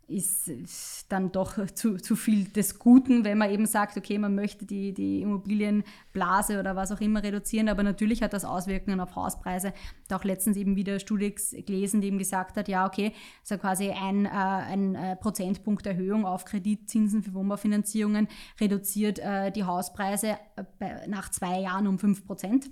ist 0.09 1.07
dann 1.09 1.33
doch 1.33 1.67
zu, 1.75 1.97
zu 1.97 2.17
viel 2.17 2.45
des 2.45 2.79
Guten, 2.79 3.25
wenn 3.25 3.39
man 3.39 3.51
eben 3.51 3.67
sagt, 3.67 3.97
okay, 3.97 4.19
man 4.19 4.35
möchte 4.35 4.67
die, 4.67 4.93
die 4.93 5.23
Immobilienblase 5.23 6.59
oder 6.59 6.77
was 6.77 6.93
auch 6.93 7.01
immer 7.01 7.23
reduzieren, 7.23 7.69
aber 7.69 7.83
natürlich 7.83 8.23
hat 8.23 8.33
das 8.33 8.45
Auswirkungen 8.45 9.01
auf 9.01 9.17
Hauspreise. 9.17 9.73
Da 10.09 10.17
auch 10.17 10.25
letztens 10.25 10.57
eben 10.57 10.77
wieder 10.77 10.99
Studie 10.99 11.35
gelesen, 11.67 12.01
die 12.01 12.09
eben 12.09 12.19
gesagt 12.19 12.57
hat, 12.57 12.69
ja, 12.69 12.87
okay, 12.87 13.13
so 13.43 13.57
quasi 13.59 13.91
ein, 13.91 14.27
äh, 14.27 14.29
ein 14.29 14.95
äh, 14.95 15.17
Prozentpunkt 15.17 15.87
Erhöhung 15.87 16.27
auf 16.27 16.45
Kreditzinsen 16.45 17.23
für 17.23 17.35
Wohnbaufinanzierungen 17.35 18.29
reduziert 18.61 19.19
äh, 19.19 19.51
die 19.51 19.65
Hauspreise 19.65 20.39
äh, 20.57 20.65
bei, 20.79 21.07
nach 21.07 21.31
zwei 21.31 21.61
Jahren 21.61 21.87
um 21.87 21.99
fünf 21.99 22.25
Prozent. 22.27 22.71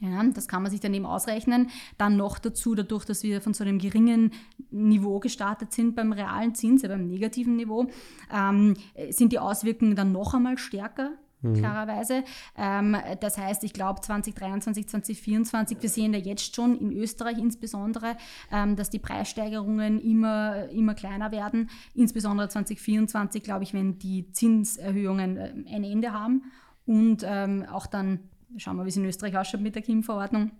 Ja, 0.00 0.22
das 0.24 0.48
kann 0.48 0.62
man 0.62 0.70
sich 0.70 0.80
dann 0.80 0.94
eben 0.94 1.06
ausrechnen. 1.06 1.70
Dann 1.98 2.16
noch 2.16 2.38
dazu, 2.38 2.74
dadurch, 2.74 3.04
dass 3.04 3.22
wir 3.22 3.40
von 3.40 3.52
so 3.54 3.64
einem 3.64 3.78
geringen 3.78 4.32
Niveau 4.70 5.20
gestartet 5.20 5.72
sind 5.72 5.94
beim 5.94 6.12
realen 6.12 6.54
Zins, 6.54 6.82
beim 6.82 7.06
negativen 7.06 7.56
Niveau, 7.56 7.86
ähm, 8.32 8.74
sind 9.10 9.32
die 9.32 9.38
Auswirkungen 9.38 9.96
dann 9.96 10.12
noch 10.12 10.34
einmal 10.34 10.56
stärker 10.56 11.12
Mhm. 11.42 11.54
klarerweise. 11.54 12.24
Ähm, 12.56 12.96
das 13.20 13.38
heißt, 13.38 13.64
ich 13.64 13.72
glaube 13.72 14.00
2023, 14.00 14.88
2024, 14.88 15.78
wir 15.80 15.88
sehen 15.88 16.12
da 16.12 16.18
jetzt 16.18 16.54
schon 16.54 16.78
in 16.78 16.92
Österreich 16.92 17.38
insbesondere, 17.38 18.16
ähm, 18.52 18.76
dass 18.76 18.90
die 18.90 18.98
Preissteigerungen 18.98 20.00
immer, 20.00 20.68
immer 20.68 20.94
kleiner 20.94 21.32
werden. 21.32 21.70
Insbesondere 21.94 22.48
2024, 22.48 23.42
glaube 23.42 23.64
ich, 23.64 23.72
wenn 23.72 23.98
die 23.98 24.30
Zinserhöhungen 24.32 25.36
äh, 25.36 25.52
ein 25.74 25.84
Ende 25.84 26.12
haben 26.12 26.44
und 26.86 27.24
ähm, 27.24 27.64
auch 27.70 27.86
dann, 27.86 28.20
schauen 28.58 28.76
wir, 28.76 28.84
wie 28.84 28.88
es 28.88 28.96
in 28.96 29.04
Österreich 29.04 29.36
ausschaut 29.36 29.60
mit 29.60 29.74
der 29.74 29.82
KIM-Verordnung, 29.82 30.52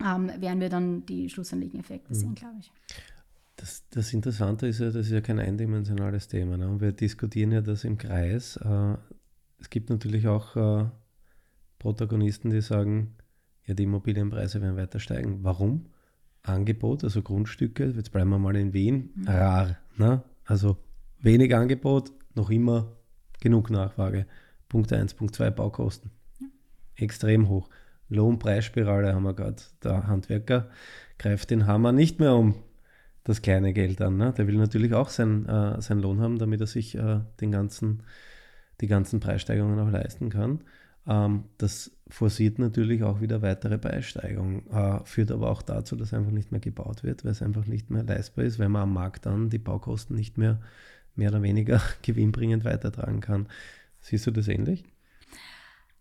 ähm, 0.00 0.30
werden 0.38 0.60
wir 0.60 0.68
dann 0.68 1.06
die 1.06 1.28
Schlussanliegeneffekte 1.28 2.12
mhm. 2.12 2.18
sehen, 2.18 2.34
glaube 2.34 2.56
ich. 2.60 2.72
Das, 3.56 3.84
das, 3.90 4.12
Interessante 4.12 4.66
ist 4.66 4.80
ja, 4.80 4.86
das 4.86 5.06
ist 5.06 5.12
ja 5.12 5.22
kein 5.22 5.38
eindimensionales 5.38 6.28
Thema. 6.28 6.58
Ne? 6.58 6.68
Und 6.68 6.80
wir 6.80 6.92
diskutieren 6.92 7.52
ja 7.52 7.62
das 7.62 7.84
im 7.84 7.96
Kreis. 7.96 8.58
Äh, 8.58 8.96
es 9.58 9.70
gibt 9.70 9.88
natürlich 9.88 10.28
auch 10.28 10.56
äh, 10.56 10.84
Protagonisten, 11.78 12.50
die 12.50 12.60
sagen, 12.60 13.14
ja, 13.64 13.74
die 13.74 13.84
Immobilienpreise 13.84 14.60
werden 14.60 14.76
weiter 14.76 15.00
steigen. 15.00 15.42
Warum? 15.42 15.86
Angebot, 16.42 17.02
also 17.02 17.22
Grundstücke, 17.22 17.92
jetzt 17.96 18.12
bleiben 18.12 18.30
wir 18.30 18.38
mal 18.38 18.56
in 18.56 18.72
Wien, 18.72 19.10
mhm. 19.14 19.28
rar. 19.28 19.76
Ne? 19.96 20.22
Also 20.44 20.76
wenig 21.18 21.54
Angebot, 21.54 22.12
noch 22.34 22.50
immer 22.50 22.92
genug 23.40 23.70
Nachfrage. 23.70 24.26
Punkt 24.68 24.92
1, 24.92 25.14
Punkt 25.14 25.34
2, 25.34 25.50
Baukosten. 25.50 26.10
Extrem 26.96 27.48
hoch. 27.48 27.68
Lohnpreisspirale 28.08 29.14
haben 29.14 29.24
wir 29.24 29.34
gerade. 29.34 29.62
Der 29.82 30.06
Handwerker 30.06 30.68
greift 31.18 31.50
den 31.50 31.66
Hammer 31.66 31.92
nicht 31.92 32.20
mehr 32.20 32.34
um 32.34 32.54
das 33.24 33.42
kleine 33.42 33.72
Geld 33.72 34.00
an. 34.00 34.16
Ne? 34.16 34.32
Der 34.36 34.46
will 34.46 34.56
natürlich 34.56 34.94
auch 34.94 35.08
sein, 35.08 35.46
äh, 35.46 35.80
seinen 35.80 36.00
Lohn 36.00 36.20
haben, 36.20 36.38
damit 36.38 36.60
er 36.60 36.66
sich 36.66 36.94
äh, 36.94 37.20
den 37.40 37.50
ganzen 37.50 38.02
die 38.80 38.86
ganzen 38.86 39.20
Preissteigerungen 39.20 39.78
auch 39.78 39.90
leisten 39.90 40.30
kann. 40.30 40.60
Ähm, 41.06 41.44
das 41.58 41.92
forciert 42.08 42.58
natürlich 42.58 43.02
auch 43.02 43.20
wieder 43.20 43.42
weitere 43.42 43.78
Preissteigerungen, 43.78 44.68
äh, 44.70 45.00
führt 45.04 45.30
aber 45.30 45.50
auch 45.50 45.62
dazu, 45.62 45.96
dass 45.96 46.14
einfach 46.14 46.32
nicht 46.32 46.52
mehr 46.52 46.60
gebaut 46.60 47.02
wird, 47.02 47.24
weil 47.24 47.32
es 47.32 47.42
einfach 47.42 47.66
nicht 47.66 47.90
mehr 47.90 48.04
leistbar 48.04 48.44
ist, 48.44 48.58
weil 48.58 48.68
man 48.68 48.82
am 48.82 48.92
Markt 48.92 49.26
dann 49.26 49.50
die 49.50 49.58
Baukosten 49.58 50.16
nicht 50.16 50.38
mehr 50.38 50.60
mehr 51.14 51.30
oder 51.30 51.42
weniger 51.42 51.80
gewinnbringend 52.02 52.64
weitertragen 52.64 53.20
kann. 53.20 53.46
Siehst 54.00 54.26
du 54.26 54.30
das 54.30 54.48
ähnlich? 54.48 54.84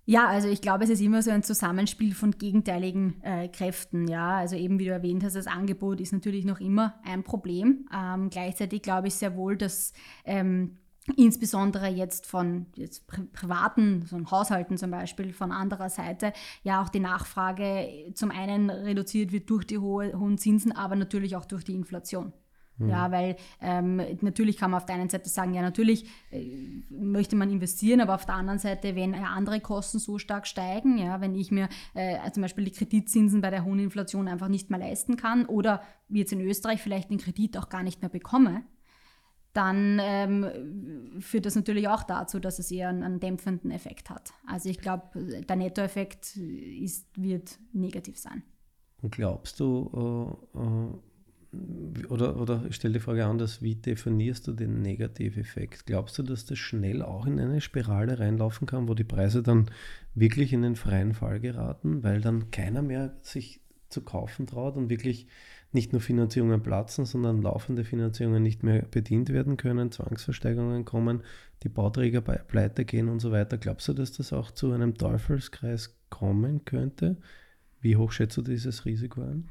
Ja, 0.08 0.28
also 0.28 0.48
ich 0.48 0.62
glaube, 0.62 0.84
es 0.84 0.92
ist 0.92 1.02
immer 1.02 1.24
so 1.24 1.32
ein 1.32 1.42
Zusammenspiel 1.42 2.14
von 2.14 2.32
gegenteiligen 2.32 3.22
äh, 3.24 3.48
Kräften. 3.48 4.08
Ja, 4.08 4.38
also 4.38 4.56
eben 4.56 4.78
wie 4.78 4.86
du 4.86 4.92
erwähnt 4.92 5.24
hast, 5.24 5.36
das 5.36 5.48
Angebot 5.48 6.00
ist 6.00 6.14
natürlich 6.14 6.46
noch 6.46 6.60
immer 6.60 7.00
ein 7.04 7.24
Problem. 7.24 7.88
Ähm, 7.92 8.30
gleichzeitig 8.30 8.84
glaube 8.84 9.08
ich 9.08 9.16
sehr 9.16 9.36
wohl, 9.36 9.58
dass 9.58 9.94
ähm, 10.24 10.78
insbesondere 11.16 11.88
jetzt 11.88 12.28
von 12.28 12.68
jetzt 12.76 13.08
privaten, 13.34 14.06
so 14.06 14.20
Haushalten 14.30 14.78
zum 14.78 14.92
Beispiel, 14.92 15.34
von 15.34 15.52
anderer 15.52 15.90
Seite 15.90 16.34
ja 16.64 16.84
auch 16.84 16.90
die 16.90 17.00
Nachfrage 17.00 18.12
zum 18.14 18.30
einen 18.30 18.70
reduziert 18.70 19.32
wird 19.32 19.50
durch 19.50 19.66
die 19.66 19.80
hohe, 19.80 20.14
hohen 20.20 20.38
Zinsen, 20.38 20.72
aber 20.72 20.96
natürlich 20.96 21.36
auch 21.36 21.46
durch 21.46 21.64
die 21.64 21.76
Inflation. 21.76 22.32
Mhm. 22.78 22.90
Ja, 22.90 23.12
weil 23.12 23.38
ähm, 23.62 24.02
natürlich 24.22 24.58
kann 24.58 24.72
man 24.72 24.80
auf 24.80 24.86
der 24.86 24.96
einen 24.96 25.10
Seite 25.10 25.30
sagen, 25.30 25.54
ja, 25.54 25.62
natürlich 25.62 26.06
äh, 26.32 26.84
möchte 26.90 27.36
man 27.36 27.50
investieren, 27.50 28.02
aber 28.02 28.16
auf 28.16 28.26
der 28.26 28.36
anderen 28.36 28.60
Seite, 28.60 28.96
wenn 28.96 29.14
ja, 29.14 29.28
andere 29.28 29.62
Kosten 29.62 30.00
so 30.00 30.18
stark 30.18 30.46
steigen, 30.46 30.98
ja, 30.98 31.22
wenn 31.22 31.36
ich 31.36 31.52
mir 31.52 31.70
äh, 31.94 32.30
zum 32.32 32.42
Beispiel 32.42 32.66
die 32.66 32.72
Kreditzinsen 32.72 33.42
bei 33.42 33.50
der 33.50 33.64
hohen 33.64 33.80
Inflation 33.80 34.28
einfach 34.28 34.50
nicht 34.50 34.70
mehr 34.70 34.80
leisten 34.80 35.16
kann 35.16 35.46
oder 35.46 35.82
wie 36.10 36.20
jetzt 36.20 36.34
in 36.34 36.42
Österreich 36.42 36.82
vielleicht 36.82 37.10
den 37.10 37.18
Kredit 37.18 37.58
auch 37.58 37.70
gar 37.70 37.84
nicht 37.84 38.02
mehr 38.02 38.10
bekomme, 38.10 38.64
dann 39.54 40.00
ähm, 40.02 41.22
führt 41.22 41.46
das 41.46 41.56
natürlich 41.56 41.88
auch 41.88 42.04
dazu, 42.04 42.40
dass 42.40 42.60
es 42.60 42.70
eher 42.72 42.90
einen, 42.90 43.04
einen 43.04 43.20
dämpfenden 43.22 43.72
Effekt 43.72 44.10
hat. 44.10 44.34
Also 44.46 44.68
ich 44.68 44.80
glaube, 44.80 45.04
der 45.16 45.56
Nettoeffekt 45.56 46.36
ist, 46.36 47.08
wird 47.16 47.58
negativ 47.72 48.18
sein. 48.18 48.44
Und 49.02 49.14
glaubst 49.14 49.62
du, 49.62 50.38
äh, 50.54 50.60
äh, 50.60 51.15
oder, 52.10 52.40
oder 52.40 52.64
ich 52.70 52.76
stelle 52.76 52.96
die 52.96 53.00
Frage 53.00 53.26
anders, 53.26 53.62
wie 53.62 53.76
definierst 53.76 54.48
du 54.48 54.54
den 54.54 54.82
Negativeffekt? 54.82 55.86
Glaubst 55.86 56.18
du, 56.18 56.24
dass 56.24 56.46
das 56.46 56.58
schnell 56.58 57.02
auch 57.02 57.26
in 57.26 57.40
eine 57.40 57.62
Spirale 57.62 58.20
reinlaufen 58.20 58.68
kann, 58.68 58.88
wo 58.88 58.94
die 58.94 59.04
Preise 59.04 59.44
dann 59.44 59.70
wirklich 60.14 60.54
in 60.54 60.62
den 60.62 60.76
freien 60.76 61.14
Fall 61.14 61.40
geraten, 61.40 62.04
weil 62.04 62.22
dann 62.22 62.52
keiner 62.52 62.82
mehr 62.82 63.18
sich 63.22 63.62
zu 63.90 64.02
kaufen 64.02 64.48
traut 64.48 64.76
und 64.78 64.90
wirklich 64.90 65.28
nicht 65.72 65.92
nur 65.92 66.02
Finanzierungen 66.02 66.62
platzen, 66.64 67.06
sondern 67.06 67.42
laufende 67.42 67.84
Finanzierungen 67.84 68.42
nicht 68.42 68.64
mehr 68.64 68.84
bedient 68.84 69.30
werden 69.30 69.58
können, 69.58 69.92
Zwangsversteigerungen 69.92 70.86
kommen, 70.86 71.24
die 71.64 71.70
Bauträger 71.70 72.22
pleite 72.22 72.86
gehen 72.86 73.10
und 73.10 73.20
so 73.20 73.32
weiter. 73.32 73.58
Glaubst 73.58 73.88
du, 73.88 73.94
dass 73.94 74.14
das 74.14 74.34
auch 74.34 74.52
zu 74.52 74.72
einem 74.72 74.96
Teufelskreis 74.96 75.98
kommen 76.10 76.66
könnte? 76.66 77.18
Wie 77.82 77.98
hoch 77.98 78.12
schätzt 78.12 78.38
du 78.38 78.42
dieses 78.42 78.86
Risiko 78.86 79.22
ein? 79.22 79.50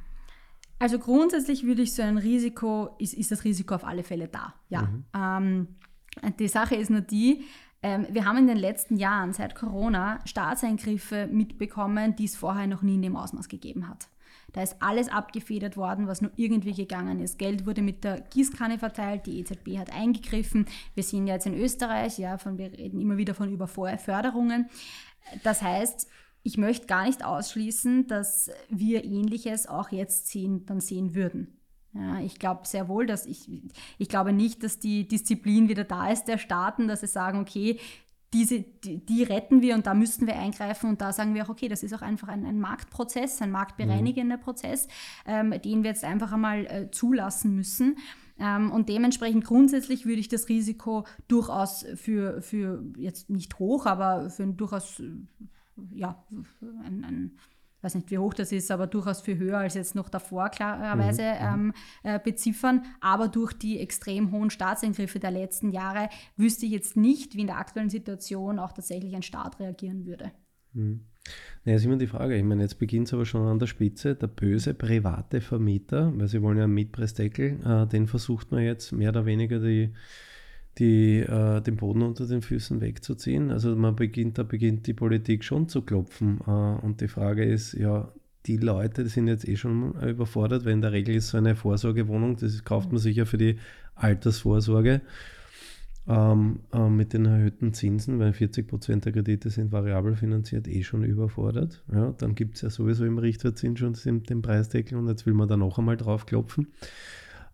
Also 0.78 0.98
grundsätzlich 0.98 1.64
würde 1.64 1.82
ich 1.82 1.94
so 1.94 2.02
ein 2.02 2.18
Risiko, 2.18 2.94
ist, 2.98 3.14
ist 3.14 3.30
das 3.30 3.44
Risiko 3.44 3.74
auf 3.74 3.84
alle 3.84 4.02
Fälle 4.02 4.28
da, 4.28 4.54
ja. 4.68 4.82
Mhm. 4.82 5.04
Ähm, 5.14 5.68
die 6.38 6.48
Sache 6.48 6.76
ist 6.76 6.90
nur 6.90 7.00
die, 7.00 7.44
ähm, 7.82 8.06
wir 8.10 8.24
haben 8.24 8.38
in 8.38 8.46
den 8.46 8.56
letzten 8.56 8.96
Jahren 8.96 9.32
seit 9.32 9.54
Corona 9.54 10.20
Staatseingriffe 10.24 11.26
mitbekommen, 11.26 12.16
die 12.16 12.24
es 12.24 12.36
vorher 12.36 12.66
noch 12.66 12.82
nie 12.82 12.94
in 12.94 13.02
dem 13.02 13.16
Ausmaß 13.16 13.48
gegeben 13.48 13.88
hat. 13.88 14.08
Da 14.54 14.62
ist 14.62 14.76
alles 14.80 15.10
abgefedert 15.10 15.76
worden, 15.76 16.06
was 16.06 16.22
nur 16.22 16.30
irgendwie 16.36 16.72
gegangen 16.72 17.20
ist. 17.20 17.38
Geld 17.38 17.66
wurde 17.66 17.82
mit 17.82 18.04
der 18.04 18.20
Gießkanne 18.20 18.78
verteilt, 18.78 19.26
die 19.26 19.40
EZB 19.40 19.78
hat 19.78 19.92
eingegriffen. 19.92 20.66
Wir 20.94 21.02
sehen 21.02 21.26
ja 21.26 21.34
jetzt 21.34 21.46
in 21.46 21.60
Österreich, 21.60 22.18
ja, 22.18 22.38
von, 22.38 22.56
wir 22.56 22.72
reden 22.72 23.00
immer 23.00 23.16
wieder 23.16 23.34
von 23.34 23.50
Überförderungen. 23.50 24.70
Das 25.42 25.60
heißt, 25.60 26.08
ich 26.44 26.58
möchte 26.58 26.86
gar 26.86 27.06
nicht 27.06 27.24
ausschließen, 27.24 28.06
dass 28.06 28.50
wir 28.68 29.04
Ähnliches 29.04 29.66
auch 29.66 29.90
jetzt 29.90 30.28
sehen, 30.28 30.66
dann 30.66 30.80
sehen 30.80 31.14
würden. 31.14 31.58
Ja, 31.94 32.20
ich 32.20 32.38
glaube 32.38 32.66
sehr 32.66 32.88
wohl, 32.88 33.06
dass 33.06 33.24
ich, 33.24 33.48
ich 33.98 34.08
glaube 34.08 34.32
nicht, 34.32 34.62
dass 34.62 34.78
die 34.78 35.08
Disziplin 35.08 35.68
wieder 35.68 35.84
da 35.84 36.10
ist 36.10 36.24
der 36.24 36.38
Staaten, 36.38 36.86
dass 36.86 37.00
sie 37.00 37.06
sagen, 37.06 37.40
okay, 37.40 37.80
diese, 38.34 38.60
die, 38.60 38.98
die, 38.98 39.22
retten 39.22 39.62
wir 39.62 39.74
und 39.76 39.86
da 39.86 39.94
müssten 39.94 40.26
wir 40.26 40.36
eingreifen 40.36 40.90
und 40.90 41.00
da 41.00 41.12
sagen 41.12 41.34
wir 41.34 41.44
auch, 41.44 41.48
okay, 41.48 41.68
das 41.68 41.84
ist 41.84 41.94
auch 41.94 42.02
einfach 42.02 42.28
ein, 42.28 42.44
ein 42.44 42.58
Marktprozess, 42.58 43.40
ein 43.40 43.52
marktbereinigender 43.52 44.36
mhm. 44.36 44.40
Prozess, 44.40 44.88
ähm, 45.24 45.54
den 45.64 45.84
wir 45.84 45.90
jetzt 45.90 46.04
einfach 46.04 46.32
einmal 46.32 46.66
äh, 46.66 46.90
zulassen 46.90 47.54
müssen. 47.54 47.96
Ähm, 48.38 48.72
und 48.72 48.88
dementsprechend 48.88 49.44
grundsätzlich 49.44 50.04
würde 50.04 50.18
ich 50.18 50.28
das 50.28 50.48
Risiko 50.48 51.06
durchaus 51.28 51.86
für, 51.94 52.42
für 52.42 52.84
jetzt 52.96 53.30
nicht 53.30 53.60
hoch, 53.60 53.86
aber 53.86 54.30
für 54.30 54.42
ein 54.42 54.56
durchaus 54.56 55.00
ja, 55.92 56.24
ein, 56.60 57.04
ein 57.04 57.38
weiß 57.84 57.94
nicht, 57.94 58.10
wie 58.10 58.18
hoch 58.18 58.34
das 58.34 58.50
ist, 58.50 58.70
aber 58.70 58.86
durchaus 58.86 59.20
viel 59.20 59.38
höher 59.38 59.58
als 59.58 59.74
jetzt 59.74 59.94
noch 59.94 60.08
davor 60.08 60.48
klarerweise 60.48 61.22
mhm. 61.22 61.64
mhm. 61.66 61.72
ähm, 62.02 62.14
äh, 62.14 62.18
beziffern. 62.18 62.82
Aber 63.00 63.28
durch 63.28 63.52
die 63.52 63.78
extrem 63.78 64.32
hohen 64.32 64.50
Staatseingriffe 64.50 65.20
der 65.20 65.30
letzten 65.30 65.70
Jahre 65.70 66.08
wüsste 66.36 66.66
ich 66.66 66.72
jetzt 66.72 66.96
nicht, 66.96 67.36
wie 67.36 67.42
in 67.42 67.46
der 67.46 67.58
aktuellen 67.58 67.90
Situation 67.90 68.58
auch 68.58 68.72
tatsächlich 68.72 69.14
ein 69.14 69.22
Staat 69.22 69.60
reagieren 69.60 70.06
würde. 70.06 70.32
Mhm. 70.72 71.04
Naja, 71.64 71.76
ist 71.76 71.84
immer 71.84 71.96
die 71.96 72.06
Frage. 72.06 72.36
Ich 72.36 72.44
meine, 72.44 72.62
jetzt 72.62 72.78
beginnt 72.78 73.06
es 73.06 73.14
aber 73.14 73.24
schon 73.24 73.46
an 73.46 73.58
der 73.58 73.66
Spitze. 73.66 74.14
Der 74.14 74.26
böse 74.26 74.74
private 74.74 75.40
Vermieter, 75.40 76.12
weil 76.16 76.28
sie 76.28 76.42
wollen 76.42 76.58
ja 76.58 76.64
einen 76.64 76.74
Mietpreisdeckel, 76.74 77.60
äh, 77.64 77.86
den 77.86 78.06
versucht 78.06 78.50
man 78.50 78.62
jetzt 78.62 78.92
mehr 78.92 79.10
oder 79.10 79.24
weniger 79.24 79.58
die 79.58 79.94
die, 80.78 81.20
äh, 81.20 81.60
den 81.60 81.76
Boden 81.76 82.02
unter 82.02 82.26
den 82.26 82.42
Füßen 82.42 82.80
wegzuziehen. 82.80 83.50
Also 83.50 83.74
man 83.76 83.94
beginnt, 83.94 84.38
da 84.38 84.42
beginnt 84.42 84.86
die 84.86 84.94
Politik 84.94 85.44
schon 85.44 85.68
zu 85.68 85.82
klopfen. 85.82 86.40
Äh, 86.46 86.50
und 86.50 87.00
die 87.00 87.08
Frage 87.08 87.44
ist, 87.44 87.74
ja, 87.74 88.12
die 88.46 88.56
Leute 88.56 89.04
die 89.04 89.10
sind 89.10 89.28
jetzt 89.28 89.48
eh 89.48 89.56
schon 89.56 89.94
überfordert, 90.02 90.64
weil 90.64 90.72
in 90.72 90.82
der 90.82 90.92
Regel 90.92 91.14
ist 91.14 91.28
so 91.28 91.38
eine 91.38 91.56
Vorsorgewohnung, 91.56 92.36
das 92.36 92.64
kauft 92.64 92.92
man 92.92 93.00
sich 93.00 93.16
ja 93.16 93.24
für 93.24 93.38
die 93.38 93.56
Altersvorsorge 93.94 95.00
ähm, 96.06 96.60
äh, 96.72 96.88
mit 96.88 97.12
den 97.14 97.24
erhöhten 97.24 97.72
Zinsen, 97.72 98.18
weil 98.18 98.32
40 98.32 98.68
Prozent 98.68 99.04
der 99.06 99.12
Kredite 99.12 99.48
sind 99.48 99.72
variabel 99.72 100.16
finanziert, 100.16 100.68
eh 100.68 100.82
schon 100.82 101.04
überfordert. 101.04 101.82
Ja, 101.92 102.12
dann 102.18 102.34
gibt 102.34 102.56
es 102.56 102.62
ja 102.62 102.70
sowieso 102.70 103.04
im 103.04 103.18
Richtwert 103.18 103.58
schon 103.58 103.94
den, 103.94 104.22
den 104.24 104.42
Preisdeckel 104.42 104.98
und 104.98 105.08
jetzt 105.08 105.24
will 105.24 105.34
man 105.34 105.48
da 105.48 105.56
noch 105.56 105.78
einmal 105.78 105.96
drauf 105.96 106.26
klopfen. 106.26 106.68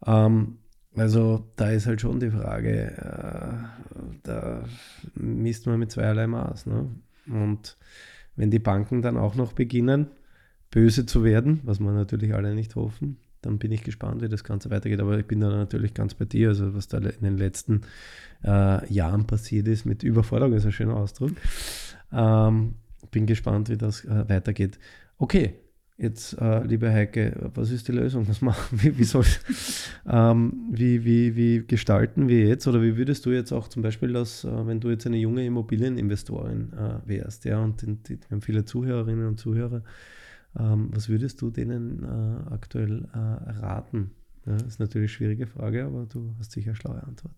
Ähm, 0.04 0.56
also 0.96 1.50
da 1.56 1.70
ist 1.70 1.86
halt 1.86 2.00
schon 2.00 2.20
die 2.20 2.30
Frage, 2.30 2.90
äh, 2.96 4.08
da 4.22 4.64
misst 5.14 5.66
man 5.66 5.78
mit 5.78 5.92
zweierlei 5.92 6.26
Maß. 6.26 6.66
Ne? 6.66 6.90
Und 7.26 7.76
wenn 8.36 8.50
die 8.50 8.58
Banken 8.58 9.02
dann 9.02 9.16
auch 9.16 9.34
noch 9.34 9.52
beginnen, 9.52 10.08
böse 10.70 11.06
zu 11.06 11.24
werden, 11.24 11.60
was 11.64 11.80
wir 11.80 11.92
natürlich 11.92 12.34
alle 12.34 12.54
nicht 12.54 12.74
hoffen, 12.76 13.18
dann 13.42 13.58
bin 13.58 13.72
ich 13.72 13.82
gespannt, 13.82 14.22
wie 14.22 14.28
das 14.28 14.44
Ganze 14.44 14.70
weitergeht. 14.70 15.00
Aber 15.00 15.18
ich 15.18 15.26
bin 15.26 15.40
da 15.40 15.48
natürlich 15.48 15.94
ganz 15.94 16.14
bei 16.14 16.24
dir, 16.24 16.48
also 16.48 16.74
was 16.74 16.88
da 16.88 16.98
in 16.98 17.22
den 17.22 17.38
letzten 17.38 17.82
äh, 18.44 18.92
Jahren 18.92 19.26
passiert 19.26 19.68
ist 19.68 19.86
mit 19.86 20.02
Überforderung, 20.02 20.54
ist 20.54 20.66
ein 20.66 20.72
schöner 20.72 20.96
Ausdruck. 20.96 21.32
Ähm, 22.12 22.74
bin 23.10 23.26
gespannt, 23.26 23.68
wie 23.68 23.76
das 23.76 24.04
äh, 24.04 24.28
weitergeht. 24.28 24.78
Okay, 25.18 25.54
Jetzt, 26.00 26.32
äh, 26.40 26.64
liebe 26.64 26.90
Heike, 26.90 27.50
was 27.54 27.70
ist 27.70 27.86
die 27.88 27.92
Lösung? 27.92 28.26
Was 28.26 28.40
machen 28.40 28.80
wir? 28.80 28.96
Wie, 28.98 29.04
soll, 29.04 29.26
ähm, 30.08 30.68
wie, 30.70 31.04
wie, 31.04 31.36
wie 31.36 31.66
gestalten 31.66 32.26
wir 32.26 32.46
jetzt? 32.46 32.66
Oder 32.66 32.80
wie 32.80 32.96
würdest 32.96 33.26
du 33.26 33.30
jetzt 33.32 33.52
auch 33.52 33.68
zum 33.68 33.82
Beispiel 33.82 34.14
das, 34.14 34.44
äh, 34.44 34.66
wenn 34.66 34.80
du 34.80 34.88
jetzt 34.88 35.06
eine 35.06 35.18
junge 35.18 35.44
Immobilieninvestorin 35.44 36.72
äh, 36.72 37.06
wärst, 37.06 37.44
ja, 37.44 37.58
und 37.62 37.82
die, 37.82 37.96
die, 37.96 38.18
wir 38.18 38.30
haben 38.30 38.40
viele 38.40 38.64
Zuhörerinnen 38.64 39.26
und 39.26 39.38
Zuhörer, 39.38 39.82
ähm, 40.58 40.88
was 40.90 41.10
würdest 41.10 41.42
du 41.42 41.50
denen 41.50 42.02
äh, 42.02 42.50
aktuell 42.50 43.06
äh, 43.12 43.18
raten? 43.60 44.12
Ja, 44.46 44.54
das 44.54 44.62
ist 44.62 44.80
natürlich 44.80 45.10
eine 45.10 45.16
schwierige 45.16 45.46
Frage, 45.46 45.84
aber 45.84 46.06
du 46.06 46.34
hast 46.38 46.52
sicher 46.52 46.74
schlaue 46.74 47.02
Antwort. 47.02 47.34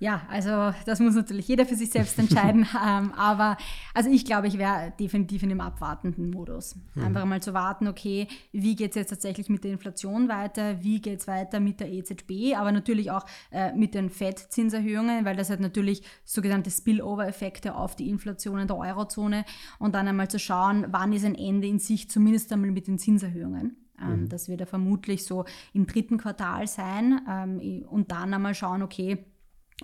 Ja, 0.00 0.22
also 0.30 0.72
das 0.86 0.98
muss 0.98 1.14
natürlich 1.14 1.46
jeder 1.46 1.66
für 1.66 1.76
sich 1.76 1.90
selbst 1.90 2.18
entscheiden. 2.18 2.66
ähm, 2.86 3.12
aber 3.12 3.58
also 3.92 4.08
ich 4.08 4.24
glaube, 4.24 4.48
ich 4.48 4.56
wäre 4.56 4.94
definitiv 4.98 5.42
in 5.42 5.50
dem 5.50 5.60
abwartenden 5.60 6.30
Modus. 6.30 6.74
Mhm. 6.94 7.04
Einfach 7.04 7.26
mal 7.26 7.42
zu 7.42 7.52
warten, 7.52 7.86
okay, 7.86 8.26
wie 8.50 8.74
geht 8.76 8.92
es 8.92 8.96
jetzt 8.96 9.10
tatsächlich 9.10 9.50
mit 9.50 9.62
der 9.62 9.72
Inflation 9.72 10.28
weiter, 10.28 10.82
wie 10.82 11.02
geht 11.02 11.20
es 11.20 11.28
weiter 11.28 11.60
mit 11.60 11.80
der 11.80 11.92
EZB, 11.92 12.56
aber 12.56 12.72
natürlich 12.72 13.10
auch 13.10 13.26
äh, 13.52 13.74
mit 13.74 13.94
den 13.94 14.08
FED-Zinserhöhungen, 14.08 15.26
weil 15.26 15.36
das 15.36 15.50
hat 15.50 15.60
natürlich 15.60 16.02
sogenannte 16.24 16.70
Spillover-Effekte 16.70 17.74
auf 17.74 17.94
die 17.94 18.08
Inflation 18.08 18.58
in 18.58 18.68
der 18.68 18.78
Eurozone 18.78 19.44
und 19.78 19.94
dann 19.94 20.08
einmal 20.08 20.28
zu 20.28 20.38
schauen, 20.38 20.86
wann 20.88 21.12
ist 21.12 21.26
ein 21.26 21.34
Ende 21.34 21.68
in 21.68 21.78
Sicht, 21.78 22.10
zumindest 22.10 22.50
einmal 22.54 22.70
mit 22.70 22.86
den 22.86 22.98
Zinserhöhungen. 22.98 23.76
Ähm, 24.00 24.22
mhm. 24.22 24.28
Das 24.30 24.48
wird 24.48 24.60
ja 24.60 24.66
vermutlich 24.66 25.26
so 25.26 25.44
im 25.74 25.86
dritten 25.86 26.16
Quartal 26.16 26.66
sein 26.66 27.20
ähm, 27.28 27.84
und 27.86 28.10
dann 28.10 28.32
einmal 28.32 28.54
schauen, 28.54 28.82
okay, 28.82 29.26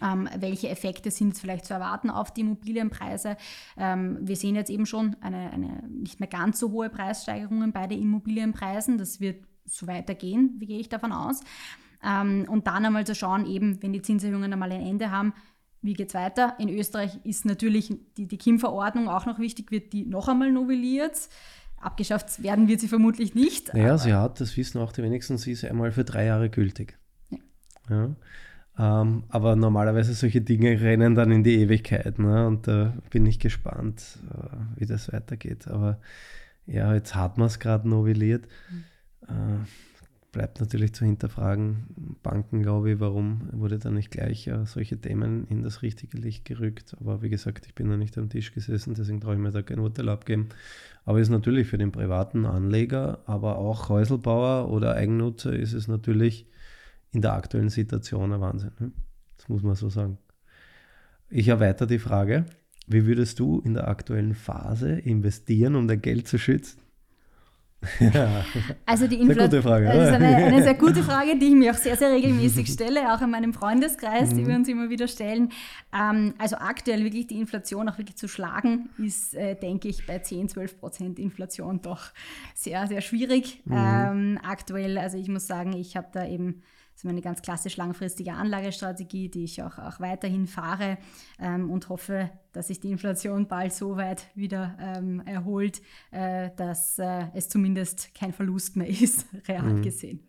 ähm, 0.02 0.28
welche 0.38 0.68
Effekte 0.68 1.10
sind 1.10 1.28
jetzt 1.28 1.40
vielleicht 1.40 1.64
zu 1.64 1.74
erwarten 1.74 2.10
auf 2.10 2.32
die 2.32 2.42
Immobilienpreise? 2.42 3.36
Ähm, 3.76 4.18
wir 4.20 4.36
sehen 4.36 4.54
jetzt 4.54 4.70
eben 4.70 4.86
schon 4.86 5.16
eine, 5.20 5.50
eine 5.50 5.82
nicht 5.88 6.20
mehr 6.20 6.28
ganz 6.28 6.58
so 6.58 6.70
hohe 6.70 6.90
Preissteigerungen 6.90 7.72
bei 7.72 7.86
den 7.86 8.02
Immobilienpreisen. 8.02 8.98
Das 8.98 9.20
wird 9.20 9.44
so 9.64 9.86
weitergehen, 9.86 10.56
wie 10.58 10.66
gehe 10.66 10.78
ich 10.78 10.88
davon 10.88 11.12
aus. 11.12 11.40
Ähm, 12.04 12.46
und 12.48 12.66
dann 12.66 12.84
einmal 12.84 13.06
zu 13.06 13.14
schauen, 13.14 13.46
eben, 13.46 13.82
wenn 13.82 13.92
die 13.92 14.02
Zinserhöhungen 14.02 14.52
einmal 14.52 14.72
ein 14.72 14.82
Ende 14.82 15.10
haben, 15.10 15.32
wie 15.82 15.94
geht 15.94 16.08
es 16.08 16.14
weiter? 16.14 16.54
In 16.58 16.68
Österreich 16.68 17.18
ist 17.24 17.44
natürlich 17.44 17.94
die, 18.16 18.26
die 18.26 18.38
KIM-Verordnung 18.38 19.08
auch 19.08 19.26
noch 19.26 19.38
wichtig, 19.38 19.70
wird 19.70 19.92
die 19.92 20.04
noch 20.04 20.28
einmal 20.28 20.50
novelliert. 20.50 21.28
Abgeschafft 21.78 22.42
werden 22.42 22.68
wird 22.68 22.80
sie 22.80 22.88
vermutlich 22.88 23.34
nicht. 23.34 23.72
Naja, 23.72 23.96
sie 23.98 24.14
hat, 24.14 24.40
das 24.40 24.56
wissen 24.56 24.80
auch 24.80 24.92
die 24.92 25.02
wenigsten, 25.02 25.38
sie 25.38 25.52
ist 25.52 25.64
einmal 25.64 25.92
für 25.92 26.04
drei 26.04 26.24
Jahre 26.24 26.50
gültig. 26.50 26.98
Ja. 27.30 27.38
ja. 27.90 28.16
Ähm, 28.78 29.24
aber 29.28 29.56
normalerweise 29.56 30.12
solche 30.12 30.40
Dinge 30.40 30.80
rennen 30.80 31.14
dann 31.14 31.30
in 31.30 31.42
die 31.42 31.56
Ewigkeit. 31.60 32.18
Ne? 32.18 32.46
Und 32.46 32.68
da 32.68 32.94
bin 33.10 33.24
ich 33.24 33.38
gespannt, 33.38 34.18
äh, 34.30 34.80
wie 34.80 34.86
das 34.86 35.12
weitergeht. 35.12 35.68
Aber 35.68 35.98
ja, 36.66 36.92
jetzt 36.94 37.14
hat 37.14 37.38
man 37.38 37.46
es 37.46 37.58
gerade 37.58 37.88
novelliert. 37.88 38.46
Mhm. 38.70 38.84
Äh, 39.28 39.64
bleibt 40.32 40.60
natürlich 40.60 40.92
zu 40.92 41.06
hinterfragen. 41.06 41.86
Banken, 42.22 42.60
glaube 42.60 42.90
ich, 42.90 43.00
warum 43.00 43.48
wurde 43.52 43.78
da 43.78 43.90
nicht 43.90 44.10
gleich 44.10 44.46
äh, 44.48 44.66
solche 44.66 45.00
Themen 45.00 45.46
in 45.48 45.62
das 45.62 45.80
richtige 45.80 46.18
Licht 46.18 46.44
gerückt? 46.44 46.94
Aber 47.00 47.22
wie 47.22 47.30
gesagt, 47.30 47.64
ich 47.66 47.74
bin 47.74 47.88
noch 47.88 47.96
nicht 47.96 48.18
am 48.18 48.28
Tisch 48.28 48.52
gesessen, 48.52 48.92
deswegen 48.92 49.22
traue 49.22 49.36
ich 49.36 49.40
mir 49.40 49.52
da 49.52 49.62
kein 49.62 49.78
Urteil 49.78 50.10
abgeben. 50.10 50.50
Aber 51.06 51.20
ist 51.20 51.30
natürlich 51.30 51.68
für 51.68 51.78
den 51.78 51.90
privaten 51.90 52.44
Anleger, 52.44 53.20
aber 53.24 53.56
auch 53.56 53.88
Häuselbauer 53.88 54.70
oder 54.70 54.94
Eigennutzer 54.94 55.54
ist 55.54 55.72
es 55.72 55.88
natürlich 55.88 56.46
in 57.16 57.22
der 57.22 57.32
aktuellen 57.32 57.70
Situation 57.70 58.32
ein 58.32 58.40
Wahnsinn. 58.40 58.72
Ne? 58.78 58.92
Das 59.38 59.48
muss 59.48 59.62
man 59.62 59.74
so 59.74 59.88
sagen. 59.88 60.18
Ich 61.30 61.48
erweitere 61.48 61.88
die 61.88 61.98
Frage, 61.98 62.44
wie 62.86 63.06
würdest 63.06 63.40
du 63.40 63.60
in 63.64 63.74
der 63.74 63.88
aktuellen 63.88 64.34
Phase 64.34 64.90
investieren, 64.90 65.74
um 65.74 65.88
dein 65.88 66.00
Geld 66.00 66.28
zu 66.28 66.38
schützen? 66.38 66.80
Ja. 68.00 68.44
Also 68.84 69.06
die 69.06 69.16
Inflation. 69.20 69.62
Das 69.84 70.08
ist 70.08 70.14
eine, 70.14 70.36
eine, 70.36 70.62
sehr 70.62 70.74
gute 70.74 71.02
Frage, 71.10 71.38
die 71.38 71.46
ich 71.46 71.54
mir 71.54 71.72
auch 71.72 71.76
sehr, 71.76 71.96
sehr 71.96 72.10
regelmäßig 72.10 72.68
stelle, 72.68 73.14
auch 73.14 73.20
in 73.20 73.30
meinem 73.30 73.52
Freundeskreis, 73.52 74.30
die 74.30 74.42
mhm. 74.42 74.46
wir 74.46 74.54
uns 74.56 74.68
immer 74.68 74.90
wieder 74.90 75.08
stellen. 75.08 75.50
Ähm, 75.94 76.34
also 76.38 76.56
aktuell 76.56 77.02
wirklich 77.04 77.26
die 77.26 77.38
Inflation 77.38 77.88
auch 77.88 77.98
wirklich 77.98 78.16
zu 78.16 78.28
schlagen, 78.28 78.90
ist, 78.98 79.34
äh, 79.34 79.54
denke 79.54 79.88
ich, 79.88 80.06
bei 80.06 80.18
10, 80.18 80.48
12 80.48 80.80
Prozent 80.80 81.18
Inflation 81.18 81.80
doch 81.80 82.10
sehr, 82.54 82.86
sehr 82.86 83.00
schwierig. 83.00 83.62
Mhm. 83.64 83.74
Ähm, 83.76 84.38
aktuell, 84.42 84.98
also 84.98 85.16
ich 85.16 85.28
muss 85.28 85.46
sagen, 85.46 85.72
ich 85.74 85.96
habe 85.96 86.08
da 86.12 86.26
eben 86.26 86.62
das 86.96 87.00
ist 87.00 87.08
meine 87.08 87.20
ganz 87.20 87.42
klassisch 87.42 87.76
langfristige 87.76 88.32
Anlagestrategie, 88.32 89.28
die 89.28 89.44
ich 89.44 89.62
auch, 89.62 89.76
auch 89.76 90.00
weiterhin 90.00 90.46
fahre 90.46 90.96
ähm, 91.38 91.68
und 91.68 91.90
hoffe, 91.90 92.30
dass 92.52 92.68
sich 92.68 92.80
die 92.80 92.90
Inflation 92.90 93.48
bald 93.48 93.74
so 93.74 93.98
weit 93.98 94.34
wieder 94.34 94.78
ähm, 94.80 95.20
erholt, 95.26 95.82
äh, 96.10 96.52
dass 96.56 96.98
äh, 96.98 97.26
es 97.34 97.50
zumindest 97.50 98.14
kein 98.14 98.32
Verlust 98.32 98.76
mehr 98.76 98.88
ist, 99.02 99.26
real 99.46 99.74
mhm. 99.74 99.82
gesehen. 99.82 100.20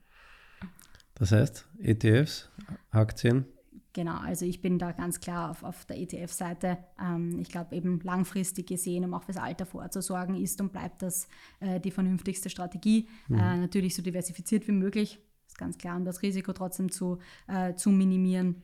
Das 1.16 1.32
heißt, 1.32 1.70
ETFs, 1.80 2.50
Aktien? 2.92 3.46
Genau, 3.94 4.18
also 4.18 4.46
ich 4.46 4.62
bin 4.62 4.78
da 4.78 4.92
ganz 4.92 5.22
klar 5.22 5.50
auf, 5.50 5.64
auf 5.64 5.86
der 5.86 5.98
ETF-Seite. 5.98 6.80
Ähm, 7.02 7.40
ich 7.40 7.48
glaube 7.48 7.78
eben 7.78 8.02
langfristig 8.02 8.68
gesehen, 8.68 9.06
um 9.06 9.14
auch 9.14 9.24
fürs 9.24 9.38
Alter 9.38 9.66
vorzusorgen, 9.66 10.36
ist 10.36 10.60
und 10.60 10.74
bleibt 10.74 11.02
das 11.02 11.30
äh, 11.62 11.80
die 11.80 11.92
vernünftigste 11.92 12.50
Strategie. 12.50 13.08
Mhm. 13.30 13.40
Äh, 13.40 13.58
natürlich 13.58 13.96
so 13.96 14.02
diversifiziert 14.02 14.68
wie 14.68 14.74
möglich, 14.74 15.22
ganz 15.58 15.78
klar, 15.78 15.98
um 15.98 16.06
das 16.06 16.22
Risiko 16.22 16.54
trotzdem 16.54 16.92
zu, 16.92 17.20
äh, 17.48 17.76
zu 17.76 17.90
minimieren. 17.90 18.64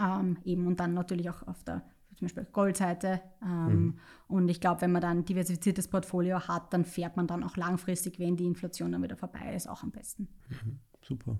Ähm, 0.00 0.38
eben 0.44 0.66
und 0.66 0.80
dann 0.80 0.94
natürlich 0.94 1.28
auch 1.28 1.46
auf 1.46 1.62
der 1.64 1.82
zum 2.16 2.26
Beispiel 2.26 2.46
Goldseite. 2.52 3.20
Ähm, 3.42 3.66
mhm. 3.66 3.98
Und 4.28 4.48
ich 4.48 4.60
glaube, 4.60 4.82
wenn 4.82 4.92
man 4.92 5.02
dann 5.02 5.18
ein 5.18 5.24
diversifiziertes 5.24 5.88
Portfolio 5.88 6.46
hat, 6.46 6.72
dann 6.72 6.84
fährt 6.84 7.16
man 7.16 7.26
dann 7.26 7.42
auch 7.42 7.56
langfristig, 7.56 8.18
wenn 8.18 8.36
die 8.36 8.46
Inflation 8.46 8.92
dann 8.92 9.02
wieder 9.02 9.16
vorbei 9.16 9.54
ist, 9.54 9.68
auch 9.68 9.82
am 9.82 9.90
besten. 9.90 10.28
Mhm. 10.48 10.78
Super. 11.02 11.38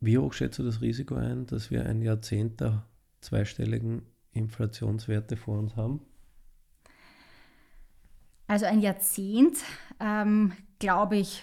Wie 0.00 0.18
hoch 0.18 0.34
schätzt 0.34 0.58
du 0.58 0.62
das 0.62 0.82
Risiko 0.82 1.14
ein, 1.14 1.46
dass 1.46 1.70
wir 1.70 1.86
ein 1.86 2.02
Jahrzehnt 2.02 2.60
der 2.60 2.86
zweistelligen 3.20 4.02
Inflationswerte 4.32 5.36
vor 5.36 5.58
uns 5.58 5.76
haben? 5.76 6.02
Also 8.46 8.66
ein 8.66 8.80
Jahrzehnt, 8.80 9.56
ähm, 10.00 10.52
glaube 10.78 11.16
ich, 11.16 11.42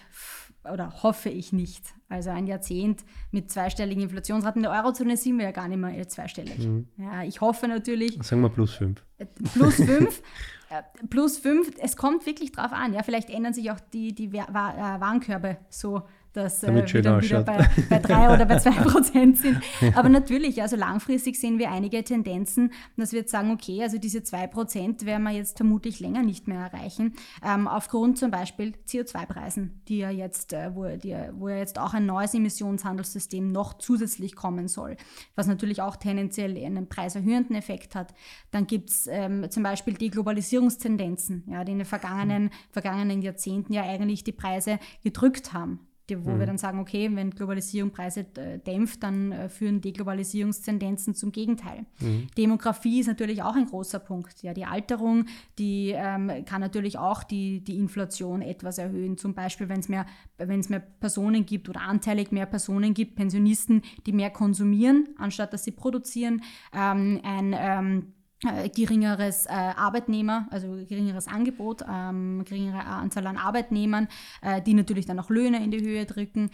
oder 0.72 1.04
hoffe 1.04 1.30
ich 1.30 1.54
nicht. 1.54 1.94
Also 2.10 2.30
ein 2.30 2.48
Jahrzehnt 2.48 3.04
mit 3.32 3.50
zweistelligen 3.50 4.04
Inflationsraten. 4.04 4.64
In 4.64 4.70
der 4.70 4.84
Eurozone 4.84 5.18
sind 5.18 5.38
wir 5.38 5.46
ja 5.46 5.52
gar 5.52 5.68
nicht 5.68 5.78
mehr 5.78 6.08
zweistellig. 6.08 6.60
Mhm. 6.60 6.88
Ja, 6.98 7.24
ich 7.24 7.42
hoffe 7.42 7.68
natürlich. 7.68 8.18
Sagen 8.22 8.42
wir 8.42 8.50
plus 8.50 8.74
fünf. 8.74 9.04
Äh, 9.18 9.26
plus 9.26 9.76
fünf. 9.86 10.22
Äh, 10.70 10.84
plus 11.08 11.38
fünf. 11.38 11.72
Es 11.80 11.96
kommt 11.96 12.26
wirklich 12.26 12.52
drauf 12.52 12.74
an. 12.74 12.94
Ja, 12.94 13.04
vielleicht 13.04 13.30
ändern 13.30 13.54
sich 13.54 13.72
auch 13.72 13.80
die, 13.80 14.14
die 14.14 14.28
äh, 14.28 14.46
Warenkörbe 14.52 15.58
so 15.70 16.04
dass 16.34 16.64
äh, 16.64 16.74
wir 16.74 17.02
dann 17.02 17.22
wieder 17.22 17.44
bei, 17.44 17.70
bei 17.90 18.00
drei 18.00 18.34
oder 18.34 18.46
bei 18.46 18.58
zwei 18.58 18.72
Prozent 18.84 19.38
sind. 19.38 19.62
Aber 19.96 20.10
natürlich, 20.10 20.62
also 20.62 20.76
langfristig 20.76 21.40
sehen 21.40 21.60
wir 21.60 21.72
einige 21.72 22.04
Tendenzen, 22.04 22.72
dass 22.98 23.12
wir 23.12 23.20
jetzt 23.20 23.32
sagen, 23.32 23.52
okay, 23.52 23.82
also 23.84 23.98
diese 23.98 24.24
zwei 24.24 24.48
Prozent 24.48 25.06
werden 25.06 25.24
wir 25.24 25.32
jetzt 25.32 25.58
vermutlich 25.58 26.00
länger 26.00 26.24
nicht 26.24 26.48
mehr 26.48 26.62
erreichen, 26.62 27.14
ähm, 27.44 27.68
aufgrund 27.68 28.18
zum 28.18 28.32
Beispiel 28.32 28.74
CO2-Preisen, 28.88 29.82
die 29.88 30.00
ja 30.00 30.10
jetzt, 30.10 30.54
äh, 30.54 30.74
wo, 30.74 30.86
die, 30.96 31.16
wo 31.34 31.50
ja 31.50 31.58
jetzt 31.58 31.78
auch 31.78 31.94
ein 31.94 32.06
neues 32.06 32.34
Emissionshandelssystem 32.34 33.52
noch 33.52 33.74
zusätzlich 33.78 34.36
kommen 34.36 34.68
soll, 34.68 34.96
was 35.36 35.48
natürlich 35.48 35.82
auch 35.82 35.96
tendenziell 35.96 36.58
einen 36.58 36.88
preiserhöhenden 36.88 37.56
Effekt 37.56 37.96
hat. 37.96 38.14
Dann 38.52 38.68
gibt 38.68 38.90
es 38.90 39.08
ähm, 39.08 39.50
zum 39.50 39.64
Beispiel 39.64 39.94
die 39.94 40.10
Globalisierungstendenzen, 40.10 41.44
ja, 41.48 41.64
die 41.64 41.74
in 41.74 41.80
den 41.80 41.86
vergangenen, 41.86 42.52
vergangenen 42.72 43.22
Jahrzehnten 43.22 43.74
ja 43.74 43.84
eigentlich 43.84 44.24
die 44.24 44.32
Preise 44.32 44.80
gedrückt 45.04 45.54
haben 45.54 45.80
wo 46.10 46.32
mhm. 46.32 46.40
wir 46.40 46.46
dann 46.46 46.58
sagen, 46.58 46.80
okay, 46.80 47.10
wenn 47.14 47.32
Globalisierung 47.32 47.92
Preise 47.92 48.26
äh, 48.36 48.60
dämpft, 48.60 49.04
dann 49.04 49.32
äh, 49.32 49.50
führen 49.50 49.82
Deglobalisierungstendenzen 49.82 51.16
zum 51.16 51.32
Gegenteil. 51.32 51.86
Mhm. 52.00 52.28
Demografie 52.38 53.00
ist 53.00 53.08
natürlich 53.08 53.42
auch 53.42 53.56
ein 53.56 53.66
großer 53.66 54.00
Punkt. 54.00 54.44
Ja, 54.44 54.54
die 54.54 54.66
Alterung, 54.66 55.26
die 55.58 55.94
ähm, 55.96 56.44
kann 56.46 56.62
natürlich 56.62 56.98
auch 56.98 57.24
die, 57.24 57.64
die 57.64 57.78
Inflation 57.78 58.42
etwas 58.42 58.78
erhöhen. 58.78 59.18
Zum 59.18 59.34
Beispiel, 59.34 59.70
wenn 59.70 59.80
es 59.80 59.90
mehr, 59.90 60.06
mehr 60.38 60.80
Personen 60.80 61.46
gibt 61.46 61.70
oder 61.70 61.82
anteilig 61.82 62.32
mehr 62.32 62.46
Personen 62.46 62.94
gibt, 62.94 63.16
Pensionisten, 63.16 63.82
die 64.06 64.12
mehr 64.12 64.30
konsumieren, 64.30 65.10
anstatt 65.18 65.54
dass 65.54 65.64
sie 65.64 65.72
produzieren. 65.72 66.42
Ähm, 66.74 67.22
ein 67.24 67.56
ähm, 67.58 68.14
äh, 68.44 68.70
geringeres 68.70 69.46
äh, 69.46 69.50
Arbeitnehmer, 69.52 70.48
also 70.50 70.68
geringeres 70.88 71.28
Angebot, 71.28 71.84
ähm, 71.88 72.44
geringere 72.46 72.84
Anzahl 72.84 73.28
an 73.28 73.38
Arbeitnehmern, 73.38 74.08
äh, 74.42 74.62
die 74.62 74.74
natürlich 74.74 75.06
dann 75.06 75.20
auch 75.20 75.30
Löhne 75.30 75.64
in 75.64 75.72
die 75.72 75.82
Höhe 75.82 76.06
drücken. 76.06 76.50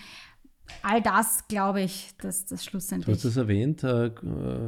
All 0.83 1.01
das 1.01 1.47
glaube 1.47 1.81
ich, 1.81 2.13
dass 2.21 2.45
das 2.45 2.65
schlussendlich. 2.65 3.05
Du 3.05 3.11
hast 3.13 3.23
es 3.23 3.37
erwähnt, 3.37 3.83
äh, 3.83 4.11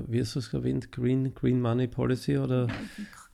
wie 0.08 0.22
hast 0.22 0.36
du 0.36 0.40
es 0.40 0.54
erwähnt? 0.54 0.92
Green, 0.92 1.34
Green 1.34 1.62
Money 1.62 1.88
Policy 1.88 2.38
oder? 2.38 2.68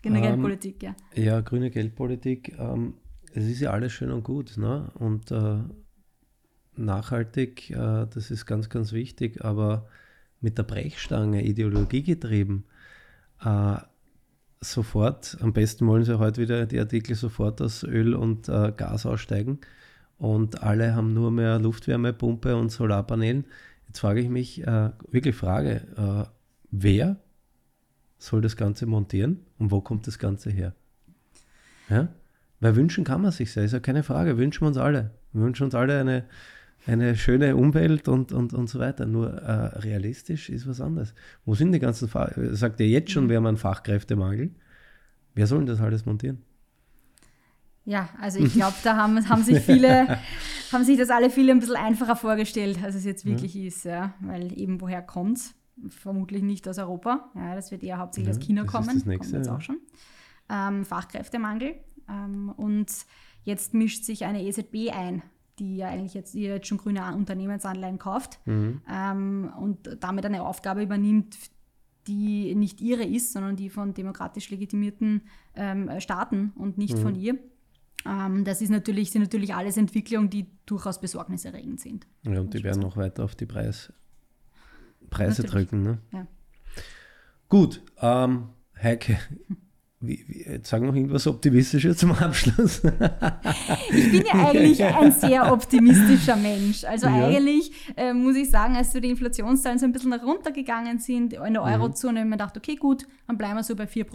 Grüne 0.01 0.17
ähm, 0.17 0.23
Geldpolitik, 0.23 0.81
ja. 0.81 0.95
Ja, 1.13 1.41
grüne 1.41 1.69
Geldpolitik. 1.69 2.57
Ähm, 2.57 2.95
es 3.33 3.45
ist 3.45 3.59
ja 3.59 3.71
alles 3.71 3.91
schön 3.91 4.11
und 4.11 4.23
gut, 4.23 4.57
ne? 4.57 4.91
Und 4.95 5.29
äh, 5.31 5.57
nachhaltig, 6.75 7.69
äh, 7.69 8.07
das 8.07 8.31
ist 8.31 8.45
ganz, 8.45 8.69
ganz 8.69 8.93
wichtig, 8.93 9.43
aber 9.43 9.87
mit 10.41 10.57
der 10.57 10.63
Brechstange, 10.63 11.43
ideologiegetrieben, 11.43 12.65
äh, 13.45 13.77
sofort, 14.61 15.37
am 15.41 15.53
besten 15.53 15.87
wollen 15.87 16.03
sie 16.03 16.19
heute 16.19 16.41
wieder 16.41 16.65
die 16.65 16.79
Artikel 16.79 17.15
sofort 17.15 17.61
aus 17.61 17.83
Öl 17.83 18.15
und 18.15 18.49
äh, 18.49 18.73
Gas 18.75 19.05
aussteigen 19.05 19.59
und 20.17 20.63
alle 20.63 20.95
haben 20.95 21.13
nur 21.13 21.31
mehr 21.31 21.59
Luftwärmepumpe 21.59 22.55
und 22.55 22.71
Solarpanelen. 22.71 23.45
Jetzt 23.87 23.99
frage 23.99 24.21
ich 24.21 24.29
mich, 24.29 24.65
äh, 24.65 24.91
wirklich 25.11 25.35
Frage, 25.35 25.81
äh, 25.97 26.29
wer 26.71 27.17
soll 28.17 28.41
das 28.41 28.57
Ganze 28.57 28.85
montieren 28.85 29.41
und 29.59 29.71
wo 29.71 29.81
kommt 29.81 30.07
das 30.07 30.19
Ganze 30.19 30.49
her? 30.49 30.73
Ja? 31.89 32.07
Weil 32.59 32.75
wünschen 32.75 33.03
kann 33.03 33.21
man 33.21 33.31
sich, 33.31 33.55
ist 33.55 33.73
ja 33.73 33.79
keine 33.79 34.03
Frage, 34.03 34.37
wünschen 34.37 34.61
wir 34.61 34.67
uns 34.67 34.77
alle. 34.77 35.11
Wir 35.33 35.43
wünschen 35.43 35.65
uns 35.65 35.75
alle 35.75 35.99
eine, 35.99 36.25
eine 36.87 37.15
schöne 37.15 37.55
Umwelt 37.55 38.07
und, 38.07 38.31
und, 38.31 38.53
und 38.53 38.69
so 38.69 38.79
weiter. 38.79 39.05
Nur 39.05 39.33
äh, 39.33 39.77
realistisch 39.79 40.49
ist 40.49 40.67
was 40.67 40.81
anderes. 40.81 41.13
Wo 41.45 41.55
sind 41.55 41.71
die 41.71 41.79
ganzen 41.79 42.07
Fach 42.07 42.31
Sagt 42.51 42.79
ihr 42.79 42.87
jetzt 42.87 43.11
schon, 43.11 43.29
wir 43.29 43.37
haben 43.37 43.47
einen 43.47 43.57
Fachkräftemangel. 43.57 44.51
Wer 45.33 45.47
soll 45.47 45.59
denn 45.59 45.67
das 45.67 45.81
alles 45.81 46.05
montieren? 46.05 46.41
Ja, 47.85 48.09
also 48.19 48.39
ich 48.39 48.53
glaube, 48.53 48.75
da 48.83 48.97
haben, 48.97 49.29
haben 49.29 49.43
sich 49.43 49.59
viele, 49.59 50.19
haben 50.71 50.83
sich 50.83 50.97
das 50.97 51.09
alle 51.09 51.29
viele 51.29 51.51
ein 51.51 51.59
bisschen 51.59 51.75
einfacher 51.75 52.15
vorgestellt, 52.15 52.79
als 52.83 52.95
es 52.95 53.05
jetzt 53.05 53.25
wirklich 53.25 53.53
ja. 53.53 53.67
ist, 53.67 53.85
ja. 53.85 54.13
Weil 54.21 54.57
eben 54.57 54.81
woher 54.81 55.01
kommt 55.01 55.37
es? 55.37 55.55
Vermutlich 55.89 56.41
nicht 56.41 56.67
aus 56.67 56.79
Europa. 56.79 57.29
Ja, 57.35 57.53
das 57.53 57.69
wird 57.69 57.83
eher 57.83 57.97
hauptsächlich 57.97 58.33
ja, 58.33 58.39
aus 58.39 58.45
China 58.45 58.63
kommen. 58.63 58.95
Das 58.95 59.05
nächste, 59.05 59.17
kommt 59.17 59.33
jetzt 59.33 59.47
ja. 59.47 59.55
auch 59.55 59.61
schon. 59.61 59.77
Ähm, 60.49 60.85
Fachkräftemangel. 60.85 61.75
Ähm, 62.09 62.49
und 62.55 62.87
jetzt 63.43 63.73
mischt 63.73 64.03
sich 64.03 64.25
eine 64.25 64.43
EZB 64.43 64.91
ein, 64.91 65.21
die 65.59 65.77
ja 65.77 65.87
eigentlich 65.87 66.13
jetzt, 66.13 66.33
jetzt 66.33 66.67
schon 66.67 66.77
grüne 66.77 67.15
Unternehmensanleihen 67.15 67.97
kauft 67.97 68.39
mhm. 68.45 68.81
ähm, 68.91 69.53
und 69.59 69.97
damit 69.99 70.25
eine 70.25 70.43
Aufgabe 70.43 70.83
übernimmt, 70.83 71.37
die 72.07 72.53
nicht 72.55 72.81
ihre 72.81 73.03
ist, 73.03 73.33
sondern 73.33 73.55
die 73.55 73.69
von 73.69 73.93
demokratisch 73.93 74.49
legitimierten 74.49 75.21
ähm, 75.55 75.89
Staaten 75.99 76.51
und 76.55 76.77
nicht 76.77 76.97
mhm. 76.97 77.01
von 77.01 77.15
ihr. 77.15 77.39
Ähm, 78.05 78.43
das 78.43 78.61
ist 78.61 78.69
natürlich, 78.69 79.11
sind 79.11 79.23
natürlich 79.23 79.55
alles 79.55 79.77
Entwicklungen, 79.77 80.29
die 80.29 80.47
durchaus 80.65 81.01
besorgniserregend 81.01 81.79
sind. 81.79 82.05
Ja, 82.23 82.39
und 82.39 82.53
die 82.53 82.63
werden 82.63 82.81
noch 82.81 82.97
weiter 82.97 83.23
auf 83.23 83.35
die 83.35 83.45
Preis, 83.45 83.91
Preise 85.09 85.41
natürlich. 85.41 85.69
drücken. 85.69 85.83
Ne? 85.83 85.97
Ja. 86.11 86.27
Gut, 87.49 87.81
ähm, 88.01 88.49
Heike, 88.81 89.17
wie, 90.07 90.23
wie, 90.27 90.43
jetzt 90.43 90.69
sag 90.69 90.81
noch 90.81 90.95
irgendwas 90.95 91.27
Optimistisches 91.27 91.97
zum 91.97 92.11
Abschluss. 92.11 92.81
ich 93.93 94.11
bin 94.11 94.23
ja 94.25 94.47
eigentlich 94.47 94.83
ein 94.83 95.11
sehr 95.11 95.51
optimistischer 95.51 96.35
Mensch. 96.35 96.83
Also 96.83 97.07
ja. 97.07 97.27
eigentlich 97.27 97.71
äh, 97.95 98.13
muss 98.13 98.35
ich 98.35 98.49
sagen, 98.49 98.75
als 98.75 98.93
so 98.93 98.99
die 98.99 99.09
Inflationszahlen 99.09 99.79
so 99.79 99.85
ein 99.85 99.91
bisschen 99.91 100.13
runtergegangen 100.13 100.99
sind 100.99 101.33
in 101.33 101.53
der 101.53 101.61
mhm. 101.61 101.67
Eurozone, 101.67 102.13
mhm. 102.13 102.17
habe 102.17 102.27
ich 102.27 102.29
mir 102.29 102.37
gedacht, 102.37 102.57
okay, 102.57 102.75
gut, 102.75 103.07
dann 103.27 103.37
bleiben 103.37 103.55
wir 103.55 103.63
so 103.63 103.75
bei 103.75 103.85
4%. 103.85 104.05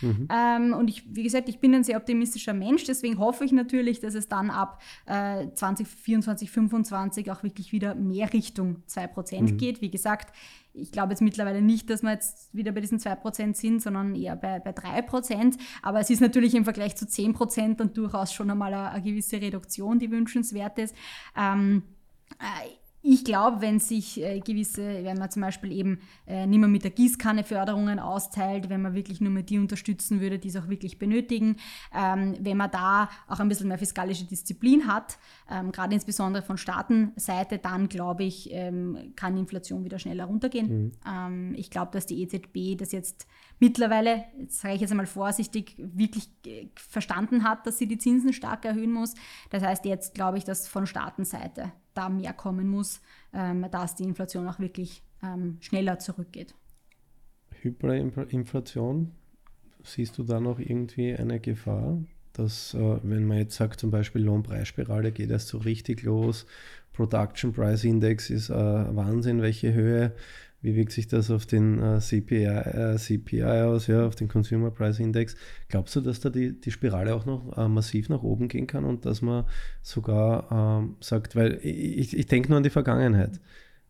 Mhm. 0.00 0.28
Ähm, 0.30 0.74
und 0.74 0.88
ich, 0.88 1.04
wie 1.10 1.22
gesagt, 1.22 1.48
ich 1.48 1.58
bin 1.58 1.74
ein 1.74 1.84
sehr 1.84 1.96
optimistischer 1.96 2.54
Mensch, 2.54 2.84
deswegen 2.84 3.18
hoffe 3.18 3.44
ich 3.44 3.52
natürlich, 3.52 4.00
dass 4.00 4.14
es 4.14 4.28
dann 4.28 4.50
ab 4.50 4.80
äh, 5.06 5.46
2024, 5.54 6.50
2025 6.50 7.30
auch 7.30 7.42
wirklich 7.42 7.72
wieder 7.72 7.94
mehr 7.94 8.32
Richtung 8.32 8.82
2% 8.88 9.40
mhm. 9.40 9.56
geht. 9.56 9.80
Wie 9.80 9.90
gesagt, 9.90 10.34
ich 10.76 10.92
glaube 10.92 11.12
jetzt 11.12 11.22
mittlerweile 11.22 11.62
nicht, 11.62 11.88
dass 11.90 12.02
wir 12.02 12.12
jetzt 12.12 12.54
wieder 12.54 12.72
bei 12.72 12.80
diesen 12.80 12.98
2% 12.98 13.54
sind, 13.54 13.82
sondern 13.82 14.14
eher 14.14 14.36
bei, 14.36 14.60
bei 14.60 14.70
3%. 14.70 15.56
Aber 15.82 16.00
es 16.00 16.10
ist 16.10 16.20
natürlich 16.20 16.54
im 16.54 16.64
Vergleich 16.64 16.96
zu 16.96 17.06
10% 17.06 17.76
dann 17.76 17.92
durchaus 17.92 18.32
schon 18.32 18.50
einmal 18.50 18.74
eine, 18.74 18.90
eine 18.90 19.02
gewisse 19.02 19.40
Reduktion, 19.40 19.98
die 19.98 20.10
wünschenswert 20.10 20.78
ist. 20.78 20.94
Ähm, 21.36 21.82
äh, 22.38 22.68
ich 23.08 23.24
glaube, 23.24 23.60
wenn 23.60 23.78
sich 23.78 24.20
äh, 24.20 24.40
gewisse, 24.40 25.04
wenn 25.04 25.16
man 25.16 25.30
zum 25.30 25.42
Beispiel 25.42 25.70
eben 25.70 26.00
äh, 26.26 26.44
nicht 26.44 26.58
mehr 26.58 26.68
mit 26.68 26.82
der 26.82 26.90
Gießkanne 26.90 27.44
Förderungen 27.44 28.00
austeilt, 28.00 28.68
wenn 28.68 28.82
man 28.82 28.94
wirklich 28.94 29.20
nur 29.20 29.30
mehr 29.30 29.44
die 29.44 29.60
unterstützen 29.60 30.20
würde, 30.20 30.40
die 30.40 30.48
es 30.48 30.56
auch 30.56 30.68
wirklich 30.68 30.98
benötigen, 30.98 31.56
ähm, 31.94 32.34
wenn 32.40 32.56
man 32.56 32.70
da 32.72 33.08
auch 33.28 33.38
ein 33.38 33.48
bisschen 33.48 33.68
mehr 33.68 33.78
fiskalische 33.78 34.24
Disziplin 34.24 34.88
hat, 34.88 35.18
ähm, 35.48 35.70
gerade 35.70 35.94
insbesondere 35.94 36.42
von 36.42 36.58
Staatenseite, 36.58 37.58
dann 37.58 37.88
glaube 37.88 38.24
ich, 38.24 38.48
ähm, 38.52 39.12
kann 39.14 39.36
die 39.36 39.42
Inflation 39.42 39.84
wieder 39.84 40.00
schneller 40.00 40.24
runtergehen. 40.24 40.92
Mhm. 41.04 41.54
Ich 41.56 41.70
glaube, 41.70 41.92
dass 41.92 42.06
die 42.06 42.22
EZB 42.22 42.76
das 42.76 42.90
jetzt 42.90 43.26
mittlerweile, 43.60 44.24
jetzt 44.38 44.60
sage 44.60 44.74
ich 44.74 44.80
jetzt 44.80 44.90
einmal 44.90 45.06
vorsichtig, 45.06 45.76
wirklich 45.78 46.28
äh, 46.44 46.66
verstanden 46.74 47.44
hat, 47.44 47.66
dass 47.66 47.78
sie 47.78 47.86
die 47.86 47.98
Zinsen 47.98 48.32
stark 48.32 48.64
erhöhen 48.64 48.92
muss. 48.92 49.14
Das 49.50 49.62
heißt, 49.62 49.84
jetzt 49.84 50.14
glaube 50.14 50.38
ich, 50.38 50.44
dass 50.44 50.66
von 50.66 50.86
Staatenseite 50.86 51.72
da 51.96 52.08
mehr 52.08 52.32
kommen 52.32 52.68
muss, 52.68 53.00
ähm, 53.32 53.66
dass 53.70 53.94
die 53.94 54.04
Inflation 54.04 54.48
auch 54.48 54.58
wirklich 54.58 55.02
ähm, 55.22 55.58
schneller 55.60 55.98
zurückgeht. 55.98 56.54
Hyperinflation, 57.62 59.12
siehst 59.82 60.18
du 60.18 60.24
da 60.24 60.40
noch 60.40 60.58
irgendwie 60.58 61.14
eine 61.14 61.40
Gefahr? 61.40 61.98
Dass, 62.32 62.74
äh, 62.74 62.98
wenn 63.02 63.24
man 63.24 63.38
jetzt 63.38 63.56
sagt, 63.56 63.80
zum 63.80 63.90
Beispiel 63.90 64.22
Lohnpreisspirale 64.22 65.10
geht 65.10 65.30
erst 65.30 65.48
so 65.48 65.58
richtig 65.58 66.02
los, 66.02 66.46
Production 66.92 67.52
Price 67.52 67.84
Index 67.84 68.30
ist 68.30 68.48
äh, 68.48 68.54
Wahnsinn, 68.54 69.42
welche 69.42 69.72
Höhe 69.74 70.12
wie 70.62 70.74
wirkt 70.74 70.92
sich 70.92 71.06
das 71.06 71.30
auf 71.30 71.46
den 71.46 71.80
äh, 71.80 72.00
CPI, 72.00 72.44
äh, 72.44 72.96
CPI 72.96 73.42
aus, 73.42 73.86
ja, 73.86 74.06
auf 74.06 74.14
den 74.14 74.28
Consumer 74.28 74.70
Price 74.70 74.98
Index? 74.98 75.36
Glaubst 75.68 75.94
du, 75.96 76.00
dass 76.00 76.20
da 76.20 76.30
die, 76.30 76.58
die 76.60 76.70
Spirale 76.70 77.14
auch 77.14 77.26
noch 77.26 77.56
äh, 77.56 77.68
massiv 77.68 78.08
nach 78.08 78.22
oben 78.22 78.48
gehen 78.48 78.66
kann 78.66 78.84
und 78.84 79.04
dass 79.04 79.22
man 79.22 79.44
sogar 79.82 80.80
ähm, 80.80 80.96
sagt, 81.00 81.36
weil 81.36 81.58
ich, 81.62 82.16
ich 82.16 82.26
denke 82.26 82.48
nur 82.48 82.58
an 82.58 82.62
die 82.62 82.70
Vergangenheit. 82.70 83.40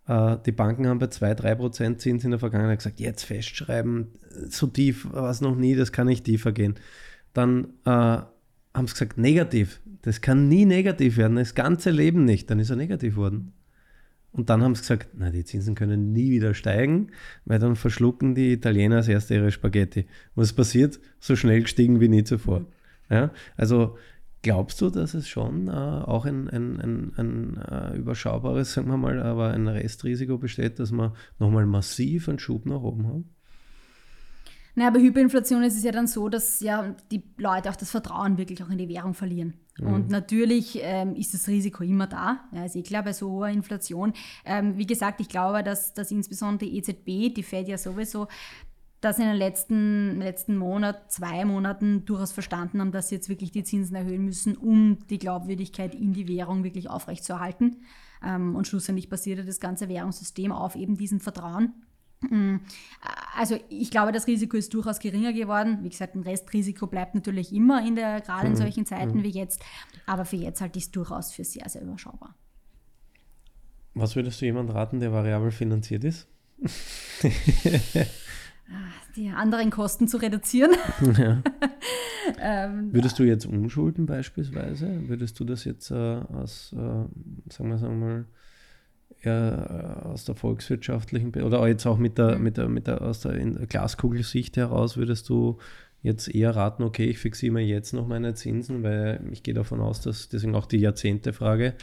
Äh, 0.06 0.36
die 0.44 0.52
Banken 0.52 0.86
haben 0.86 0.98
bei 0.98 1.06
2-3% 1.06 1.98
Zins 1.98 2.24
in 2.24 2.30
der 2.30 2.40
Vergangenheit 2.40 2.78
gesagt, 2.78 3.00
jetzt 3.00 3.24
festschreiben, 3.24 4.08
so 4.48 4.66
tief 4.66 5.12
war 5.12 5.30
es 5.30 5.40
noch 5.40 5.56
nie, 5.56 5.74
das 5.74 5.92
kann 5.92 6.06
nicht 6.06 6.24
tiefer 6.24 6.52
gehen. 6.52 6.74
Dann 7.32 7.68
äh, 7.84 7.90
haben 8.76 8.86
sie 8.86 8.92
gesagt, 8.92 9.18
negativ. 9.18 9.80
Das 10.02 10.20
kann 10.20 10.48
nie 10.48 10.66
negativ 10.66 11.16
werden, 11.16 11.36
das 11.36 11.54
ganze 11.54 11.90
Leben 11.90 12.24
nicht. 12.24 12.50
Dann 12.50 12.60
ist 12.60 12.70
er 12.70 12.76
negativ 12.76 13.16
worden. 13.16 13.52
Und 14.36 14.50
dann 14.50 14.62
haben 14.62 14.74
sie 14.74 14.82
gesagt, 14.82 15.08
na, 15.16 15.30
die 15.30 15.44
Zinsen 15.44 15.74
können 15.74 16.12
nie 16.12 16.30
wieder 16.30 16.52
steigen, 16.52 17.08
weil 17.46 17.58
dann 17.58 17.74
verschlucken 17.74 18.34
die 18.34 18.52
Italiener 18.52 18.96
als 18.96 19.08
erste 19.08 19.34
ihre 19.34 19.50
Spaghetti. 19.50 20.06
Was 20.34 20.52
passiert? 20.52 21.00
So 21.20 21.36
schnell 21.36 21.62
gestiegen 21.62 22.00
wie 22.00 22.08
nie 22.08 22.22
zuvor. 22.22 22.66
Ja? 23.08 23.30
Also 23.56 23.96
glaubst 24.42 24.80
du, 24.82 24.90
dass 24.90 25.14
es 25.14 25.26
schon 25.26 25.68
äh, 25.68 25.70
auch 25.70 26.26
ein, 26.26 26.50
ein, 26.50 26.78
ein, 26.78 27.12
ein 27.16 27.56
äh, 27.56 27.96
überschaubares, 27.96 28.74
sagen 28.74 28.88
wir 28.88 28.98
mal, 28.98 29.22
aber 29.22 29.52
ein 29.52 29.68
Restrisiko 29.68 30.36
besteht, 30.36 30.78
dass 30.80 30.92
wir 30.92 31.14
nochmal 31.38 31.64
massiv 31.64 32.28
einen 32.28 32.38
Schub 32.38 32.66
nach 32.66 32.82
oben 32.82 33.06
haben? 33.06 33.35
Naja, 34.78 34.90
bei 34.90 35.00
Hyperinflation 35.00 35.62
ist 35.62 35.74
es 35.74 35.84
ja 35.84 35.90
dann 35.90 36.06
so, 36.06 36.28
dass 36.28 36.60
ja 36.60 36.94
die 37.10 37.22
Leute 37.38 37.70
auch 37.70 37.76
das 37.76 37.90
Vertrauen 37.90 38.36
wirklich 38.36 38.62
auch 38.62 38.68
in 38.68 38.76
die 38.76 38.90
Währung 38.90 39.14
verlieren. 39.14 39.54
Mhm. 39.78 39.86
Und 39.86 40.10
natürlich 40.10 40.78
ähm, 40.82 41.14
ist 41.16 41.32
das 41.32 41.48
Risiko 41.48 41.82
immer 41.82 42.06
da. 42.06 42.40
Ja, 42.52 42.66
ist 42.66 42.76
eh 42.76 42.82
klar 42.82 43.02
bei 43.02 43.14
so 43.14 43.30
hoher 43.30 43.48
Inflation. 43.48 44.12
Ähm, 44.44 44.76
wie 44.76 44.86
gesagt, 44.86 45.22
ich 45.22 45.30
glaube, 45.30 45.62
dass, 45.62 45.94
dass 45.94 46.10
insbesondere 46.10 46.68
die 46.70 46.76
EZB, 46.76 47.34
die 47.34 47.42
Fed 47.42 47.68
ja 47.68 47.78
sowieso, 47.78 48.28
das 49.00 49.18
in 49.18 49.24
den 49.24 49.36
letzten, 49.36 50.18
letzten 50.20 50.58
Monat, 50.58 51.10
zwei 51.10 51.46
Monaten 51.46 52.04
durchaus 52.04 52.32
verstanden 52.32 52.80
haben, 52.80 52.92
dass 52.92 53.08
sie 53.08 53.14
jetzt 53.14 53.30
wirklich 53.30 53.52
die 53.52 53.64
Zinsen 53.64 53.96
erhöhen 53.96 54.26
müssen, 54.26 54.58
um 54.58 54.98
die 55.08 55.18
Glaubwürdigkeit 55.18 55.94
in 55.94 56.12
die 56.12 56.28
Währung 56.28 56.64
wirklich 56.64 56.90
aufrechtzuerhalten. 56.90 57.78
Ähm, 58.22 58.54
und 58.54 58.66
schlussendlich 58.66 59.08
basierte 59.08 59.44
das 59.44 59.58
ganze 59.58 59.88
Währungssystem 59.88 60.52
auf 60.52 60.76
eben 60.76 60.98
diesem 60.98 61.20
Vertrauen. 61.20 61.72
Mm, 62.30 62.60
also 63.36 63.58
ich 63.68 63.90
glaube, 63.90 64.12
das 64.12 64.26
Risiko 64.26 64.56
ist 64.56 64.72
durchaus 64.74 64.98
geringer 64.98 65.32
geworden. 65.32 65.78
Wie 65.82 65.88
gesagt, 65.88 66.14
ein 66.14 66.22
Restrisiko 66.22 66.86
bleibt 66.86 67.14
natürlich 67.14 67.52
immer 67.52 67.86
in 67.86 67.96
der, 67.96 68.20
gerade 68.20 68.46
in 68.46 68.52
mhm. 68.52 68.56
solchen 68.56 68.86
Zeiten 68.86 69.18
mhm. 69.18 69.22
wie 69.22 69.30
jetzt. 69.30 69.62
Aber 70.06 70.24
für 70.24 70.36
jetzt 70.36 70.60
halte 70.60 70.78
ich 70.78 70.86
es 70.86 70.90
durchaus 70.90 71.32
für 71.32 71.44
sehr, 71.44 71.68
sehr 71.68 71.82
überschaubar. 71.82 72.34
Was 73.94 74.14
würdest 74.14 74.40
du 74.40 74.44
jemandem 74.44 74.76
raten, 74.76 75.00
der 75.00 75.12
variabel 75.12 75.50
finanziert 75.50 76.04
ist? 76.04 76.28
Ah, 78.68 78.90
die 79.14 79.28
anderen 79.28 79.70
Kosten 79.70 80.08
zu 80.08 80.16
reduzieren. 80.16 80.72
Ja. 81.18 81.42
ähm, 82.40 82.92
Würdest 82.92 83.16
du 83.18 83.22
jetzt 83.22 83.46
umschulden 83.46 84.06
beispielsweise? 84.06 85.08
Würdest 85.08 85.38
du 85.38 85.44
das 85.44 85.64
jetzt 85.64 85.92
äh, 85.92 85.94
aus, 85.94 86.72
äh, 86.72 86.76
sagen 86.76 87.70
wir, 87.70 87.78
sagen 87.78 88.00
wir 88.00 88.06
mal, 88.06 88.24
äh, 89.22 89.30
aus 89.30 90.24
der 90.24 90.34
volkswirtschaftlichen 90.34 91.34
oder 91.42 91.66
jetzt 91.66 91.86
auch 91.86 91.98
mit 91.98 92.18
der, 92.18 92.36
mhm. 92.36 92.44
mit 92.44 92.56
der, 92.56 92.68
mit 92.68 92.86
der 92.86 93.02
aus 93.02 93.20
der 93.20 93.38
Glaskugelsicht 93.38 94.56
heraus 94.56 94.96
würdest 94.96 95.28
du 95.28 95.58
jetzt 96.02 96.32
eher 96.32 96.54
raten, 96.54 96.82
okay, 96.84 97.06
ich 97.06 97.18
fixiere 97.18 97.52
mir 97.52 97.64
jetzt 97.64 97.92
noch 97.92 98.06
meine 98.06 98.34
Zinsen, 98.34 98.82
weil 98.82 99.20
ich 99.32 99.42
gehe 99.42 99.54
davon 99.54 99.80
aus, 99.80 100.00
dass 100.00 100.28
deswegen 100.28 100.54
auch 100.54 100.66
die 100.66 100.78
Jahrzehnte-Frage, 100.78 101.74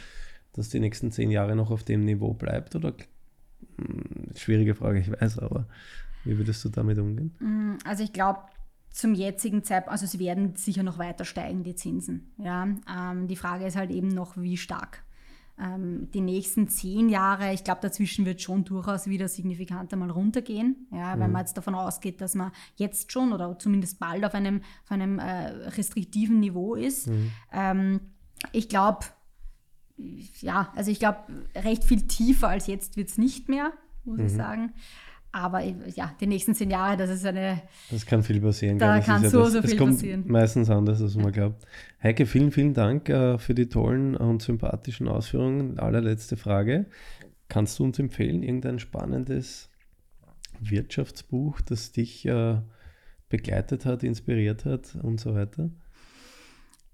dass 0.54 0.70
die 0.70 0.80
nächsten 0.80 1.10
zehn 1.10 1.30
Jahre 1.30 1.54
noch 1.56 1.70
auf 1.70 1.84
dem 1.84 2.04
Niveau 2.04 2.32
bleibt 2.32 2.74
oder 2.74 2.94
hm, 3.76 4.34
schwierige 4.34 4.74
Frage, 4.74 5.00
ich 5.00 5.10
weiß, 5.10 5.38
aber 5.40 5.66
wie 6.24 6.38
würdest 6.38 6.64
du 6.64 6.70
damit 6.70 6.98
umgehen? 6.98 7.34
Mm, 7.38 7.78
also 7.84 8.02
ich 8.02 8.12
glaube, 8.12 8.40
zum 8.90 9.14
jetzigen 9.14 9.62
Zeitpunkt, 9.62 9.92
also 9.92 10.06
sie 10.06 10.20
werden 10.20 10.54
sicher 10.56 10.82
noch 10.82 10.98
weiter 10.98 11.24
steigen, 11.24 11.64
die 11.64 11.74
Zinsen. 11.74 12.32
Ja, 12.38 12.66
ähm, 12.88 13.26
die 13.26 13.36
Frage 13.36 13.66
ist 13.66 13.76
halt 13.76 13.90
eben 13.90 14.08
noch, 14.08 14.36
wie 14.36 14.56
stark. 14.56 15.03
Ähm, 15.58 16.10
die 16.12 16.20
nächsten 16.20 16.68
zehn 16.68 17.08
Jahre, 17.08 17.52
ich 17.52 17.62
glaube, 17.62 17.80
dazwischen 17.80 18.26
wird 18.26 18.42
schon 18.42 18.64
durchaus 18.64 19.06
wieder 19.06 19.28
signifikant 19.28 19.92
einmal 19.92 20.10
runtergehen, 20.10 20.88
ja, 20.90 21.14
mhm. 21.14 21.20
wenn 21.20 21.32
man 21.32 21.40
jetzt 21.42 21.56
davon 21.56 21.74
ausgeht, 21.74 22.20
dass 22.20 22.34
man 22.34 22.50
jetzt 22.76 23.12
schon 23.12 23.32
oder 23.32 23.58
zumindest 23.58 23.98
bald 24.00 24.24
auf 24.24 24.34
einem, 24.34 24.62
auf 24.84 24.90
einem 24.90 25.18
äh, 25.18 25.46
restriktiven 25.70 26.40
Niveau 26.40 26.74
ist. 26.74 27.08
Mhm. 27.08 27.30
Ähm, 27.52 28.00
ich 28.52 28.68
glaube, 28.68 29.06
ja, 30.40 30.72
also 30.74 30.90
ich 30.90 30.98
glaube, 30.98 31.20
recht 31.54 31.84
viel 31.84 32.02
tiefer 32.02 32.48
als 32.48 32.66
jetzt 32.66 32.96
wird 32.96 33.08
es 33.08 33.18
nicht 33.18 33.48
mehr, 33.48 33.72
muss 34.04 34.18
mhm. 34.18 34.26
ich 34.26 34.32
sagen. 34.32 34.72
Aber 35.34 35.64
ja, 35.64 36.14
die 36.20 36.28
nächsten 36.28 36.54
zehn 36.54 36.70
Jahre, 36.70 36.96
das 36.96 37.10
ist 37.10 37.26
eine. 37.26 37.60
Das 37.90 38.06
kann 38.06 38.22
viel 38.22 38.40
passieren. 38.40 38.78
Da 38.78 39.00
kann 39.00 39.20
ja 39.20 39.28
so, 39.28 39.40
das, 39.40 39.54
so 39.54 39.62
viel 39.62 39.72
es 39.72 39.76
kommt 39.76 39.94
passieren. 39.94 40.24
Meistens 40.28 40.70
anders, 40.70 41.02
als 41.02 41.16
man 41.16 41.32
glaubt. 41.32 41.66
Heike, 42.00 42.24
vielen, 42.26 42.52
vielen 42.52 42.72
Dank 42.72 43.08
äh, 43.08 43.36
für 43.38 43.52
die 43.52 43.68
tollen 43.68 44.14
und 44.14 44.42
sympathischen 44.42 45.08
Ausführungen. 45.08 45.80
Allerletzte 45.80 46.36
Frage. 46.36 46.86
Kannst 47.48 47.80
du 47.80 47.84
uns 47.84 47.98
empfehlen, 47.98 48.44
irgendein 48.44 48.78
spannendes 48.78 49.70
Wirtschaftsbuch, 50.60 51.60
das 51.62 51.90
dich 51.90 52.24
äh, 52.26 52.60
begleitet 53.28 53.86
hat, 53.86 54.04
inspiriert 54.04 54.64
hat 54.64 54.96
und 55.02 55.18
so 55.18 55.34
weiter? 55.34 55.68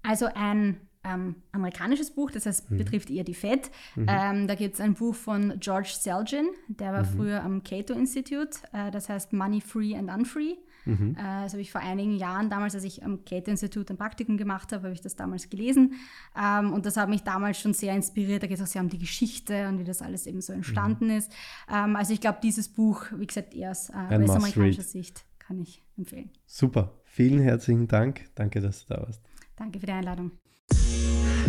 Also 0.01 0.25
ein 0.33 0.77
ähm, 1.03 1.35
amerikanisches 1.51 2.11
Buch, 2.11 2.31
das 2.31 2.45
heißt, 2.45 2.69
mhm. 2.69 2.77
betrifft 2.77 3.09
eher 3.09 3.23
die 3.23 3.33
Fed. 3.33 3.71
Mhm. 3.95 4.05
Ähm, 4.07 4.47
da 4.47 4.55
gibt 4.55 4.75
es 4.75 4.81
ein 4.81 4.93
Buch 4.93 5.15
von 5.15 5.59
George 5.59 5.93
Selgin, 5.93 6.47
der 6.67 6.93
war 6.93 7.03
mhm. 7.03 7.17
früher 7.17 7.43
am 7.43 7.63
Cato 7.63 7.93
Institute, 7.93 8.59
äh, 8.73 8.91
das 8.91 9.09
heißt 9.09 9.33
Money 9.33 9.61
Free 9.61 9.95
and 9.95 10.11
Unfree. 10.11 10.55
Mhm. 10.85 11.15
Äh, 11.17 11.43
das 11.43 11.53
habe 11.53 11.61
ich 11.61 11.71
vor 11.71 11.81
einigen 11.81 12.17
Jahren, 12.17 12.49
damals, 12.49 12.75
als 12.75 12.83
ich 12.83 13.03
am 13.03 13.23
Cato 13.25 13.51
Institute 13.51 13.93
ein 13.93 13.97
Praktikum 13.97 14.37
gemacht 14.37 14.71
habe, 14.71 14.83
habe 14.83 14.93
ich 14.93 15.01
das 15.01 15.15
damals 15.15 15.49
gelesen. 15.49 15.93
Ähm, 16.39 16.73
und 16.73 16.85
das 16.85 16.97
hat 16.97 17.09
mich 17.09 17.23
damals 17.23 17.59
schon 17.59 17.73
sehr 17.73 17.95
inspiriert. 17.95 18.43
Da 18.43 18.47
geht 18.47 18.57
es 18.57 18.63
auch 18.63 18.67
sehr 18.67 18.81
um 18.81 18.89
die 18.89 18.97
Geschichte 18.97 19.67
und 19.67 19.79
wie 19.79 19.83
das 19.83 20.01
alles 20.01 20.25
eben 20.27 20.41
so 20.41 20.53
entstanden 20.53 21.05
mhm. 21.05 21.17
ist. 21.17 21.31
Ähm, 21.71 21.95
also 21.95 22.13
ich 22.13 22.21
glaube, 22.21 22.39
dieses 22.41 22.69
Buch, 22.69 23.05
wie 23.15 23.27
gesagt, 23.27 23.53
eher 23.53 23.71
aus 23.71 23.89
äh, 23.89 24.17
US-amerikanischer 24.17 24.83
Sicht 24.83 25.25
kann 25.39 25.59
ich 25.59 25.83
empfehlen. 25.97 26.29
Super, 26.45 26.93
vielen 27.03 27.41
herzlichen 27.41 27.87
Dank. 27.87 28.29
Danke, 28.35 28.61
dass 28.61 28.85
du 28.85 28.93
da 28.93 29.01
warst. 29.01 29.21
Danke 29.55 29.79
für 29.79 29.85
die 29.85 29.91
Einladung. 29.91 30.31
Música 30.71 31.40